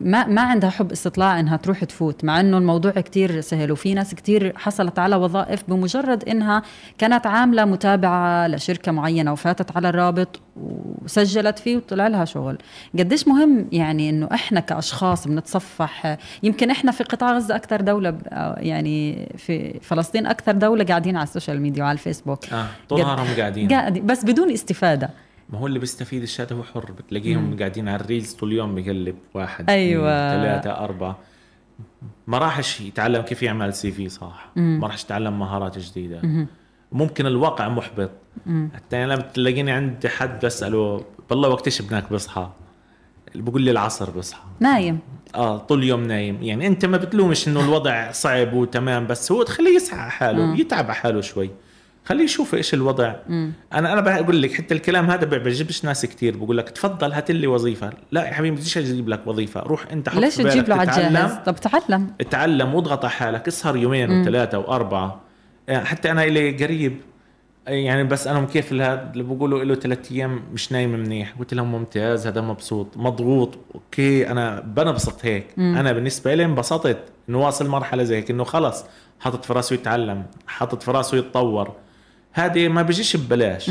ما 0.00 0.26
ما 0.26 0.40
عندها 0.42 0.70
حب 0.70 0.92
استطلاع 0.92 1.40
إنها 1.40 1.56
تروح 1.56 1.84
تفوت 1.84 2.24
مع 2.24 2.40
إنه 2.40 2.58
الموضوع 2.58 2.90
كتير 2.92 3.40
سهل 3.40 3.72
وفي 3.72 3.94
ناس 3.94 4.14
كتير 4.14 4.52
حصلت 4.56 4.98
على 4.98 5.16
وظائف 5.16 5.64
بمجرد 5.68 6.28
إنها 6.28 6.62
كانت 6.98 7.26
عاملة 7.26 7.64
متابعة 7.64 8.48
لشركة 8.48 8.92
معينة 8.92 9.32
وفاتت 9.32 9.76
على 9.76 9.88
الرابط 9.88 10.40
وسجلت 10.56 11.58
فيه 11.58 11.76
وطلع 11.76 12.06
لها 12.06 12.24
شغل. 12.24 12.58
قديش 12.98 13.28
مهم 13.28 13.66
يعني 13.72 14.10
إنه 14.10 14.28
إحنا 14.34 14.60
كأشخاص 14.60 15.28
بنتصفح؟ 15.28 16.16
يمكن 16.42 16.70
إحنا 16.70 16.92
في 16.92 17.04
قطاع 17.04 17.32
غزة 17.32 17.56
أكثر 17.56 17.80
دولة 17.80 18.10
ب- 18.10 18.22
يعني 18.56 19.28
في 19.36 19.80
فلسطين 19.82 20.26
أكثر 20.26 20.52
دولة 20.52 20.84
قاعدين 20.84 21.16
على 21.16 21.24
ال 21.24 21.29
social 21.29 21.60
media 21.62 21.82
وعلى 21.84 21.92
الفيسبوك. 21.96 22.52
آه 22.52 22.66
طول 22.88 23.00
نهارهم 23.00 23.26
قاعدين. 23.36 23.68
قاعد 23.68 23.98
بس 23.98 24.24
بدون 24.24 24.50
استفادة. 24.52 25.10
ما 25.52 25.58
هو 25.58 25.66
اللي 25.66 25.78
بيستفيد 25.78 26.22
الشات 26.22 26.52
هو 26.52 26.62
حر 26.62 26.92
بتلاقيهم 26.92 27.58
قاعدين 27.58 27.88
على 27.88 28.00
ال 28.00 28.05
reels 28.05 28.32
طول 28.32 28.52
اليوم 28.52 28.74
بقلب 28.74 29.16
واحد 29.34 29.70
أيوة. 29.70 30.10
اثنين، 30.10 30.42
ثلاثة 30.42 30.84
أربعة. 30.84 31.18
ما 32.26 32.38
راحش 32.38 32.80
يتعلم 32.80 33.22
كيف 33.22 33.42
يعمل 33.42 33.74
سي 33.74 33.92
في 33.92 34.08
صح 34.08 34.50
ما 34.56 34.86
راحش 34.86 35.04
يتعلم 35.04 35.38
مهارات 35.38 35.78
جديدة. 35.78 36.46
ممكن 36.92 37.26
الواقع 37.26 37.68
محبط. 37.68 38.10
حتى 38.74 39.04
أنا 39.04 39.16
بتلاقيني 39.16 39.70
عند 39.70 40.06
حد 40.06 40.44
بسأله 40.46 41.04
بالله 41.30 41.48
وقتش 41.48 41.80
ابنك 41.80 42.12
بصحى 42.12 42.50
بقول 43.34 43.62
لي 43.62 43.70
العصر 43.70 44.10
بصحى 44.10 44.42
نايم. 44.60 44.98
آه 45.34 45.58
طول 45.58 45.78
اليوم 45.78 46.02
نايم. 46.02 46.42
يعني 46.42 46.66
أنت 46.66 46.84
ما 46.84 46.96
بتلومش 46.96 47.48
إنه 47.48 47.64
الوضع 47.64 48.12
صعب 48.12 48.52
وتمام 48.52 49.06
بس 49.06 49.32
هو 49.32 49.42
تخليه 49.42 49.76
يسعى 49.76 50.00
على 50.00 50.10
حاله 50.10 50.60
يتعب 50.60 50.84
على 50.84 50.94
حاله 50.94 51.20
شوي. 51.20 51.50
خليه 52.04 52.24
يشوف 52.24 52.54
إيش 52.54 52.74
الوضع. 52.74 53.14
أنا 53.28 53.92
أنا 53.92 54.00
بقول 54.00 54.42
لك 54.42 54.54
حتى 54.54 54.74
الكلام 54.74 55.10
هذا 55.10 55.26
بيعجبش 55.26 55.84
ناس 55.84 56.06
كثير 56.06 56.36
بقول 56.36 56.58
لك 56.58 56.70
تفضل 56.70 57.12
هات 57.12 57.30
لي 57.30 57.46
وظيفة. 57.46 57.90
لا 58.12 58.26
يا 58.26 58.32
حبيبي 58.32 58.56
بديش 58.56 58.78
أجيب 58.78 59.08
لك 59.08 59.26
وظيفة. 59.26 59.60
روح 59.60 59.86
أنت 59.92 60.08
حط 60.08 60.16
ليش 60.16 60.36
تجيب 60.36 60.68
له 60.68 60.74
على 60.74 61.42
طب 61.46 61.56
تعلم. 61.56 62.12
اتعلم 62.20 62.74
واضغط 62.74 63.04
على 63.04 63.10
حالك. 63.10 63.48
اسهر 63.48 63.76
يومين 63.76 64.20
وثلاثة 64.20 64.58
وأربعة. 64.58 65.20
يعني 65.68 65.84
حتى 65.84 66.10
أنا 66.10 66.24
إلي 66.24 66.64
قريب. 66.64 66.96
يعني 67.66 68.04
بس 68.04 68.26
أنا 68.26 68.46
كيف 68.46 68.72
هذا 68.72 69.10
اللي 69.12 69.22
بقولوا 69.22 69.64
له 69.64 69.74
ثلاث 69.74 70.12
أيام 70.12 70.42
مش 70.52 70.72
نايم 70.72 70.90
منيح. 70.92 71.34
قلت 71.38 71.54
لهم 71.54 71.72
ممتاز 71.72 72.26
هذا 72.26 72.40
مبسوط. 72.40 72.96
مضغوط. 72.96 73.58
أوكي 73.74 74.30
أنا 74.30 74.60
بنبسط 74.60 75.24
هيك. 75.24 75.46
أنا 75.58 75.92
بالنسبة 75.92 76.34
لي 76.34 76.44
انبسطت. 76.44 76.98
إنه 77.28 77.38
واصل 77.38 77.68
مرحلة 77.68 78.02
زي 78.02 78.16
هيك. 78.16 78.30
إنه 78.30 78.44
خلص 78.44 78.84
حاطط 79.20 79.44
في 79.44 79.52
راسه 79.52 79.74
يتعلم 79.74 80.24
حاطط 80.46 80.82
في 80.82 80.90
راسه 80.90 81.18
يتطور. 81.18 81.72
هذه 82.32 82.68
ما 82.68 82.82
بيجيش 82.82 83.16
ببلاش. 83.16 83.70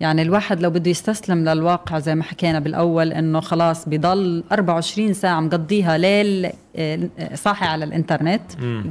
يعني 0.00 0.22
الواحد 0.22 0.60
لو 0.60 0.70
بده 0.70 0.90
يستسلم 0.90 1.48
للواقع 1.48 1.98
زي 1.98 2.14
ما 2.14 2.22
حكينا 2.22 2.58
بالأول 2.60 3.12
إنه 3.12 3.40
خلاص 3.40 3.88
بضل 3.88 4.44
24 4.52 5.12
ساعة 5.12 5.40
مقضيها 5.40 5.98
ليل 5.98 6.50
آه، 6.76 7.08
صاحي 7.34 7.66
على 7.66 7.84
الإنترنت 7.84 8.42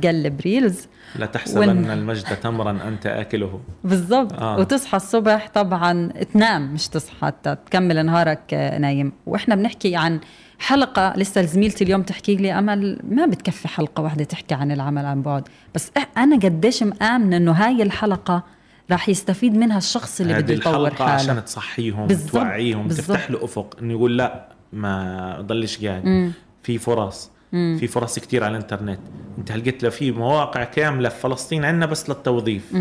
يقلب 0.03 0.41
ريلز. 0.41 0.87
لا 1.15 1.25
تحسبن 1.25 1.65
وإن- 1.85 1.89
المجد 1.89 2.23
تمرا 2.43 2.71
أنت 2.87 3.05
أكله. 3.05 3.59
بالضبط. 3.83 4.33
آه. 4.33 4.59
وتصحى 4.59 4.97
الصبح 4.97 5.49
طبعا 5.53 6.07
تنام 6.33 6.73
مش 6.73 6.87
تصحى 6.87 7.15
حتى 7.21 7.55
تكمل 7.65 8.05
نهارك 8.05 8.53
آه، 8.53 8.77
نايم. 8.77 9.11
وإحنا 9.25 9.55
بنحكي 9.55 9.95
عن 9.95 10.19
حلقة 10.59 11.13
لسه 11.17 11.41
زميلتي 11.41 11.83
اليوم 11.83 12.01
تحكي 12.01 12.35
لي 12.35 12.51
أمل 12.59 12.99
ما 13.09 13.25
بتكفي 13.25 13.67
حلقة 13.67 14.03
واحدة 14.03 14.23
تحكي 14.23 14.53
عن 14.55 14.71
العمل 14.71 15.05
عن 15.05 15.21
بعد. 15.21 15.43
بس 15.75 15.91
أنا 16.17 16.35
قديش 16.35 16.83
مآمنة 16.83 17.37
إنه 17.37 17.51
هاي 17.51 17.83
الحلقة 17.83 18.43
راح 18.91 19.09
يستفيد 19.09 19.57
منها 19.57 19.77
الشخص 19.77 20.21
اللي 20.21 20.33
بده 20.33 20.53
يطور 20.53 20.93
حاله. 20.93 21.11
عشان 21.11 21.45
تصحيهم 21.45 22.07
توعيهم. 22.07 22.87
تفتح 22.87 23.31
له 23.31 23.43
أفق. 23.43 23.77
إنه 23.81 23.93
يقول 23.93 24.17
لا 24.17 24.49
ما 24.73 25.37
ضلش 25.41 25.85
قاعد. 25.85 26.31
في 26.63 26.77
فرص. 26.77 27.31
في 27.51 27.87
فرص 27.87 28.19
كتير 28.19 28.43
على 28.43 28.57
الإنترنت. 28.57 28.99
أنت 29.37 29.51
لقيت 29.51 29.83
له 29.83 29.89
في 29.89 30.11
مواقع 30.11 30.63
كاملة 30.63 31.09
في 31.09 31.19
فلسطين 31.19 31.65
عندنا 31.65 31.85
بس 31.85 32.09
للتوظيف. 32.09 32.77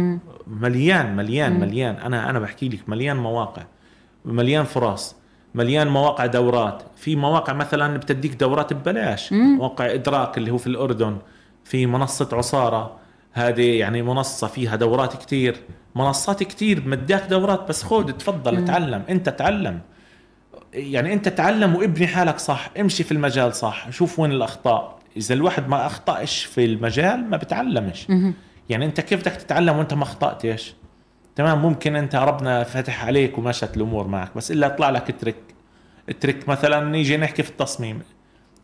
مليان 0.47 1.17
مليان 1.17 1.61
مليان. 1.61 1.95
أنا 1.95 2.31
أنا 2.31 2.39
بحكي 2.39 2.69
لك 2.69 2.89
مليان 2.89 3.17
مواقع. 3.17 3.63
مليان 4.25 4.65
فرص. 4.65 5.17
مليان 5.55 5.89
مواقع 5.89 6.27
دورات. 6.27 6.83
في 6.97 7.17
مواقع 7.17 7.53
مثلا 7.53 7.97
بتديك 7.97 8.35
دورات 8.35 8.73
ببلاش. 8.73 9.33
موقع 9.33 9.95
إدراك 9.95 10.39
اللي 10.39 10.51
هو 10.51 10.59
في 10.59 10.67
الأردن. 10.67 11.17
في 11.65 11.87
منصة 11.87 12.29
عصارة. 12.33 12.97
هذه 13.33 13.79
يعني 13.79 14.03
منصة 14.03 14.47
فيها 14.47 14.77
دورات 14.77 15.17
كتير. 15.23 15.57
منصات 15.97 16.43
كتير 16.43 16.89
مداك 16.89 17.23
دورات 17.23 17.69
بس 17.69 17.83
خود 17.83 18.13
تفضل 18.19 18.57
اتعلم 18.59 19.03
انت 19.09 19.29
تعلم. 19.29 19.81
يعني 20.73 21.13
انت 21.13 21.29
تعلم 21.29 21.77
وابني 21.77 22.07
حالك 22.07 22.39
صح 22.39 22.71
امشي 22.81 23.05
في 23.05 23.13
المجال 23.13 23.55
صح 23.55 23.91
شوف 23.91 24.19
وين 24.19 24.33
الأخطاء. 24.33 24.99
إذا 25.17 25.35
الواحد 25.35 25.69
ما 25.69 25.87
اخطاش 25.87 26.45
في 26.45 26.65
المجال؟ 26.65 27.31
ما 27.31 27.37
بتعلمش. 27.37 28.07
يعني 28.69 28.85
انت 28.85 29.01
كيف 29.01 29.21
بدك 29.21 29.33
تتعلم 29.33 29.79
وانت 29.79 29.95
ما 29.95 30.03
اخطاتش 30.03 30.75
تمام 31.37 31.63
ممكن 31.63 31.97
انت 31.97 32.15
ربنا 32.15 32.65
فتح 32.65 33.05
عليك 33.05 33.39
ومشت 33.39 33.77
الأمور 33.77 34.09
معك 34.09 34.37
بس 34.37 34.51
إلا 34.51 34.67
يطلع 34.67 34.91
لك 34.91 35.15
ترك 35.21 35.37
الترك 36.09 36.49
مثلا 36.49 36.91
نيجي 36.91 37.17
نحكي 37.17 37.43
في 37.43 37.51
التصميم. 37.51 38.03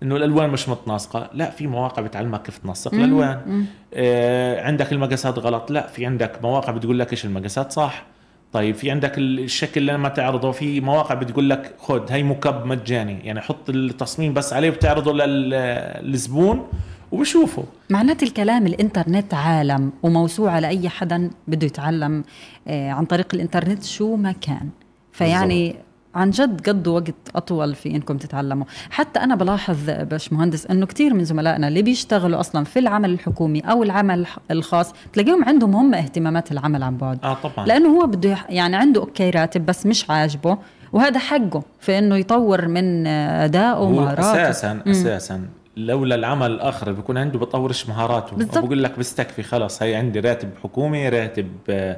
إنه 0.02 0.16
الألوان 0.16 0.50
مش 0.50 0.68
متناسقة. 0.68 1.30
لا 1.34 1.50
في 1.50 1.66
مواقع 1.66 2.02
بتعلمك 2.02 2.42
كيف 2.42 2.58
تنسق 2.58 2.94
الألوان. 2.94 3.64
آه 3.94 4.66
عندك 4.66 4.92
المقاسات 4.92 5.38
غلط. 5.38 5.70
لا 5.70 5.86
في 5.86 6.06
عندك 6.06 6.42
مواقع 6.42 6.72
بتقول 6.72 6.98
لك 6.98 7.12
إيش 7.12 7.24
المقاسات 7.24 7.72
صح. 7.72 8.04
طيب 8.52 8.74
في 8.74 8.90
عندك 8.90 9.18
الشكل 9.18 9.80
اللي 9.80 9.98
ما 9.98 10.08
تعرضه. 10.08 10.50
في 10.52 10.80
مواقع 10.80 11.14
بتقول 11.14 11.50
لك 11.50 11.74
خد 11.78 12.12
هي 12.12 12.22
مكب 12.22 12.66
مجاني. 12.66 13.26
يعني 13.26 13.40
حط 13.40 13.70
التصميم 13.70 14.34
بس 14.34 14.52
عليه 14.52 14.70
وبتعرضه 14.70 15.12
لل- 15.12 16.02
للزبون 16.10 16.66
وبشوفه. 17.12 17.64
معنات 17.90 18.22
الكلام 18.22 18.66
الإنترنت 18.66 19.34
عالم 19.34 19.92
وموسوعة 20.02 20.60
لأي 20.60 20.88
حدا 20.88 21.30
بده 21.48 21.66
يتعلم 21.66 22.24
آه، 22.68 22.90
عن 22.90 23.04
طريق 23.04 23.26
الإنترنت 23.34 23.84
شو 23.84 24.16
ما 24.16 24.32
كان. 24.32 24.68
فيعني 25.12 25.76
عن 26.14 26.30
جد 26.30 26.68
قضوا 26.68 26.94
وقت 27.00 27.14
أطول 27.34 27.74
في 27.74 27.90
إنكم 27.90 28.16
تتعلموا. 28.16 28.64
حتى 28.90 29.20
أنا 29.20 29.34
بلاحظ 29.34 29.90
باش 29.90 30.32
مهندس 30.32 30.66
أنه 30.66 30.86
كتير 30.86 31.14
من 31.14 31.24
زملائنا 31.24 31.68
اللي 31.68 31.82
بيشتغلوا 31.82 32.40
أصلا 32.40 32.64
في 32.64 32.78
العمل 32.78 33.10
الحكومي 33.10 33.60
أو 33.60 33.82
العمل 33.82 34.26
الخاص 34.50 34.92
تلاقيهم 35.12 35.44
عندهم 35.44 35.76
هم 35.76 35.94
اهتمامات 35.94 36.52
العمل 36.52 36.82
عن 36.82 36.96
بعد. 36.96 37.18
آه 37.24 37.34
طبعا. 37.34 37.66
لأنه 37.66 37.88
هو 37.88 38.06
بده 38.06 38.38
يعني 38.48 38.76
عنده 38.76 39.00
أوكي 39.00 39.30
راتب 39.30 39.66
بس 39.66 39.86
مش 39.86 40.10
عاجبه 40.10 40.58
وهذا 40.92 41.18
حقه 41.18 41.62
في 41.80 41.98
إنه 41.98 42.16
يطور 42.16 42.68
من 42.68 43.06
أدائه 43.06 43.80
ومهاراته 43.80 44.50
أساسا 44.50 44.82
أساسا. 44.86 45.48
لولا 45.76 46.14
العمل 46.14 46.50
الآخر 46.50 46.92
بيكون 46.92 47.18
عنده 47.18 47.38
بطورش 47.38 47.88
مهاراته. 47.88 48.36
بالضبط. 48.36 48.58
بقول 48.64 48.82
لك 48.82 48.98
بستكفي 48.98 49.42
خلاص 49.42 49.82
هي 49.82 49.94
عندي 49.94 50.20
راتب 50.20 50.50
حكومي 50.62 51.08
راتب 51.08 51.48
آه، 51.70 51.96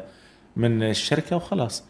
من 0.56 0.82
الشركة 0.82 1.36
وخلاص. 1.36 1.84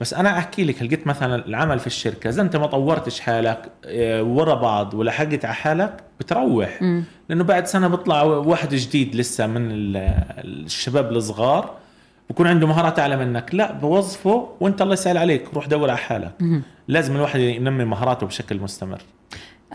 بس 0.00 0.14
أنا 0.14 0.38
أحكي 0.38 0.64
لك 0.64 0.82
لقيت 0.82 1.06
مثلا 1.06 1.46
العمل 1.46 1.78
في 1.78 1.86
الشركة 1.86 2.28
إذا 2.30 2.42
أنت 2.42 2.56
ما 2.56 2.66
طورتش 2.66 3.20
حالك 3.20 3.70
آه، 3.84 4.22
ورا 4.22 4.54
بعض 4.54 4.94
ولحقت 4.94 5.44
على 5.44 5.54
حالك 5.54 6.00
بتروح. 6.20 6.82
لأنه 7.28 7.44
بعد 7.44 7.66
سنة 7.66 7.88
بيطلع 7.88 8.22
واحد 8.22 8.74
جديد 8.74 9.14
لسه 9.16 9.46
من 9.46 9.70
ال- 9.70 9.96
الشباب 10.44 11.12
الصغار 11.12 11.74
بكون 12.30 12.46
عنده 12.46 12.66
مهارات 12.66 12.98
أعلى 12.98 13.16
منك. 13.16 13.54
لا 13.54 13.72
بوظفه 13.72 14.48
وأنت 14.60 14.82
الله 14.82 14.92
يسهل 14.92 15.18
عليك 15.18 15.54
روح 15.54 15.66
دور 15.66 15.90
على 15.90 15.98
حالك. 15.98 16.32
لازم 16.88 17.16
الواحد 17.16 17.40
ينمي 17.40 17.84
مهاراته 17.84 18.26
بشكل 18.26 18.60
مستمر. 18.60 19.00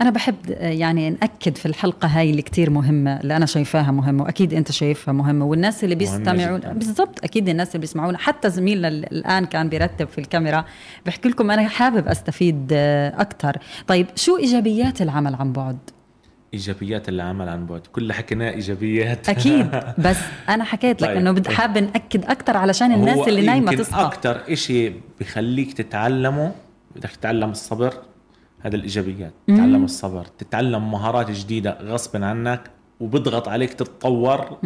أنا 0.00 0.10
بحب 0.10 0.36
يعني 0.58 1.10
نأكد 1.10 1.56
في 1.56 1.66
الحلقة 1.66 2.08
هاي 2.08 2.30
اللي 2.30 2.42
كتير 2.42 2.70
مهمة 2.70 3.20
اللي 3.20 3.36
أنا 3.36 3.46
شايفاها 3.46 3.90
مهمة 3.90 4.22
وأكيد 4.24 4.54
أنت 4.54 4.72
شايفها 4.72 5.12
مهمة 5.12 5.44
والناس 5.44 5.84
اللي 5.84 5.94
بيستمعون. 5.94 6.60
بالضبط 6.60 7.24
أكيد 7.24 7.48
الناس 7.48 7.68
اللي 7.68 7.78
بيسمعونا 7.78 8.18
حتى 8.18 8.50
زميلنا 8.50 8.88
ال- 8.88 9.12
الآن 9.12 9.44
كان 9.44 9.68
بيرتب 9.68 10.08
في 10.08 10.18
الكاميرا 10.18 10.64
بحكي 11.06 11.28
لكم 11.28 11.50
أنا 11.50 11.68
حابب 11.68 12.08
أستفيد 12.08 12.72
أكثر 12.72 13.56
طيب 13.86 14.06
شو 14.16 14.36
إيجابيات 14.36 15.02
العمل 15.02 15.34
عن 15.34 15.52
بعد؟ 15.52 15.78
إيجابيات 16.54 17.08
العمل 17.08 17.48
عن 17.48 17.66
بعد 17.66 17.80
كل 17.92 18.12
حكيناه 18.12 18.50
إيجابيات 18.50 19.28
أكيد 19.28 19.66
بس 20.06 20.18
أنا 20.48 20.64
حكيت 20.64 21.02
لك 21.02 21.08
طيب. 21.08 21.16
إنه 21.16 21.30
بدي 21.32 21.50
حابة 21.50 21.80
نأكد 21.80 22.24
أكثر 22.24 22.56
علشان 22.56 22.92
الناس 22.92 23.28
اللي 23.28 23.46
نايمة 23.46 23.72
يمكن 23.72 23.84
تصحى 23.84 24.02
أكثر 24.02 24.40
إشي 24.48 24.92
بخليك 25.20 25.72
تتعلمه 25.72 26.52
بدك 26.96 27.10
تتعلم 27.10 27.50
الصبر 27.50 27.94
هذا 28.62 28.76
الإيجابيات. 28.76 29.32
تتعلم 29.46 29.84
الصبر 29.84 30.24
تتعلم 30.38 30.90
مهارات 30.90 31.30
جديدة 31.30 31.78
غصبا 31.82 32.26
عنك 32.26 32.70
وبضغط 33.00 33.48
عليك 33.48 33.74
تتطور. 33.74 34.58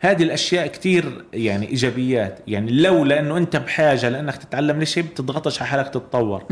هذه 0.00 0.22
الأشياء 0.22 0.66
كتير 0.66 1.24
يعني 1.32 1.68
إيجابيات. 1.68 2.40
يعني 2.46 2.72
لو 2.72 3.04
لأنه 3.04 3.36
أنت 3.36 3.56
بحاجة 3.56 4.08
لأنك 4.08 4.36
تتعلم 4.36 4.82
لشيء 4.82 5.04
بتضغطش 5.04 5.62
على 5.62 5.68
حالك 5.70 5.88
تتطور. 5.88 6.44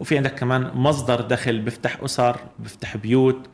وفي 0.00 0.16
عندك 0.16 0.34
كمان 0.34 0.70
مصدر 0.74 1.20
دخل 1.20 1.58
بيفتح 1.58 2.02
أسر 2.02 2.36
بيفتح 2.58 2.96
بيوت 2.96 3.46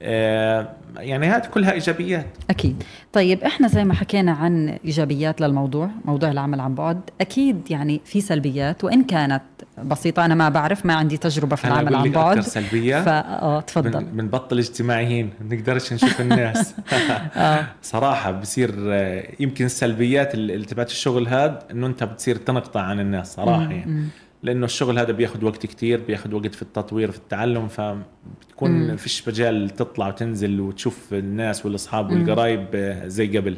يعني 0.00 1.26
هذه 1.26 1.46
كلها 1.46 1.72
إيجابيات. 1.72 2.26
أكيد. 2.50 2.82
طيب 3.12 3.42
إحنا 3.42 3.68
زي 3.68 3.84
ما 3.84 3.94
حكينا 3.94 4.32
عن 4.32 4.68
إيجابيات 4.84 5.40
للموضوع 5.40 5.90
موضوع 6.04 6.30
العمل 6.30 6.60
عن 6.60 6.74
بعد 6.74 7.00
أكيد 7.20 7.70
يعني 7.70 8.00
في 8.04 8.20
سلبيات 8.20 8.84
وإن 8.84 9.04
كانت 9.04 9.42
بسيطة 9.84 10.24
أنا 10.24 10.34
ما 10.34 10.48
بعرف 10.48 10.86
ما 10.86 10.94
عندي 10.94 11.16
تجربة 11.16 11.56
في 11.56 11.64
العمل 11.64 11.94
عن 11.94 12.10
بعد. 12.10 12.40
سلبية. 12.40 12.98
آه 12.98 13.60
تفضل. 13.60 14.04
بنبطل 14.04 14.58
اجتماعيين 14.58 15.30
ما 15.40 15.48
بنقدرش 15.48 15.92
نشوف 15.92 16.20
الناس. 16.20 16.74
آه. 17.36 17.66
صراحة 17.82 18.30
بصير 18.30 18.74
آه، 18.78 19.26
يمكن 19.40 19.64
السلبيات 19.64 20.34
اللي 20.34 20.64
تبعت 20.64 20.90
الشغل 20.90 21.28
هذا 21.28 21.58
إنه 21.70 21.86
أنت 21.86 22.04
بتصير 22.04 22.36
تنقطع 22.36 22.80
عن 22.80 23.00
الناس 23.00 23.34
صراحة 23.34 23.70
يعني. 23.70 24.08
لأنه 24.42 24.64
الشغل 24.64 24.98
هذا 24.98 25.12
بياخذ 25.12 25.44
وقت 25.44 25.66
كتير 25.66 26.00
بياخذ 26.06 26.34
وقت 26.34 26.54
في 26.54 26.62
التطوير 26.62 27.10
في 27.10 27.18
التعلم 27.18 27.68
فبتكون 27.68 28.96
فيش 28.96 29.28
مجال 29.28 29.70
تطلع 29.70 30.08
وتنزل 30.08 30.60
وتشوف 30.60 31.14
الناس 31.14 31.66
والأصحاب 31.66 32.10
والقرايب 32.12 32.66
زي 33.06 33.38
قبل. 33.38 33.56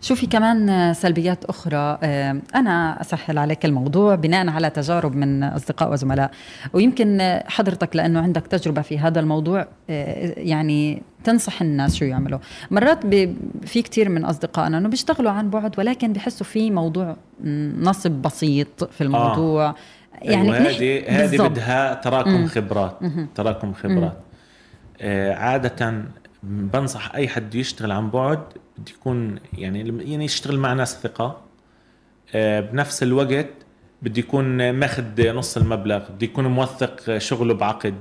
شو 0.00 0.14
في 0.14 0.26
كمان 0.26 0.94
سلبيات 0.94 1.44
أخرى. 1.44 1.98
آه، 2.02 2.40
أنا 2.54 3.00
أسهل 3.00 3.38
عليك 3.38 3.64
الموضوع 3.64 4.14
بناء 4.14 4.48
على 4.48 4.70
تجارب 4.70 5.16
من 5.16 5.42
أصدقاء 5.42 5.92
وزملاء. 5.92 6.30
ويمكن 6.72 7.38
حضرتك 7.46 7.96
لأنه 7.96 8.20
عندك 8.20 8.46
تجربة 8.46 8.82
في 8.82 8.98
هذا 8.98 9.20
الموضوع 9.20 9.66
آه، 9.90 10.34
يعني 10.36 11.02
تنصح 11.24 11.62
الناس 11.62 11.94
شو 11.94 12.04
يعملوا. 12.04 12.38
مرات 12.70 13.06
في 13.66 13.82
كثير 13.82 14.08
من 14.08 14.24
أصدقائنا 14.24 14.78
أنه 14.78 14.88
بيشتغلوا 14.88 15.30
عن 15.30 15.50
بعد 15.50 15.78
ولكن 15.78 16.12
بحسوا 16.12 16.46
في 16.46 16.70
موضوع 16.70 17.16
نصب 17.80 18.10
بسيط 18.10 18.84
في 18.84 19.00
الموضوع. 19.00 19.68
آه. 19.68 19.74
يعني 20.22 20.56
أيوة 20.56 20.68
هذه 20.68 21.04
هذه 21.08 21.48
بدها 21.48 21.94
تراكم 21.94 22.46
خبرات 22.46 22.98
تراكم 23.34 23.72
خبرات. 23.72 24.16
آه 25.00 25.34
عادة 25.34 26.04
بنصح 26.48 27.14
أي 27.14 27.28
حد 27.28 27.54
يشتغل 27.54 27.92
عن 27.92 28.10
بعد 28.10 28.38
بده 28.78 28.92
يكون 28.92 29.38
يعني 29.58 30.02
يعني 30.12 30.24
يشتغل 30.24 30.58
مع 30.58 30.72
ناس 30.72 31.02
ثقة. 31.02 31.40
آه، 32.34 32.60
بنفس 32.60 33.02
الوقت 33.02 33.50
بده 34.02 34.18
يكون 34.18 34.70
ماخذ 34.70 35.32
نص 35.32 35.56
المبلغ 35.56 35.98
بده 36.10 36.24
يكون 36.26 36.46
موثق 36.46 37.18
شغله 37.18 37.54
بعقد 37.54 37.94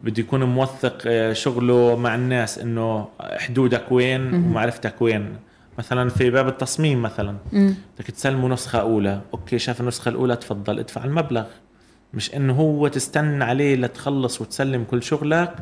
بده 0.00 0.20
يكون 0.22 0.44
موثق 0.44 1.02
آه، 1.06 1.32
شغله 1.32 1.96
مع 1.96 2.14
الناس 2.14 2.58
إنه 2.58 3.08
حدودك 3.20 3.92
وين 3.92 4.34
ومعرفتك 4.34 5.02
وين. 5.02 5.36
مثلا 5.78 6.10
في 6.10 6.30
باب 6.30 6.48
التصميم 6.48 7.02
مثلا. 7.02 7.36
بدك 7.98 8.10
تسلمه 8.10 8.48
نسخة 8.48 8.80
أولى. 8.80 9.20
أوكي 9.34 9.58
شاف 9.58 9.80
النسخة 9.80 10.08
الأولى 10.08 10.36
تفضل 10.36 10.78
ادفع 10.78 11.04
المبلغ. 11.04 11.44
مش 12.14 12.34
إنه 12.34 12.52
هو 12.52 12.88
تستنى 12.88 13.44
عليه 13.44 13.76
لتخلص 13.76 14.40
وتسلم 14.40 14.84
كل 14.84 15.02
شغلك. 15.02 15.56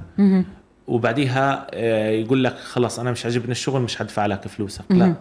وبعديها 0.90 1.66
آه، 1.70 2.10
يقول 2.10 2.44
لك 2.44 2.56
خلاص 2.56 2.98
أنا 2.98 3.10
مش 3.10 3.24
عاجبني 3.24 3.52
الشغل 3.52 3.82
مش 3.82 3.96
حدفع 3.96 4.26
لك 4.26 4.48
فلوسك. 4.48 4.84
لا 4.90 5.14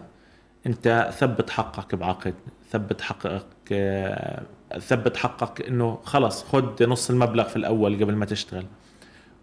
أنت 0.66 1.10
ثبت 1.18 1.50
حقك 1.50 1.94
بعقد 1.94 2.34
ثبت 2.70 3.00
حقك 3.00 3.46
آه، 3.72 4.42
ثبت 4.78 5.16
حقك 5.16 5.68
إنه 5.68 5.98
خلص 6.04 6.44
خد 6.44 6.82
نص 6.82 7.10
المبلغ 7.10 7.48
في 7.48 7.56
الأول 7.56 7.94
قبل 7.94 8.14
ما 8.14 8.26
تشتغل. 8.26 8.66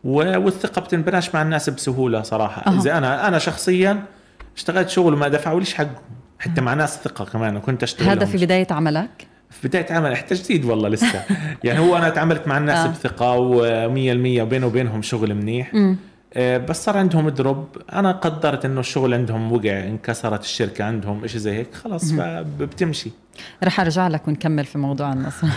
والثقة 0.03 0.81
بتنبناش 0.81 1.35
مع 1.35 1.41
الناس 1.41 1.69
بسهولة 1.69 2.21
صراحة. 2.21 2.61
أه. 2.67 2.79
إذا 2.79 2.97
أنا 2.97 3.27
أنا 3.27 3.39
شخصيا 3.39 4.03
اشتغلت 4.55 4.89
شغل 4.89 5.13
وما 5.13 5.27
دفعوا 5.27 5.59
ليش 5.59 5.73
حقه 5.73 6.01
حتى 6.39 6.61
مع 6.61 6.73
ناس 6.73 6.97
ثقة 6.97 7.25
كمان 7.25 7.57
وكنت 7.57 7.83
أشتغل 7.83 8.09
هذا 8.09 8.25
في 8.25 8.37
بداية 8.37 8.67
عملك؟ 8.71 9.27
في 9.49 9.67
بداية 9.67 9.93
عمل 9.93 10.15
حتى 10.15 10.35
جديد 10.35 10.65
والله 10.65 10.89
لسه. 10.89 11.23
يعني 11.63 11.79
هو 11.79 11.97
أنا 11.97 12.09
تعاملت 12.09 12.47
مع 12.47 12.57
الناس 12.57 12.77
آه. 12.77 12.87
بثقة 12.87 13.35
و100% 13.35 14.41
وبينه 14.41 14.65
وبينهم 14.67 15.01
شغل 15.01 15.35
منيح. 15.35 15.73
م. 15.73 15.95
آه، 16.33 16.57
بس 16.57 16.83
صار 16.83 16.97
عندهم 16.97 17.29
drop. 17.29 17.67
أنا 17.93 18.11
قدرت 18.11 18.65
إنه 18.65 18.79
الشغل 18.79 19.13
عندهم 19.13 19.51
وقع 19.51 19.83
انكسرت 19.83 20.41
الشركة 20.43 20.83
عندهم 20.83 21.27
شيء 21.27 21.39
زي 21.39 21.53
هيك 21.53 21.73
خلاص 21.75 22.13
فبتمشي. 22.13 23.11
رح 23.63 23.79
أرجع 23.79 24.07
لك 24.07 24.27
ونكمل 24.27 24.65
في 24.65 24.77
موضوع 24.77 25.13
النصب. 25.13 25.47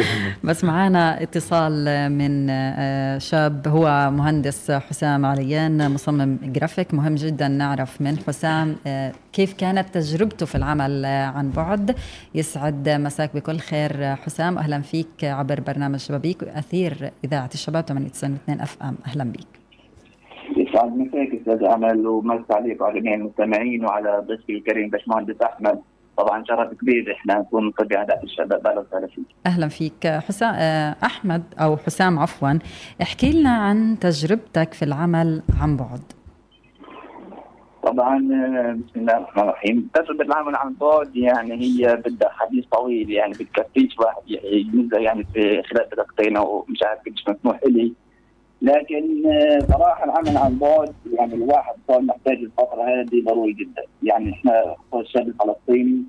بس 0.44 0.64
معنا 0.64 1.22
اتصال 1.22 1.84
من 2.12 2.46
آه، 2.50 3.18
شاب 3.18 3.68
هو 3.68 4.10
مهندس 4.10 4.70
حسام 4.70 5.26
عليان 5.26 5.90
مصمم 5.90 6.38
جرافيك. 6.42 6.94
مهم 6.94 7.14
جدا 7.14 7.48
نعرف 7.48 8.00
من 8.00 8.18
حسام 8.18 8.76
آه، 8.86 9.12
كيف 9.32 9.52
كانت 9.52 9.94
تجربته 9.94 10.46
في 10.46 10.54
العمل 10.54 11.04
عن 11.06 11.50
بعد؟ 11.50 11.96
يسعد 12.34 12.88
مساك 12.88 13.34
بكل 13.34 13.58
خير 13.58 14.16
حسام. 14.16 14.58
أهلا 14.58 14.82
فيك 14.82 15.24
عبر 15.24 15.60
برنامج 15.60 15.98
شبابيك. 15.98 16.42
أثير 16.44 17.10
إذاعة 17.24 17.50
الشباب 17.54 17.84
892 17.88 18.60
أف 18.60 18.76
أم. 18.82 18.96
أهلا 19.06 19.24
بك 19.24 19.59
يسعد 20.80 20.96
مساك 20.96 21.34
أستاذ 21.34 21.64
أمل 21.64 22.06
ومسا 22.06 22.54
عليك 22.54 22.80
وعلى 22.80 23.00
جميع 23.00 23.14
المستمعين 23.14 23.84
وعلى 23.84 24.24
ضيفي 24.28 24.52
الكريم 24.52 24.90
باشمهندس 24.90 25.42
أحمد. 25.42 25.80
طبعا 26.16 26.44
شرف 26.44 26.74
كبير 26.74 27.12
إحنا 27.12 27.38
نكون 27.38 27.70
طبي 27.70 27.96
أعداء 27.96 28.24
الشباب. 28.24 28.66
أهلا 28.66 28.80
وسهلا 28.80 29.06
فيك. 29.06 29.24
أهلا 29.46 29.68
فيك. 29.68 30.06
حسام 30.06 30.54
آه، 30.54 30.96
أحمد 31.04 31.42
أو 31.58 31.76
حسام 31.76 32.18
عفوا 32.18 32.58
احكي 33.02 33.40
لنا 33.40 33.50
عن 33.50 33.98
تجربتك 34.00 34.74
في 34.74 34.84
العمل 34.84 35.42
عن 35.60 35.76
بعد. 35.76 36.02
طبعا 37.82 38.16
آه، 38.16 38.72
بسم 38.72 39.00
الله 39.00 39.16
الرحمن 39.16 39.42
الرحيم. 39.42 39.90
تجربة 39.94 40.24
العمل 40.24 40.56
عن 40.56 40.74
بعد 40.80 41.16
يعني 41.16 41.54
هي 41.54 41.96
بدها 41.96 42.28
حديث 42.28 42.64
طويل 42.64 43.10
يعني 43.10 43.32
بتكفيش 43.32 43.98
واحد 43.98 44.22
يعني 44.92 45.24
في 45.24 45.62
خلال 45.62 45.88
دقيقتين 45.92 46.36
أو 46.36 46.66
مش 46.68 46.78
عارف 46.82 47.00
قديش 47.00 47.24
مسموح 47.28 47.60
لي. 47.66 47.92
لكن 48.62 49.26
آه، 49.30 49.58
صراحة 49.58 50.04
العمل 50.04 50.36
عن 50.36 50.58
بعد 50.58 50.94
يعني 51.12 51.34
الواحد 51.34 51.74
صار 51.88 52.00
محتاج 52.00 52.36
الفترة 52.38 52.82
هذه 52.82 53.24
ضروري 53.24 53.52
جدا 53.52 53.82
يعني 54.02 54.32
إحنا 54.32 54.76
الشاب 54.94 55.28
الفلسطيني 55.28 56.02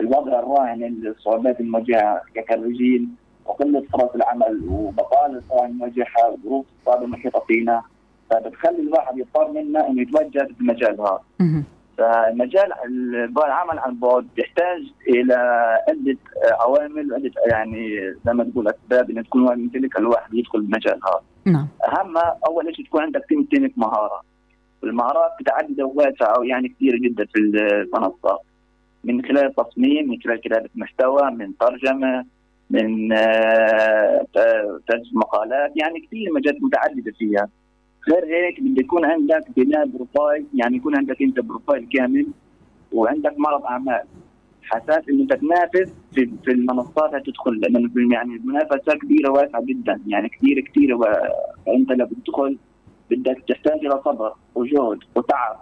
الوضع 0.00 0.38
الراهن 0.38 1.02
الصعوبات 1.06 1.60
المواجهة 1.60 2.20
كخريجين 2.34 3.16
وقلة 3.46 3.82
فرص 3.92 4.10
العمل 4.14 4.60
وبطالة 4.70 5.42
طبعا 5.50 5.66
المواجهة 5.68 6.28
وظروف 6.32 6.66
الصعبه 6.80 7.04
المحيطة 7.04 7.40
فينا 7.40 7.82
فبتخلي 8.30 8.80
الواحد 8.80 9.18
يضطر 9.18 9.52
منا 9.52 9.88
إنه 9.88 10.02
يتوجه 10.02 10.44
في 10.44 10.60
المجال 10.60 11.00
هذا. 11.00 11.20
فمجال 11.98 12.72
العمل 13.46 13.78
عن 13.78 13.94
بعد 13.94 14.26
يحتاج 14.38 14.82
إلى 15.08 15.34
عدة 15.88 16.16
عوامل 16.60 17.12
وعده 17.12 17.30
يعني 17.50 17.98
زي 18.26 18.32
ما 18.32 18.44
تقول 18.44 18.68
أسباب 18.68 19.10
ان 19.10 19.24
تكون 19.24 19.60
يمكنك 19.60 19.98
الواحد 19.98 20.34
يدخل 20.34 20.58
المجال 20.58 20.94
هذا. 21.04 21.22
نعم. 21.44 21.68
اهمها 21.88 22.38
أول 22.46 22.76
شيء 22.76 22.86
تكون 22.86 23.02
عندك 23.02 23.24
تمتلك 23.30 23.72
مهارة. 23.76 24.22
المهارات 24.84 25.30
متعدده 25.40 25.86
وواسعه 25.86 26.42
يعني 26.42 26.68
كثيرة 26.68 26.98
جدا 26.98 27.24
في 27.24 27.38
المنصات. 27.38 28.40
من 29.04 29.24
خلال 29.24 29.46
التصميم، 29.46 30.10
من 30.10 30.18
خلال 30.24 30.40
كتابة 30.40 30.68
محتوى، 30.74 31.30
من 31.30 31.56
ترجمة، 31.58 32.24
من 32.70 33.12
آه، 33.12 34.26
ترجمة 34.88 35.12
مقالات، 35.12 35.72
يعني 35.76 36.00
كثير 36.00 36.32
مجالات 36.32 36.62
متعددة 36.62 37.12
فيها. 37.18 37.48
غير 38.08 38.24
هيك 38.24 38.60
بده 38.60 38.80
يكون 38.80 39.04
عندك 39.04 39.44
بناء 39.56 39.86
profile 39.86 40.46
يعني 40.54 40.76
يكون 40.76 40.96
عندك 40.96 41.22
أنت 41.22 41.40
profile 41.40 41.88
كامل 41.92 42.26
وعندك 42.92 43.34
معرض 43.38 43.64
أعمال 43.64 44.02
عأساس 44.62 45.08
إنه 45.08 45.26
تتنافس 45.26 45.92
في, 46.14 46.30
في 46.44 46.50
المنصات 46.50 47.14
هتدخل 47.14 47.60
لأنه 47.60 47.90
يعني 48.12 48.36
المنافسة 48.36 48.94
كبيرة 49.02 49.30
واسعة 49.30 49.62
جدا 49.64 50.00
يعني 50.06 50.28
كثير 50.28 50.60
كثير 50.60 50.98
فانت 51.66 51.92
لو 51.92 52.06
بتدخل 52.06 52.58
بدك 53.10 53.44
تحتاج 53.48 53.86
إلى 53.86 54.00
صبر 54.04 54.32
وجهد 54.54 54.98
وتعب. 55.16 55.56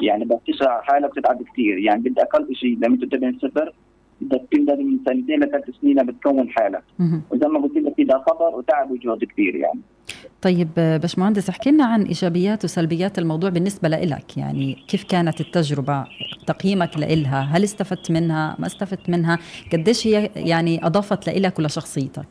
يعني 0.00 0.24
بدك 0.24 0.40
تشرح 0.46 0.80
حالك 0.82 1.14
تتعب 1.16 1.42
كثير 1.42 1.78
يعني 1.78 2.00
بدك 2.02 2.18
أقل 2.18 2.54
شيء 2.56 2.78
لما 2.82 2.96
تبدا 2.96 3.18
من 3.18 3.34
الصفر 3.34 3.72
تبدا 4.20 4.74
من 4.74 4.98
سنتين 5.06 5.40
لثلاث 5.40 5.64
سنين 5.80 6.06
بتكون 6.06 6.48
حالك 6.48 6.82
وزي 7.30 7.48
ما 7.48 7.60
قلت 7.60 7.76
لك 7.76 7.94
بدها 8.00 8.24
صبر 8.28 8.56
وتعب 8.56 8.90
وجهد 8.90 9.24
كثير 9.24 9.54
يعني. 9.54 9.80
طيب 10.42 10.68
باشمهندس 10.76 11.48
احكي 11.48 11.70
لنا 11.70 11.84
عن 11.84 12.02
إيجابيات 12.02 12.64
وسلبيات 12.64 13.18
الموضوع 13.18 13.50
بالنسبة 13.50 13.88
لك 13.88 14.36
يعني 14.36 14.76
كيف 14.88 15.04
كانت 15.04 15.40
التجربة 15.40 16.04
تقييمك 16.46 16.98
لإلها؟ 16.98 17.40
هل 17.40 17.64
استفدت 17.64 18.10
منها؟ 18.10 18.56
ما 18.58 18.66
استفدت 18.66 19.10
منها؟ 19.10 19.38
قديش 19.72 20.06
هي 20.06 20.30
يعني 20.36 20.86
أضافت 20.86 21.26
لإلك 21.26 21.58
ولشخصيتك 21.58 22.26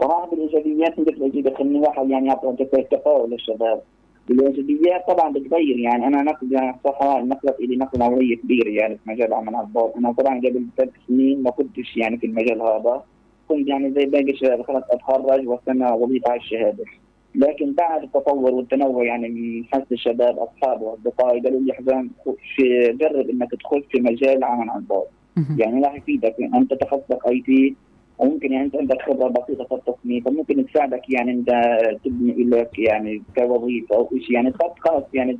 صراحة 0.00 0.30
بالإيجابيات 0.30 0.98
مثل 0.98 1.24
أجيب 1.24 1.54
خليني 1.54 1.80
واحد 1.80 2.10
يعني 2.10 2.26
يعطي 2.26 2.64
تفاؤل 2.90 3.30
للشباب 3.30 3.82
بالايجابيات 4.28 5.04
طبعا 5.08 5.32
بتغير 5.32 5.78
يعني 5.78 6.06
أنا 6.06 6.22
نقل 6.22 6.52
يعني 6.52 6.76
الصراحه 6.76 7.22
نقلت 7.22 7.60
إلي 7.60 7.76
نقلة 7.76 8.08
نوعيه 8.08 8.36
كبيرة 8.36 8.68
يعني 8.68 8.94
في 8.94 9.10
مجال 9.10 9.34
على 9.34 9.60
البعد 9.60 9.92
أنا 9.96 10.12
طبعا 10.12 10.38
قبل 10.38 10.66
ثلاث 10.76 10.90
سنين 11.08 11.42
ما 11.42 11.50
كنتش 11.50 11.96
يعني 11.96 12.18
في 12.18 12.26
المجال 12.26 12.62
هذا. 12.62 13.02
كنت 13.48 13.68
يعني 13.68 13.90
زي 13.90 14.06
باقي 14.06 14.30
الشباب 14.30 14.62
خلص 14.62 14.84
أتخرج 14.90 15.48
وأستنى 15.48 15.92
وظيفة 15.92 16.30
على 16.30 16.40
الشهادة. 16.40 16.84
لكن 17.34 17.72
بعد 17.72 18.02
التطور 18.02 18.54
والتنوع 18.54 19.04
يعني 19.04 19.28
من 19.28 19.64
حس 19.64 19.92
الشباب 19.92 20.38
اصحابي 20.38 20.84
واصدقائي 20.84 21.40
قالوا 21.40 21.60
لي 21.60 21.72
حسام 21.72 22.10
في 22.56 22.92
جرب 23.00 23.30
إنك 23.30 23.50
تدخل 23.50 23.82
في 23.90 24.00
مجال 24.00 24.38
العمل 24.38 24.70
عن 24.70 24.84
بعد. 24.90 25.02
يعني 25.58 25.82
راح 25.84 25.94
يفيدك. 25.94 26.36
أنت 26.54 26.74
تخصصك 26.74 27.26
اي 27.28 27.40
تي 27.40 27.74
وممكن 28.18 28.52
يعني 28.52 28.64
انت 28.64 28.76
عندك 28.76 29.02
خبرة 29.02 29.28
بسيطة 29.28 29.64
في 29.64 29.74
التصميم 29.74 30.22
فممكن 30.22 30.66
تساعدك 30.66 31.02
يعني 31.10 31.32
انت 31.32 31.50
تبني 32.04 32.44
لك 32.44 32.78
يعني 32.78 33.22
كوظيفة 33.36 33.96
أو 33.96 34.10
شيء 34.20 34.32
يعني 34.32 34.52
خلاص 34.80 35.04
يعني 35.14 35.38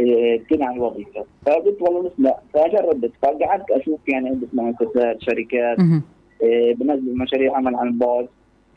آه، 0.00 0.40
تنعي 0.50 0.76
الوظيفة 0.76 1.24
فقلت 1.46 1.82
والله 1.82 2.10
لا 2.18 2.38
فجربت 2.54 3.12
فقعدت 3.22 3.70
أشوف 3.70 4.00
يعني 4.08 4.28
عدة 4.28 4.48
مؤسسات 4.52 5.22
شركات. 5.22 5.78
آه، 6.42 6.72
بنزل 6.72 7.18
مشاريع 7.18 7.56
عمل 7.56 7.74
عن 7.74 7.98
بعد 7.98 8.28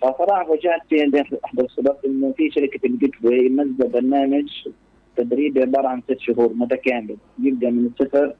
فصراحة 0.02 0.52
وجدت 0.52 0.82
في 0.90 1.38
احدى 1.46 1.62
الصدف 1.62 2.06
إنه 2.06 2.34
في 2.38 2.52
شركة 2.52 2.86
ال 2.86 3.12
Gateway 3.24 3.50
منزله 3.50 3.88
برنامج 3.88 4.50
تدريبي 5.18 5.62
عبارة 5.62 5.88
عن 5.88 6.02
ست 6.02 6.20
شهور 6.20 6.54
متكامل 6.54 7.18
يبدا 7.44 7.70
من 7.70 7.86
الصفر 7.86 8.34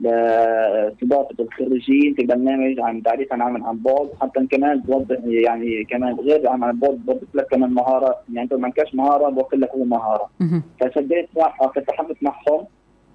لاستضافه 0.00 1.34
الخريجين 1.40 2.14
في 2.14 2.22
برنامج 2.22 2.80
عن 2.80 3.02
تعريف 3.02 3.32
عن 3.32 3.42
عمل 3.42 3.62
عن 3.62 3.78
بعد 3.78 4.08
حتى 4.20 4.46
كمان 4.46 4.82
توضح 4.82 5.16
يعني 5.24 5.84
كمان 5.84 6.14
غير 6.14 6.40
العمل 6.40 6.64
عن 6.64 6.78
بعد 6.78 7.00
بوظف 7.06 7.34
لك 7.34 7.46
كمان 7.46 7.70
مهارة 7.70 8.16
يعني 8.28 8.42
أنت 8.42 8.54
ما 8.54 8.64
عندكش 8.64 8.94
مهارة 8.94 9.30
بوفر 9.30 9.56
لك 9.56 9.70
هو 9.70 9.84
مهارة. 9.84 10.30
فشديت 10.80 11.28
صراحة 11.34 11.72
فتحمست 11.72 12.22
معهم 12.22 12.66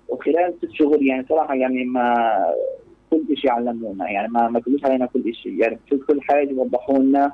وخلال 0.09 0.53
ست 0.57 0.71
شهور 0.71 1.03
يعني 1.03 1.25
صراحة 1.29 1.55
يعني 1.55 1.85
ما 1.85 2.15
كل 3.11 3.37
شيء 3.37 3.51
علمونا 3.51 4.09
يعني 4.09 4.27
ما 4.27 4.49
ما 4.49 4.59
كلوش 4.59 4.85
علينا 4.85 5.05
كل 5.05 5.33
شيء 5.33 5.53
يعني 5.53 5.79
في 5.89 5.97
كل 5.97 6.21
حاجة 6.21 6.53
وضحوا 6.53 6.97
لنا 6.97 7.31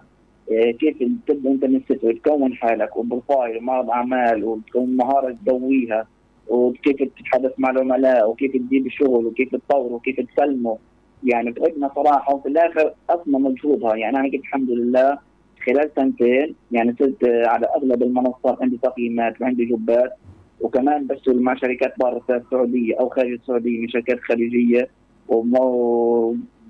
آه، 0.51 0.71
كيف 0.71 0.97
تبدأ 1.27 1.49
أنت 1.49 1.65
من 1.65 1.75
الصفر 1.75 2.13
تكون 2.13 2.53
حالك 2.53 2.97
وبروفايل 2.97 3.57
ومعرض 3.57 3.89
أعمال 3.89 4.43
وتكون 4.43 4.95
مهارة 4.97 5.35
تقويها. 5.45 6.07
وكيف 6.47 6.95
تتحدث 6.95 7.51
مع 7.57 7.69
العملاء 7.69 8.29
وكيف 8.29 8.51
تجيب 8.51 8.85
الشغل 8.85 9.25
وكيف 9.25 9.55
تطور 9.55 9.93
وكيف 9.93 10.19
تسلمه. 10.19 10.77
يعني 11.23 11.53
تعبنا 11.53 11.91
صراحة 11.95 12.35
وفي 12.35 12.49
الآخر 12.49 12.93
أصلا 13.09 13.37
مجهودها 13.37 13.95
يعني 13.95 14.17
أنا 14.17 14.25
قلت 14.25 14.35
الحمد 14.35 14.69
لله 14.69 15.17
خلال 15.65 15.91
سنتين 15.95 16.55
يعني 16.71 16.95
صرت 16.99 17.23
على 17.23 17.67
أغلب 17.77 18.03
المنصات 18.03 18.61
عندي 18.61 18.77
تقييمات 18.83 19.41
وعندي 19.41 19.65
جوبات 19.65 20.13
وكمان 20.61 21.07
بشتغل 21.07 21.41
مع 21.41 21.55
شركات 21.55 21.93
برا 21.99 22.21
السعودية 22.29 22.99
أو 22.99 23.09
خارج 23.09 23.31
السعودية 23.31 23.81
من 23.81 23.89
شركات 23.89 24.19
خليجيه 24.19 24.89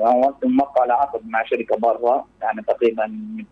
عملت 0.02 0.46
مقطع 0.46 0.86
لعقد 0.86 1.20
مع 1.26 1.43
شركة 1.43 1.78
برا 1.78 2.26
يعني 2.41 2.62
تقريبا 2.62 3.12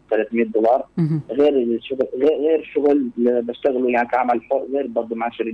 300 0.09 0.45
دولار. 0.45 0.85
غير 1.29 1.53
الشغل 1.57 2.07
غير 2.15 2.37
غير 2.39 2.59
الشغل 2.59 3.11
اللي 3.17 3.41
بشتغله 3.41 3.89
يعني 3.89 4.07
كعمل 4.07 4.41
حر 4.41 4.65
غير 4.73 4.87
برضه 4.87 5.15
مع 5.15 5.29
شركة 5.29 5.51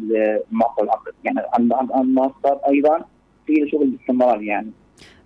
الموقع 0.51 0.83
العقد. 0.83 1.13
يعني 1.23 1.39
عن 1.53 1.73
عن 1.73 1.87
عن 1.91 2.05
منصات 2.05 2.61
أيضا 2.69 3.01
في 3.47 3.69
شغل 3.71 3.87
باستمرار 3.87 4.41
يعني. 4.41 4.71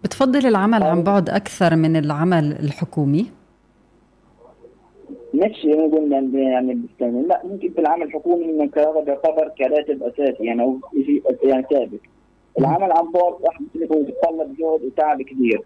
بتفضل 0.04 0.48
العمل 0.48 0.84
عن 0.84 1.04
بعد 1.04 1.30
أكثر 1.30 1.76
من 1.76 1.96
العمل 1.96 2.52
الحكومي؟ 2.52 3.26
مش 5.34 5.66
قلنا 5.94 6.40
يعني 6.40 6.74
بستعمل 6.74 7.28
لا 7.28 7.42
ممكن 7.44 7.70
في 7.70 7.82
العمل 7.82 8.04
الحكومي 8.04 8.46
إنك 8.46 8.78
هذا 8.78 9.00
بيعتبر 9.00 9.52
كراتب 9.58 10.04
أساسي 10.04 10.44
يعني 10.44 10.62
أو 10.62 10.80
شيء 11.06 11.24
يعني 11.44 11.66
ثابت. 11.72 12.00
العمل 12.60 12.92
عن 12.92 13.12
بعد 13.12 13.34
واحد 13.42 13.66
بيتطلب 13.76 14.56
جهد 14.60 14.84
وتعب 14.84 15.22
كبير. 15.22 15.62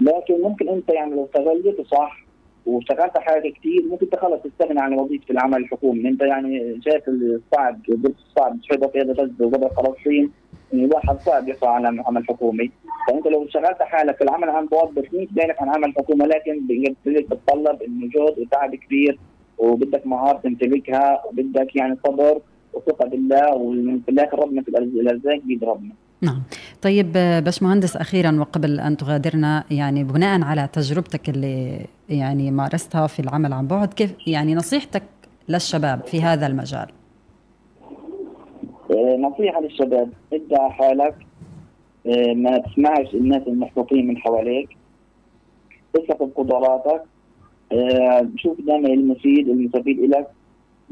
لكن 0.00 0.42
ممكن 0.42 0.68
انت 0.68 0.90
يعني 0.90 1.14
لو 1.14 1.24
استغلت 1.24 1.80
صح 1.80 2.26
واشتغلت 2.66 3.18
حاجة 3.18 3.48
كتير 3.48 3.82
ممكن 3.90 4.06
انت 4.06 4.16
خلص 4.16 4.42
تستغني 4.42 4.80
عن 4.80 4.94
وظيفة 4.98 5.24
العمل 5.30 5.56
الحكومي. 5.56 6.08
انت 6.08 6.22
يعني 6.22 6.80
شايف 6.84 7.08
الصعب 7.08 7.80
قلت 8.04 8.16
الصعب 8.18 8.58
في 8.92 9.00
غزه 9.00 9.46
وقبل 9.46 9.70
فلسطين 9.76 10.32
يعني 10.72 10.84
الواحد 10.84 11.20
صعب 11.20 11.48
يحصل 11.48 11.66
على 11.66 12.02
عمل 12.06 12.24
حكومي. 12.28 12.70
فانت 13.08 13.26
لو 13.26 13.44
اشتغلت 13.44 13.82
حالك 13.82 14.16
في 14.16 14.24
العمل 14.24 14.50
عن 14.50 14.66
بعد 14.66 14.88
بسنين 14.88 15.28
بينك 15.30 15.62
عن 15.62 15.68
عمل 15.68 15.94
حكومه 15.98 16.26
لكن 16.26 16.66
بتتطلب 17.06 17.82
إنه 17.82 18.08
جهد 18.14 18.38
وتعب 18.38 18.74
كبير 18.74 19.18
وبدك 19.58 20.06
مهارة 20.06 20.38
تمتلكها 20.38 21.22
وبدك 21.26 21.76
يعني 21.76 21.96
صبر 22.06 22.40
وثقه 22.74 23.08
بالله 23.08 23.72
الآخر 24.08 24.38
ربنا 24.38 24.62
في 24.62 24.68
الارزاق 24.68 25.40
بيد 25.44 25.64
ربنا. 25.64 25.92
نعم. 26.22 26.42
طيب 26.82 27.12
باشمهندس 27.44 27.96
أخيرا 27.96 28.40
وقبل 28.40 28.80
أن 28.80 28.96
تغادرنا 28.96 29.64
يعني 29.70 30.04
بناء 30.04 30.42
على 30.42 30.68
تجربتك 30.72 31.28
اللي 31.28 31.86
يعني 32.08 32.50
مارستها 32.50 33.06
في 33.06 33.20
العمل 33.20 33.52
عن 33.52 33.66
بعد 33.66 33.94
كيف 33.94 34.14
يعني 34.26 34.54
نصيحتك 34.54 35.02
للشباب 35.48 36.04
في 36.06 36.22
هذا 36.22 36.46
المجال؟ 36.46 36.86
آه، 38.90 39.16
نصيحة 39.16 39.60
للشباب 39.60 40.08
ابدأ 40.32 40.68
حالك 40.68 41.14
آه، 42.06 42.34
ما 42.34 42.58
تسمعش 42.58 43.14
الناس 43.14 43.42
المحبطين 43.46 44.06
من 44.06 44.18
حواليك. 44.18 44.68
اثق 45.96 46.22
بقدراتك 46.22 47.02
آه، 47.72 48.28
شوف 48.36 48.60
دائما 48.60 48.88
المفيد 48.88 49.48
المستفيد 49.48 50.00
لك 50.00 50.26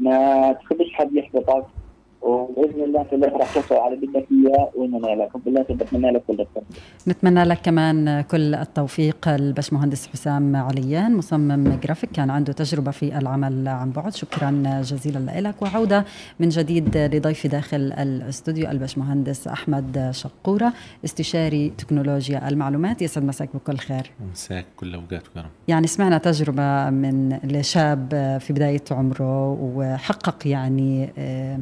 ما 0.01 0.53
تخليش 0.53 0.93
حد 0.93 1.15
يحبطك. 1.15 1.80
وبإذن 2.21 2.83
الله 2.83 3.03
في 3.03 3.15
الآخر 3.15 3.37
راح 3.37 3.53
توصل 3.53 3.75
على 3.75 3.95
اللي 3.95 4.07
بدك 4.07 4.27
اياه 4.31 4.69
وننالك 4.75 5.35
وبالله 5.35 5.61
بتمنى 5.61 6.11
لك 6.11 6.23
كل 6.27 6.41
التوفيق. 6.41 6.63
نتمنى 7.07 7.43
لك 7.43 7.61
كمان 7.63 8.21
كل 8.21 8.55
التوفيق. 8.55 9.27
الباشمهندس 9.27 10.07
حسام 10.07 10.55
عليان 10.55 11.15
مصمم 11.15 11.79
جرافيك 11.83 12.11
كان 12.11 12.29
عنده 12.29 12.53
تجربة 12.53 12.91
في 12.91 13.17
العمل 13.17 13.67
عن 13.67 13.91
بعد. 13.91 14.13
شكرا 14.13 14.81
جزيلا 14.81 15.41
لك. 15.41 15.61
وعودة 15.61 16.05
من 16.39 16.49
جديد 16.49 16.97
لضيفي 16.97 17.47
داخل 17.47 17.77
الاستوديو 17.77 18.71
الباشمهندس 18.71 19.47
أحمد 19.47 20.09
شقورة 20.11 20.73
استشاري 21.05 21.69
تكنولوجيا 21.69 22.49
المعلومات. 22.49 23.01
يسعد 23.01 23.23
مساك 23.23 23.49
بكل 23.53 23.77
خير. 23.77 24.11
مساك 24.31 24.65
كل 24.77 24.93
أوقات 24.93 25.27
وكرم. 25.27 25.49
يعني 25.67 25.87
سمعنا 25.87 26.17
تجربة 26.17 26.89
من 26.89 27.39
لشاب 27.43 28.37
في 28.41 28.53
بداية 28.53 28.83
عمره 28.91 29.51
وحقق 29.51 30.47
يعني 30.47 31.09
آه، 31.17 31.59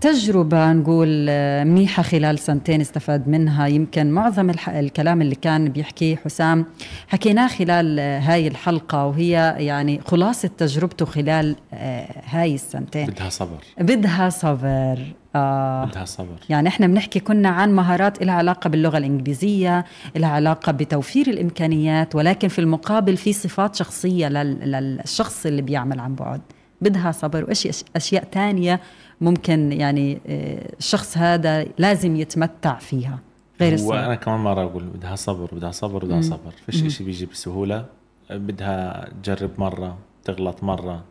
تجربة 0.00 0.72
نقول 0.72 1.26
آه، 1.28 1.64
منيحة 1.64 2.02
خلال 2.02 2.38
سنتين 2.38 2.80
استفاد 2.80 3.28
منها. 3.28 3.66
يمكن 3.66 4.10
معظم 4.10 4.50
الكلام 4.68 5.22
اللي 5.22 5.34
كان 5.34 5.68
بيحكيه 5.68 6.16
حسام 6.16 6.66
حكيناه 7.08 7.48
خلال 7.48 7.98
آه، 8.00 8.18
هاي 8.20 8.48
الحلقة 8.48 9.06
وهي 9.06 9.54
يعني 9.58 10.00
خلاصة 10.06 10.50
تجربته 10.58 11.06
خلال 11.06 11.56
آه، 11.74 12.06
هاي 12.30 12.54
السنتين. 12.54 13.06
بدها 13.06 13.28
صبر. 13.28 13.58
بدها 13.80 14.28
صبر 14.30 14.98
آه. 15.36 15.84
بدها 15.84 16.04
صبر. 16.04 16.36
يعني 16.48 16.68
إحنا 16.68 16.86
بنحكي 16.86 17.20
كنا 17.20 17.48
عن 17.48 17.72
مهارات 17.72 18.22
لها 18.22 18.34
علاقة 18.34 18.68
باللغة 18.70 18.98
الإنجليزية 18.98 19.84
لها 20.16 20.28
علاقة 20.28 20.72
بتوفير 20.72 21.26
الإمكانيات 21.26 22.14
ولكن 22.14 22.48
في 22.48 22.58
المقابل 22.58 23.16
في 23.16 23.32
صفات 23.32 23.74
شخصية 23.76 24.28
لل- 24.28 24.70
للشخص 24.72 25.46
اللي 25.46 25.62
بيعمل 25.62 26.00
عن 26.00 26.14
بعد. 26.14 26.40
بدها 26.80 27.12
صبر 27.12 27.44
وأشياء 27.44 27.74
أشياء 27.96 28.24
تانية 28.24 28.80
ممكن 29.20 29.72
يعني 29.72 30.20
آه، 30.26 30.72
الشخص 30.78 31.18
هذا 31.18 31.66
لازم 31.78 32.16
يتمتع 32.16 32.78
فيها. 32.78 33.18
غير 33.60 33.74
الصبر. 33.74 33.98
أنا 34.04 34.14
كمان 34.14 34.40
مرة 34.40 34.62
أقول 34.62 34.84
بدها 34.84 35.16
صبر 35.16 35.54
بدها 35.54 35.70
صبر 35.70 36.04
بدها 36.04 36.20
صبر. 36.20 36.52
فيش 36.66 36.82
إشي 36.82 37.04
بيجي 37.04 37.26
بسهولة. 37.26 37.84
بدها 38.30 39.08
تجرب 39.22 39.50
مرة 39.58 39.98
تغلط 40.24 40.62
مرة. 40.62 41.04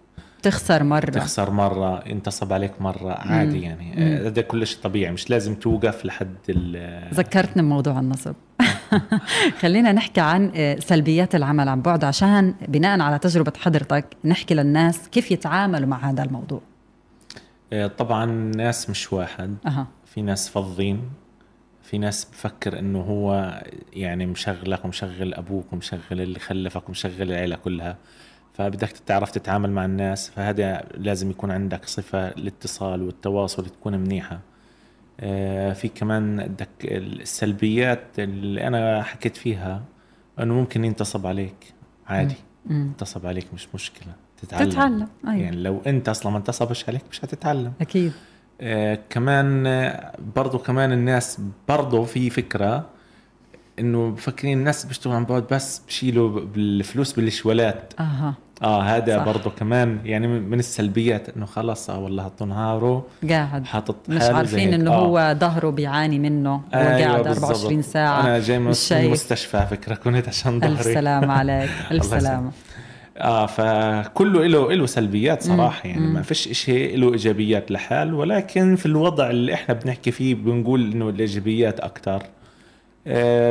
تخسر 0.43 0.83
مرة. 0.83 0.99
تخسر 1.09 1.49
مرة 1.51 2.03
ينتصب 2.07 2.53
عليك 2.53 2.81
مرة 2.81 3.11
عادي 3.13 3.61
يعني. 3.61 3.93
آه، 3.97 4.27
هذا 4.27 4.41
كل 4.41 4.67
شيء 4.67 4.79
طبيعي 4.83 5.11
مش 5.11 5.29
لازم 5.29 5.55
توقف 5.55 6.05
لحد 6.05 6.35
ال- 6.49 7.13
ذكرتني 7.13 7.61
بموضوع 7.63 7.99
النصب. 7.99 8.33
خلينا 9.61 9.91
نحكي 9.91 10.21
عن 10.21 10.51
آه، 10.55 10.79
سلبيات 10.79 11.35
العمل 11.35 11.69
عن 11.69 11.81
بعد 11.81 12.03
عشان 12.03 12.53
بناء 12.67 12.99
على 13.01 13.19
تجربة 13.19 13.53
حضرتك 13.59 14.05
نحكي 14.25 14.53
للناس 14.55 15.09
كيف 15.09 15.31
يتعاملوا 15.31 15.87
مع 15.87 16.09
هذا 16.09 16.23
الموضوع. 16.23 16.61
آه، 17.73 17.87
طبعا 17.87 18.25
ناس 18.55 18.89
مش 18.89 19.13
واحد. 19.13 19.55
أها. 19.67 19.87
في 20.05 20.21
ناس 20.21 20.49
فظين 20.49 21.01
في 21.83 21.97
ناس 21.97 22.25
بفكر 22.25 22.79
إنه 22.79 23.01
هو 23.01 23.61
يعني 23.93 24.25
مشغلك 24.25 24.85
ومشغل 24.85 25.33
أبوك 25.33 25.73
ومشغل 25.73 26.01
اللي 26.11 26.39
خلفك 26.39 26.89
ومشغل 26.89 27.21
العيلة 27.21 27.55
كلها. 27.55 27.97
فبدك 28.57 28.91
تعرف 29.05 29.31
تتعامل 29.31 29.71
مع 29.71 29.85
الناس 29.85 30.29
فهذا 30.29 30.83
لازم 30.93 31.29
يكون 31.29 31.51
عندك 31.51 31.85
صفة 31.85 32.27
الاتصال 32.27 33.01
والتواصل 33.01 33.65
تكون 33.65 33.99
منيحة. 33.99 34.39
آه، 35.19 35.73
في 35.73 35.87
كمان 35.87 36.47
بدك 36.47 36.69
السلبيات 36.83 38.19
اللي 38.19 38.67
أنا 38.67 39.03
حكيت 39.03 39.37
فيها 39.37 39.83
إنه 40.39 40.53
ممكن 40.53 40.85
ينتصب 40.85 41.27
عليك. 41.27 41.73
عادي. 42.07 42.35
ينتصب 42.69 43.25
عليك 43.25 43.53
مش 43.53 43.67
مشكلة. 43.75 44.13
تتعلم, 44.41 44.69
تتعلم. 44.69 45.07
أيوة. 45.27 45.43
يعني 45.43 45.55
لو 45.55 45.81
أنت 45.87 46.09
أصلا 46.09 46.31
ما 46.31 46.37
انتصبش 46.37 46.89
عليك 46.89 47.01
مش 47.11 47.25
هتتعلم. 47.25 47.73
أكيد. 47.81 48.11
آه، 48.61 48.99
كمان 49.09 49.63
برضو 50.35 50.57
كمان 50.57 50.91
الناس 50.91 51.41
برضو 51.67 52.03
في 52.03 52.29
فكرة 52.29 52.85
إنه 53.79 54.11
بفكرين 54.11 54.57
الناس 54.57 54.85
بيشتغلوا 54.85 55.17
عن 55.17 55.25
بعد 55.25 55.47
بس 55.51 55.79
بشيلوا 55.79 56.39
بالفلوس 56.39 57.13
بالشوالات. 57.13 57.93
أها. 57.99 58.33
آه 58.63 58.81
هذا. 58.81 59.23
برضه 59.23 59.49
كمان 59.49 59.99
يعني 60.05 60.27
من 60.27 60.59
السلبيات 60.59 61.29
إنه 61.37 61.45
خلص 61.45 61.89
آه 61.89 61.99
والله 61.99 62.27
طول 62.27 62.47
نهاره 62.47 63.05
قاعد 63.29 63.65
حاطط 63.65 63.95
مش 64.09 64.21
عارفين. 64.21 64.73
إنه 64.73 64.91
آه. 64.93 64.95
هو 64.95 65.35
ظهره 65.39 65.69
بيعاني 65.69 66.19
منه 66.19 66.53
هو 66.53 66.61
أيوة 66.73 66.99
قاعد 67.05 67.23
بالضبط. 67.23 67.43
24 67.43 67.81
ساعه 67.81 68.21
أنا 68.21 68.39
جاي 68.39 68.59
من. 68.59 68.73
المستشفى 68.91 69.57
على 69.57 69.67
فكرة 69.67 69.95
كنت 69.95 70.27
عشان 70.27 70.59
ظهري 70.59 70.73
الف 70.73 70.81
سلامة 70.83 71.33
عليك 71.39 71.69
ألف 71.91 72.05
سلامة 72.05 72.51
آه 73.17 73.45
فكله 73.45 74.45
له 74.47 74.73
له 74.73 74.85
سلبيات 74.85 75.43
صراحة 75.43 75.87
يعني 75.89 76.07
ما 76.07 76.21
فيش 76.21 76.47
شيء 76.51 76.97
له 76.97 77.11
إيجابيات 77.11 77.71
لحال 77.71 78.13
ولكن 78.13 78.75
في 78.75 78.85
الوضع 78.85 79.29
اللي 79.29 79.53
إحنا 79.53 79.73
بنحكي 79.75 80.11
فيه 80.11 80.35
بنقول 80.35 80.91
إنه 80.91 81.09
الإيجابيات 81.09 81.79
أكثر 81.79 82.15
آه 82.23 82.36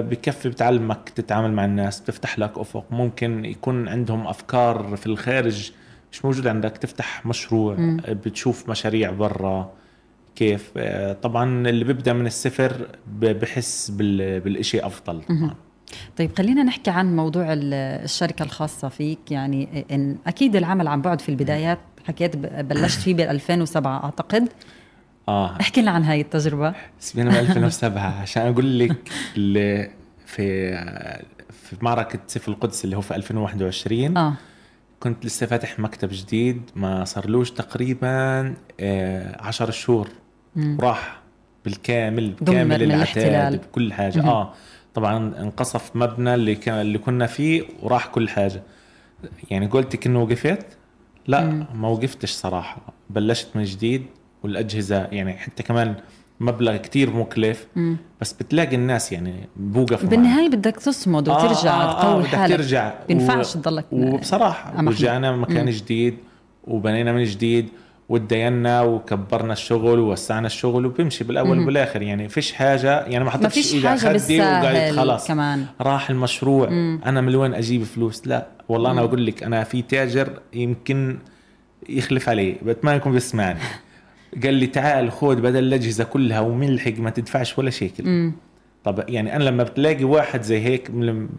بكفي 0.00 0.48
بتعلمك 0.48 1.08
تتعامل 1.08 1.52
مع 1.52 1.64
الناس 1.64 2.00
بتفتح 2.00 2.38
لك 2.38 2.58
أفق. 2.58 2.84
ممكن 2.90 3.44
يكون 3.44 3.88
عندهم 3.88 4.26
أفكار 4.26 4.96
في 4.96 5.06
الخارج 5.06 5.70
مش 6.12 6.24
موجود 6.24 6.46
عندك 6.46 6.70
تفتح 6.70 7.26
مشروع 7.26 7.74
آه، 7.74 8.12
بتشوف 8.12 8.68
مشاريع 8.70 9.10
برا. 9.10 9.70
كيف؟ 10.36 10.72
آه، 10.76 11.12
طبعا 11.12 11.68
اللي 11.68 11.84
بيبدأ 11.84 12.12
من 12.12 12.26
الصفر 12.26 12.86
بحس 13.20 13.90
بال- 13.90 14.40
بالإشي 14.40 14.80
أفضل 14.86 15.22
طبعا. 15.22 15.54
طيب 16.16 16.30
خلينا 16.38 16.62
نحكي 16.62 16.90
عن 16.90 17.16
موضوع 17.16 17.52
ال- 17.52 17.74
الشركة 18.04 18.42
الخاصة 18.42 18.88
فيك. 18.88 19.18
يعني 19.30 19.84
إن 19.90 20.16
أكيد 20.26 20.56
العمل 20.56 20.88
عن 20.88 21.02
بعد 21.02 21.20
في 21.20 21.28
البدايات 21.28 21.78
حكيت 22.06 22.36
بلشت 22.36 23.00
فيه 23.00 23.14
بال 23.14 23.26
2007 23.30 24.04
أعتقد. 24.04 24.48
آه. 25.28 25.60
احكي 25.60 25.82
لنا 25.82 25.90
عن 25.90 26.02
هاي 26.04 26.20
التجربة. 26.20 26.74
سبينا 27.00 27.30
ب 27.30 27.34
2007 27.34 28.02
عشان 28.22 28.42
أقول 28.46 28.78
لك 28.78 29.10
اللي 29.36 29.90
في 30.26 30.72
في 31.50 31.76
معركة 31.80 32.18
سيف 32.26 32.48
القدس 32.48 32.84
اللي 32.84 32.96
هو 32.96 33.00
في 33.00 33.16
2021 33.16 34.16
آه. 34.16 34.34
كنت 35.00 35.26
لسه 35.26 35.46
فاتح 35.46 35.78
مكتب 35.78 36.08
جديد 36.12 36.62
ما 36.76 37.04
صارلوش 37.04 37.50
تقريبا 37.50 38.54
آه 38.80 39.42
10 39.42 39.70
شهور. 39.70 40.08
وراح 40.56 41.20
بالكامل 41.64 42.30
بكامل 42.30 42.82
العتاد 42.82 42.92
الاحتلال. 42.92 43.56
بكل 43.58 43.92
حاجة. 43.92 44.24
آه. 44.24 44.52
طبعا 44.94 45.16
انقصف 45.40 45.96
مبنى 45.96 46.34
اللي 46.34 46.54
كان 46.54 46.80
اللي 46.80 46.98
كنا 46.98 47.26
فيه 47.26 47.62
وراح 47.82 48.06
كل 48.06 48.28
حاجة. 48.28 48.62
يعني 49.50 49.66
قلتك 49.66 50.06
إنه 50.06 50.22
وقفت؟ 50.22 50.66
لا 51.26 51.66
ما 51.74 51.88
وقفتش 51.88 52.30
صراحة. 52.30 52.82
بلشت 53.10 53.48
من 53.54 53.64
جديد. 53.64 54.06
والأجهزة 54.42 55.04
يعني 55.12 55.32
حتى 55.32 55.62
كمان 55.62 55.94
مبلغ 56.40 56.76
كتير 56.76 57.10
مكلف 57.10 57.66
بس 58.20 58.32
بتلاقي 58.32 58.76
الناس 58.76 59.12
يعني 59.12 59.34
بوقفوا. 59.56 60.08
بالنهاية 60.08 60.48
بدك 60.48 60.76
تصمد 60.76 61.28
وترجع 61.28 61.74
آه، 61.74 61.98
آه، 61.98 62.02
تقوي 62.02 62.22
بدك 62.22 62.34
حالك. 62.34 62.56
ترجع. 62.56 62.92
بينفعش 63.08 63.54
تضلك 63.54 63.84
وبصراحة. 63.92 64.80
رجعنا 64.80 65.36
مكان 65.36 65.70
جديد 65.70 66.16
وبنينا 66.64 67.12
من 67.12 67.24
جديد 67.24 67.68
وتدينا 68.08 68.82
وكبرنا 68.82 69.52
الشغل 69.52 69.98
ووسعنا 69.98 70.46
الشغل 70.46 70.86
وبيمشي 70.86 71.24
بالأول 71.24 71.58
وبالآخر. 71.60 72.02
يعني 72.02 72.28
فيش 72.28 72.52
حاجة 72.52 73.00
يعني 73.06 73.24
ما 73.24 73.30
حطيتش 73.30 73.74
إيدي 73.74 73.88
على 73.88 73.98
خدي 73.98 74.40
وقاعد 74.40 74.62
بالساهل 74.64 74.96
خلاص 74.96 75.28
كمان. 75.28 75.66
راح 75.80 76.10
المشروع. 76.10 76.68
أنا 77.06 77.20
من 77.20 77.34
وين 77.34 77.54
أجيب 77.54 77.82
فلوس؟ 77.82 78.26
لا. 78.26 78.46
والله 78.68 78.90
أنا 78.90 79.00
أقول 79.00 79.26
لك 79.26 79.42
أنا 79.42 79.64
في 79.64 79.82
تاجر 79.82 80.40
يمكن 80.54 81.18
يخلف 81.88 82.28
علي 82.28 82.56
بتمنى 82.62 82.96
يكون 82.96 83.12
بيسمعني. 83.12 83.58
قال 84.44 84.54
لي 84.54 84.66
تعال 84.66 85.12
خذ 85.12 85.36
بدل 85.36 85.58
الأجهزة 85.58 86.04
كلها 86.04 86.40
وملحق 86.40 86.98
ما 86.98 87.10
تدفعش 87.10 87.58
ولا 87.58 87.70
شيكل. 87.70 88.32
طب 88.84 89.04
يعني 89.08 89.36
أنا 89.36 89.44
لما 89.44 89.62
بتلاقي 89.62 90.04
واحد 90.04 90.42
زي 90.42 90.60
هيك 90.60 90.90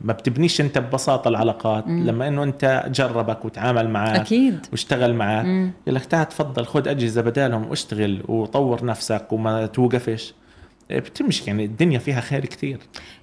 ما 0.01 0.13
بتبنيش 0.13 0.61
أنت 0.61 0.77
ببساطة 0.77 1.27
العلاقات 1.27 1.87
لما 1.87 2.27
إنه 2.27 2.43
أنت 2.43 2.85
جربك 2.89 3.45
وتعامل 3.45 3.89
معك 3.89 4.19
أكيد. 4.19 4.65
واشتغل 4.71 5.13
معك 5.13 5.45
يقول 5.45 5.95
لك 5.95 6.05
تعال 6.05 6.29
تفضل 6.29 6.65
خذ 6.65 6.87
أجهزة 6.87 7.21
بدالهم 7.21 7.69
واشتغل 7.69 8.23
وطور 8.27 8.85
نفسك 8.85 9.25
وما 9.31 9.65
توقفش. 9.65 10.33
بتمشي 10.91 11.43
يعني 11.47 11.65
الدنيا 11.65 11.99
فيها 11.99 12.21
خير 12.21 12.45
كثير 12.45 12.77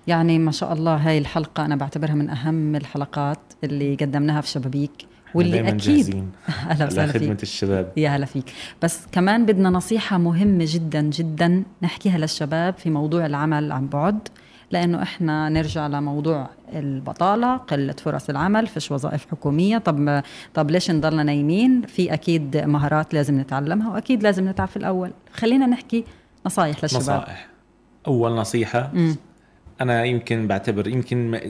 يعني 0.06 0.38
ما 0.38 0.50
شاء 0.50 0.72
الله 0.72 0.96
هاي 0.96 1.18
الحلقة 1.18 1.64
أنا 1.64 1.76
بعتبرها 1.76 2.14
من 2.14 2.30
أهم 2.30 2.76
الحلقات 2.76 3.38
اللي 3.64 3.94
قدمناها 3.94 4.40
في 4.40 4.48
شبابيك. 4.48 5.06
واللي 5.34 5.68
أكيد 5.68 6.30
أهلا 6.70 6.86
وسهلا 6.86 7.12
فيك. 7.12 7.42
الشباب. 7.42 7.92
يا 7.96 8.08
هلا 8.08 8.26
فيك. 8.26 8.44
بس 8.82 9.06
كمان 9.12 9.46
بدنا 9.46 9.70
نصيحة 9.70 10.18
مهمة 10.18 10.64
جدا 10.68 11.00
جدا 11.00 11.62
نحكيها 11.82 12.18
للشباب 12.18 12.74
في 12.78 12.90
موضوع 12.90 13.26
العمل 13.26 13.72
عن 13.72 13.86
بعد 13.88 14.28
لأنه 14.70 15.02
إحنا 15.02 15.48
نرجع 15.48 15.86
لموضوع 15.86 16.50
البطالة 16.72 17.56
قلة 17.56 17.92
فرص 17.92 18.30
العمل 18.30 18.66
فيش 18.66 18.90
وظائف 18.90 19.26
حكومية. 19.30 19.78
طب 19.78 20.22
طب 20.54 20.70
ليش 20.70 20.90
نضلنا 20.90 21.22
نايمين؟ 21.22 21.82
في 21.82 22.12
أكيد 22.14 22.56
مهارات 22.56 23.14
لازم 23.14 23.40
نتعلمها 23.40 23.92
وأكيد 23.92 24.22
لازم 24.22 24.48
نتعب 24.48 24.68
في 24.68 24.76
الأول. 24.76 25.10
خلينا 25.32 25.66
نحكي 25.66 26.04
نصايح 26.46 26.76
للشباب. 26.82 27.02
نصائح 27.02 27.48
أول 28.06 28.30
نصيحة 28.32 28.90
مم. 28.94 29.16
أنا 29.80 30.04
يمكن 30.04 30.46
بعتبر 30.46 30.88
يمكن 30.88 31.40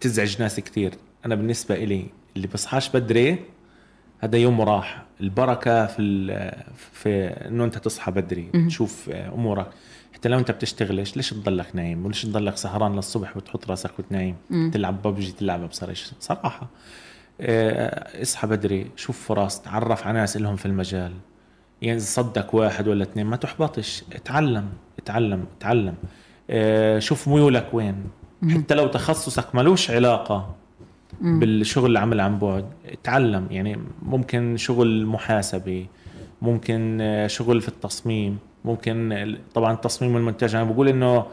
تزعج 0.00 0.42
ناس 0.42 0.60
كثير 0.60 0.94
أنا 1.26 1.34
بالنسبة 1.34 1.74
إلي 1.74 2.06
اللي 2.36 2.46
بصحاش 2.46 2.88
بدري 2.88 3.38
هذا 4.18 4.38
يوم 4.38 4.60
راح. 4.60 5.02
البركة 5.20 5.86
في 5.86 6.02
في 6.92 7.26
إنه 7.26 7.64
أنت 7.64 7.78
تصحى 7.78 8.12
بدري 8.12 8.50
تشوف 8.66 9.10
أمورك. 9.10 9.66
حتى 10.14 10.28
لو 10.28 10.38
أنت 10.38 10.50
بتشتغلش 10.50 11.16
ليش 11.16 11.30
تضلك 11.30 11.66
نايم؟ 11.74 12.04
وليش 12.06 12.22
تضلك 12.22 12.56
سهران 12.56 12.96
للصبح 12.96 13.36
وتحط 13.36 13.70
راسك 13.70 13.98
وتنايم؟ 13.98 14.36
تلعب 14.72 15.02
ببجي 15.02 15.32
تلعب 15.32 15.62
ابصر 15.62 15.94
صراحة 16.20 16.66
آه، 17.40 18.22
اصحى 18.22 18.46
بدري 18.46 18.90
شوف 18.96 19.26
فرص 19.28 19.60
تعرف 19.60 20.06
على 20.06 20.18
ناس 20.18 20.36
لهم 20.36 20.56
في 20.56 20.66
المجال. 20.66 21.12
يعني 21.82 22.00
صدق 22.00 22.54
واحد 22.54 22.88
ولا 22.88 23.02
اثنين 23.02 23.26
ما 23.26 23.36
تحبطش. 23.36 24.04
اتعلم 24.12 24.68
اتعلم 24.98 25.44
اتعلم. 25.58 25.94
آه، 26.50 26.98
شوف 26.98 27.28
ميولك 27.28 27.68
وين. 27.72 28.04
حتى 28.50 28.74
لو 28.74 28.86
تخصصك 28.86 29.54
ملوش 29.54 29.90
علاقة 29.90 30.54
بالشغل 31.20 31.90
العمل 31.90 32.20
عن 32.20 32.38
بعد. 32.38 32.64
اتعلم 32.86 33.46
يعني 33.50 33.78
ممكن 34.02 34.56
شغل 34.56 35.06
محاسبة 35.06 35.86
ممكن 36.42 36.98
آه، 37.00 37.26
شغل 37.26 37.60
في 37.60 37.68
التصميم 37.68 38.38
ممكن 38.64 39.36
طبعا 39.54 39.72
التصميم 39.72 40.14
والمونتاج. 40.14 40.54
أنا 40.54 40.64
بقول 40.64 40.88
إنه 40.88 41.26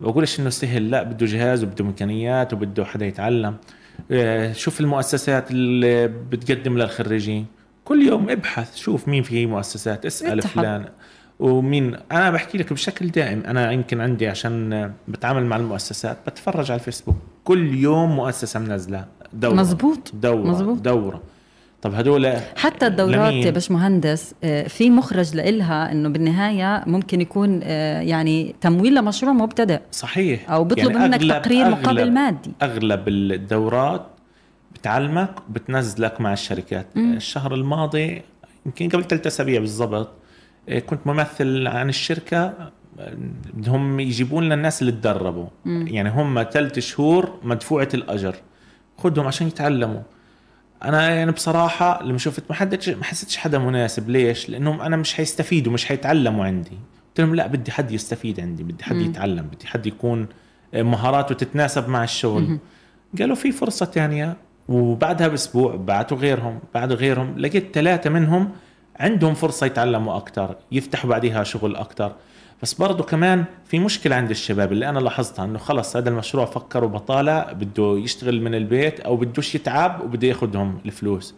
بقولش 0.00 0.40
إنه 0.40 0.50
سهل. 0.50 0.90
لا 0.90 1.02
بده 1.02 1.26
جهاز 1.26 1.64
وبده 1.64 1.84
إمكانيات 1.84 2.52
وبده 2.52 2.84
حدا 2.84 3.06
يتعلم. 3.06 3.56
آه، 4.10 4.52
شوف 4.52 4.80
المؤسسات 4.80 5.50
اللي 5.50 6.08
بتقدم 6.08 6.78
للخريجين. 6.78 7.46
كل 7.84 8.02
يوم 8.02 8.30
ابحث 8.30 8.76
شوف 8.76 9.08
مين 9.08 9.22
في 9.22 9.46
مؤسسات 9.46 10.06
اسأل 10.06 10.38
اتحد. 10.38 10.52
فلان. 10.52 10.84
ومين؟ 11.40 11.96
أنا 12.12 12.30
بحكي 12.30 12.58
لك 12.58 12.72
بشكل 12.72 13.08
دائم. 13.08 13.42
أنا 13.46 13.72
يمكن 13.72 14.00
عندي 14.00 14.28
عشان 14.28 14.92
بتعامل 15.08 15.46
مع 15.46 15.56
المؤسسات 15.56 16.18
بتفرج 16.26 16.70
على 16.70 16.80
الفيسبوك. 16.80 17.16
كل 17.44 17.74
يوم 17.74 18.16
مؤسسة 18.16 18.60
منزلة. 18.60 19.04
دورة. 19.34 19.54
مزبوط. 19.54 20.12
دورة. 20.14 20.42
مزبوط. 20.50 20.78
دورة. 20.78 21.22
طب 21.82 21.94
هدول 21.94 22.32
حتى 22.56 22.86
الدورات؟ 22.86 23.32
يا 23.32 23.50
باشمهندس 23.50 24.34
آه، 24.44 24.68
في 24.68 24.90
مخرج 24.90 25.36
لإلها 25.36 25.92
إنه 25.92 26.08
بالنهاية 26.08 26.84
ممكن 26.86 27.20
يكون 27.20 27.60
آه، 27.62 28.00
يعني 28.00 28.54
تمويل 28.60 28.94
لمشروع 28.94 29.32
مبتدئ. 29.32 29.80
صحيح. 29.92 30.50
أو 30.50 30.64
بيطلب 30.64 30.90
يعني 30.90 31.08
منك 31.08 31.20
أغلب- 31.20 31.28
تقرير 31.42 31.70
مقابل 31.70 31.98
أغلب- 32.04 32.12
مادي. 32.12 32.50
أغلب 32.62 33.08
الدورات 33.08 34.06
بتعلمك 34.74 35.34
وبتنزلك 35.48 36.20
مع 36.20 36.32
الشركات. 36.32 36.86
الشهر 36.96 37.54
الماضي 37.54 38.22
يمكن 38.66 38.88
قبل 38.88 39.04
ثلاثة 39.04 39.28
أسابيع 39.28 39.60
بالضبط 39.60 40.08
إيه، 40.68 40.78
كنت 40.80 41.06
ممثل 41.06 41.66
عن 41.66 41.88
الشركة 41.88 42.38
آه، 42.98 43.14
بدهم 43.54 44.00
يجيبون 44.00 44.44
لنا 44.44 44.54
الناس 44.54 44.82
اللي 44.82 44.92
تدربوا. 44.92 45.46
يعني 45.66 46.10
هم 46.10 46.42
ثلاث 46.52 46.78
شهور 46.78 47.38
مدفوعة 47.44 47.88
الأجر. 47.94 48.34
خذهم 49.02 49.26
عشان 49.26 49.46
يتعلموا. 49.46 50.00
أنا 50.84 51.10
يعني 51.10 51.30
بصراحة 51.32 52.02
لما 52.02 52.18
شفت 52.18 52.42
ما 52.50 52.54
حدش 52.54 52.88
ما 52.88 53.04
حسيتش 53.04 53.36
حدا 53.36 53.58
مناسب. 53.58 54.10
ليش؟ 54.10 54.48
لأنهم 54.48 54.80
أنا 54.80 54.96
مش 54.96 55.14
حيستفيدوا 55.14 55.72
مش 55.72 55.84
حيتعلموا 55.84 56.44
عندي. 56.44 56.78
قلت 57.08 57.20
لهم 57.20 57.34
لا 57.34 57.46
بدي 57.46 57.72
حد 57.72 57.90
يستفيد 57.90 58.40
عندي 58.40 58.62
بدي 58.62 58.84
حد 58.84 58.96
يتعلم 58.96 59.42
بدي 59.42 59.66
حد 59.66 59.86
يكون 59.86 60.26
مهاراته 60.74 61.34
تتناسب 61.34 61.88
مع 61.88 62.04
الشغل. 62.04 62.58
قالوا 63.18 63.36
في 63.36 63.52
فرصة 63.52 63.86
تانية 63.86 64.36
وبعدها 64.68 65.28
بأسبوع 65.28 65.76
بعتوا 65.76 66.16
غيرهم 66.16 66.58
بعدوا 66.74 66.96
غيرهم. 66.96 67.38
لقيت 67.38 67.74
ثلاثة 67.74 68.10
منهم 68.10 68.50
عندهم 69.00 69.34
فرصة 69.34 69.66
يتعلموا 69.66 70.16
أكثر 70.16 70.56
يفتحوا 70.72 71.10
بعديها 71.10 71.44
شغل 71.44 71.76
أكثر 71.76 72.12
بس 72.62 72.74
برضو 72.74 73.02
كمان 73.02 73.44
في 73.66 73.78
مشكلة 73.78 74.16
عند 74.16 74.30
الشباب 74.30 74.72
اللي 74.72 74.88
أنا 74.88 74.98
لاحظتها 74.98 75.44
إنه 75.44 75.58
خلص 75.58 75.96
هذا 75.96 76.08
المشروع 76.08 76.44
فكروا 76.44 76.88
بطالة 76.88 77.52
بده 77.52 77.98
يشتغل 77.98 78.42
من 78.42 78.54
البيت 78.54 79.00
أو 79.00 79.16
بدوش 79.16 79.54
يتعب 79.54 80.00
وبده 80.04 80.28
ياخذهم 80.28 80.78
الفلوس. 80.86 81.34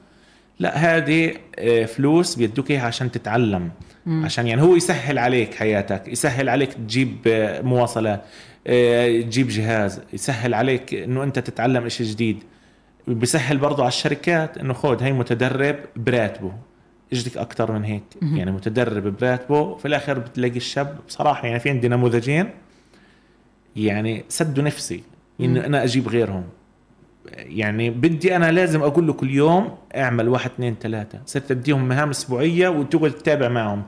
لا 0.59 0.77
هذه 0.77 1.35
آه، 1.59 1.85
فلوس 1.85 2.35
بيدوك 2.35 2.70
إياها 2.70 2.83
عشان 2.83 3.11
تتعلم 3.11 3.70
عشان 4.07 4.47
يعني 4.47 4.62
هو 4.62 4.77
يسهل 4.77 5.18
عليك 5.18 5.55
حياتك 5.55 6.09
يسهل 6.09 6.49
عليك 6.49 6.72
تجيب 6.72 7.16
آه، 7.27 7.62
مواصلات 7.62 8.25
آه، 8.66 9.20
تجيب 9.20 9.49
جهاز 9.49 10.01
يسهل 10.12 10.55
عليك 10.55 10.95
إنه 10.95 11.22
أنت 11.22 11.39
تتعلم 11.39 11.87
إشي 11.87 12.05
جديد. 12.05 12.43
بيسهل 13.09 13.59
برضه 13.59 13.83
على 13.83 13.89
الشركات 13.89 14.59
إنه 14.59 14.75
خود 14.75 15.03
هي 15.03 15.12
متدرب 15.12 15.77
براتبه. 15.97 16.53
اجدك 17.13 17.37
أكثر 17.37 17.73
من 17.73 17.85
هيك. 17.85 18.03
يعني 18.23 18.53
متدرب 18.53 19.17
براتبه 19.17 19.77
في 19.77 19.89
الآخر 19.89 20.19
بتلاقي 20.19 20.57
الشاب 20.57 20.99
بصراحة 21.09 21.47
يعني 21.47 21.61
في 21.61 21.71
عندي 21.71 21.89
نموذجين 21.89 22.51
يعني 23.77 24.25
سدوا 24.29 24.65
نفسي 24.65 25.03
إنه 25.41 25.67
أنا 25.67 25.85
أجيب 25.85 26.09
غيرهم. 26.09 26.45
يعني 27.37 27.91
بدي 27.91 28.37
أنا 28.37 28.53
لازم 28.53 28.83
أقول 28.83 29.07
له 29.07 29.13
كل 29.13 29.31
يوم 29.31 29.77
اعمل 29.97 30.29
واحد 30.29 30.51
اثنين 30.51 30.77
ثلاثة. 30.81 31.19
صرت 31.27 31.51
أديهم 31.51 31.89
مهام 31.89 32.11
أسبوعية 32.11 32.69
وتقعد 32.69 33.11
تتابع 33.11 33.49
معهم. 33.49 33.83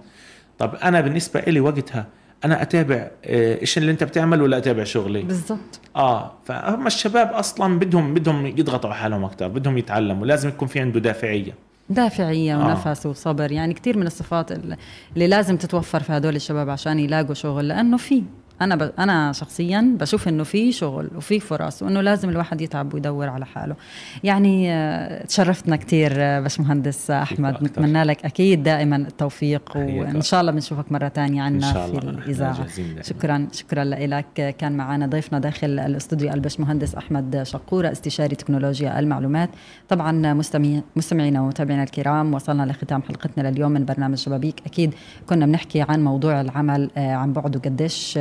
طب 0.58 0.74
أنا 0.74 1.00
بالنسبة 1.00 1.40
لي 1.40 1.60
وقتها 1.60 2.06
أنا 2.44 2.62
أتابع 2.62 3.10
آه، 3.24 3.60
إيش 3.60 3.78
اللي 3.78 3.90
أنت 3.90 4.04
بتعمله 4.04 4.42
ولا 4.42 4.58
أتابع 4.58 4.84
شغلي؟ 4.84 5.22
بالضبط. 5.22 5.80
آه 5.96 6.32
فهم 6.44 6.86
الشباب 6.86 7.32
أصلا 7.32 7.78
بدهم 7.78 8.14
بدهم 8.14 8.46
يضغطوا 8.46 8.90
على 8.90 8.98
حالهم 8.98 9.24
أكثر 9.24 9.48
بدهم 9.48 9.78
يتعلموا 9.78 10.26
لازم 10.26 10.48
يكون 10.48 10.68
في 10.68 10.80
عنده 10.80 11.00
دافعية. 11.00 11.54
دافعية 11.90 12.54
آه. 12.54 12.66
ونفس 12.66 13.06
وصبر 13.06 13.52
يعني 13.52 13.74
كثير 13.74 13.98
من 13.98 14.06
الصفات 14.06 14.52
اللي 14.52 15.26
لازم 15.26 15.56
تتوفر 15.56 16.02
في 16.02 16.12
هدول 16.12 16.36
الشباب 16.36 16.70
عشان 16.70 16.98
يلاقوا 16.98 17.34
شغل 17.34 17.68
لأنه 17.68 17.96
في 17.96 18.22
أنا 18.60 18.76
ب... 18.76 18.92
أنا 18.98 19.32
شخصيا 19.32 19.96
بشوف 20.00 20.28
إنه 20.28 20.44
في 20.44 20.72
شغل 20.72 21.10
وفي 21.16 21.40
فرص 21.40 21.82
وإنه 21.82 22.00
لازم 22.00 22.28
الواحد 22.28 22.60
يتعب 22.60 22.94
ويدور 22.94 23.28
على 23.28 23.46
حاله. 23.46 23.76
يعني 24.24 24.72
آه، 24.72 25.24
تشرفتنا 25.24 25.76
كثير 25.76 26.12
آه، 26.16 26.40
باشمهندس 26.40 27.10
أحمد. 27.10 27.62
نتمنى 27.62 28.04
لك 28.04 28.24
أكيد 28.24 28.62
دائما 28.62 28.96
التوفيق 28.96 29.76
وإن 29.76 30.22
شاء 30.22 30.40
الله 30.40 30.52
بنشوفك 30.52 30.92
مرة 30.92 31.08
ثانية 31.08 31.42
عنا 31.42 31.72
في 31.72 31.98
الإذاعة. 31.98 32.66
شكرا 33.02 33.48
شكرا 33.52 33.84
لك. 33.84 34.56
كان 34.58 34.76
معنا 34.76 35.06
ضيفنا 35.06 35.38
داخل 35.38 35.78
الاستوديو 35.78 36.32
الباشمهندس 36.32 36.94
أحمد 36.94 37.42
شقوره 37.42 37.92
استشاري 37.92 38.36
تكنولوجيا 38.36 38.98
المعلومات. 38.98 39.50
طبعا 39.88 40.34
مستمعي 40.34 40.82
مستمعينا 40.96 41.40
ومتابعينا 41.40 41.82
الكرام 41.82 42.34
وصلنا 42.34 42.62
لختام 42.62 43.02
حلقتنا 43.02 43.48
لليوم 43.50 43.72
من 43.72 43.84
برنامج 43.84 44.18
شبابيك. 44.18 44.54
أكيد 44.66 44.94
كنا 45.26 45.46
بنحكي 45.46 45.82
عن 45.88 46.04
موضوع 46.04 46.40
العمل 46.40 46.90
آه، 46.96 47.14
عن 47.14 47.32
بعد 47.32 47.56
وقديش 47.56 48.18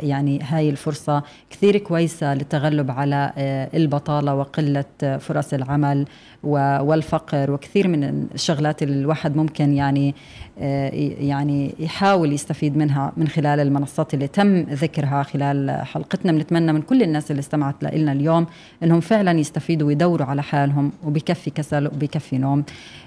يعني 0.00 0.40
هاي 0.42 0.70
الفرصة 0.70 1.22
كثير 1.50 1.78
كويسة 1.78 2.34
للتغلب 2.34 2.90
على 2.90 3.32
آه، 3.38 3.68
البطالة 3.74 4.34
وقلة 4.34 4.84
آه، 5.02 5.16
فرص 5.16 5.52
العمل. 5.54 6.06
والفقر 6.42 7.50
وكثير 7.50 7.88
من 7.88 8.26
الشغلات 8.34 8.82
اللي 8.82 9.00
الواحد 9.00 9.36
ممكن 9.36 9.72
يعني 9.72 10.14
آه، 10.60 10.90
يعني 11.20 11.74
يحاول 11.78 12.32
يستفيد 12.32 12.76
منها 12.76 13.12
من 13.16 13.28
خلال 13.28 13.60
المنصات 13.60 14.14
اللي 14.14 14.26
تم 14.26 14.60
ذكرها 14.60 15.22
خلال 15.22 15.70
حلقتنا. 15.70 16.32
بنتمنى 16.32 16.72
من 16.72 16.82
كل 16.82 17.02
الناس 17.02 17.30
اللي 17.30 17.40
استمعت 17.40 17.82
لنا 17.82 18.12
اليوم 18.12 18.46
إنهم 18.82 19.00
فعلا 19.00 19.38
يستفيدوا 19.38 19.88
ويدوروا 19.88 20.26
على 20.26 20.42
حالهم 20.42 20.92
وبكفي 21.04 21.50
كسل 21.50 21.86
وبكفي 21.86 22.38
نوم. 22.38 22.64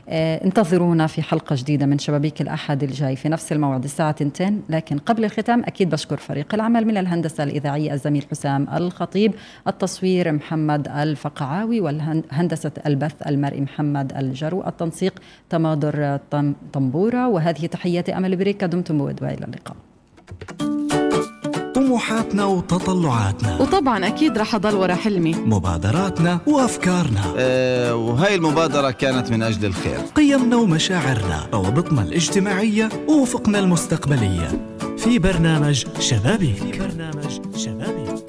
آه، 0.10 0.46
انتظرونا 0.46 1.08
في 1.08 1.22
حلقة 1.22 1.56
جديدة 1.60 1.86
من 1.86 2.00
شبابيك 2.00 2.42
الأحد 2.42 2.84
الجاي 2.84 3.16
في 3.16 3.30
نفس 3.30 3.52
الموعد 3.52 3.84
الساعة 3.84 4.16
2 4.22 4.62
لكن 4.70 4.98
قبل 4.98 5.26
الختام 5.26 5.64
أكيد 5.64 5.90
بشكر 5.90 6.18
فريق 6.18 6.54
العمل 6.54 6.86
من 6.86 6.98
الهندسة 6.98 7.44
الإذاعية 7.44 7.94
الزميل 7.94 8.26
حسام 8.32 8.68
الخطيب 8.74 9.34
التصوير 9.68 10.32
محمد 10.32 10.88
الفقعاوي 10.88 11.80
والهندسة 11.80 12.72
البث 12.86 13.21
المرئي 13.28 13.62
محمد 13.62 14.14
الجرو. 14.18 14.64
التنسيق 14.68 15.14
تماضر 15.50 16.20
طنبورة 16.74 17.28
وهذه 17.28 17.66
تحياتي 17.66 18.18
أمل 18.18 18.36
بريكا. 18.36 18.68
دمتم 18.68 18.98
بود 18.98 19.24
وإلى 19.24 19.46
اللقاء. 19.46 19.76
طموحاتنا 21.76 22.46
وتطلعاتنا. 22.46 23.62
وطبعا 23.62 24.08
أكيد 24.08 24.38
رح 24.38 24.56
أضل 24.56 24.76
ورا 24.76 24.96
حلمي. 24.96 25.34
مبادراتنا 25.34 26.40
وأفكارنا. 26.48 27.22
آه، 27.38 27.96
وهاي 27.96 28.36
المبادرة 28.36 28.92
كانت 28.92 29.32
من 29.32 29.44
أجل 29.44 29.66
الخير. 29.66 30.00
قيمنا 30.16 30.56
ومشاعرنا 30.56 31.48
روابطنا 31.54 32.02
الاجتماعية 32.02 32.90
وأفقنا 33.08 33.60
المستقبلية. 33.60 34.48
في 34.98 35.20
برنامج 35.20 35.86
شبابيك. 36.00 36.56
في 36.56 36.80
برنامج 36.80 37.58
شبابيك. 37.58 38.21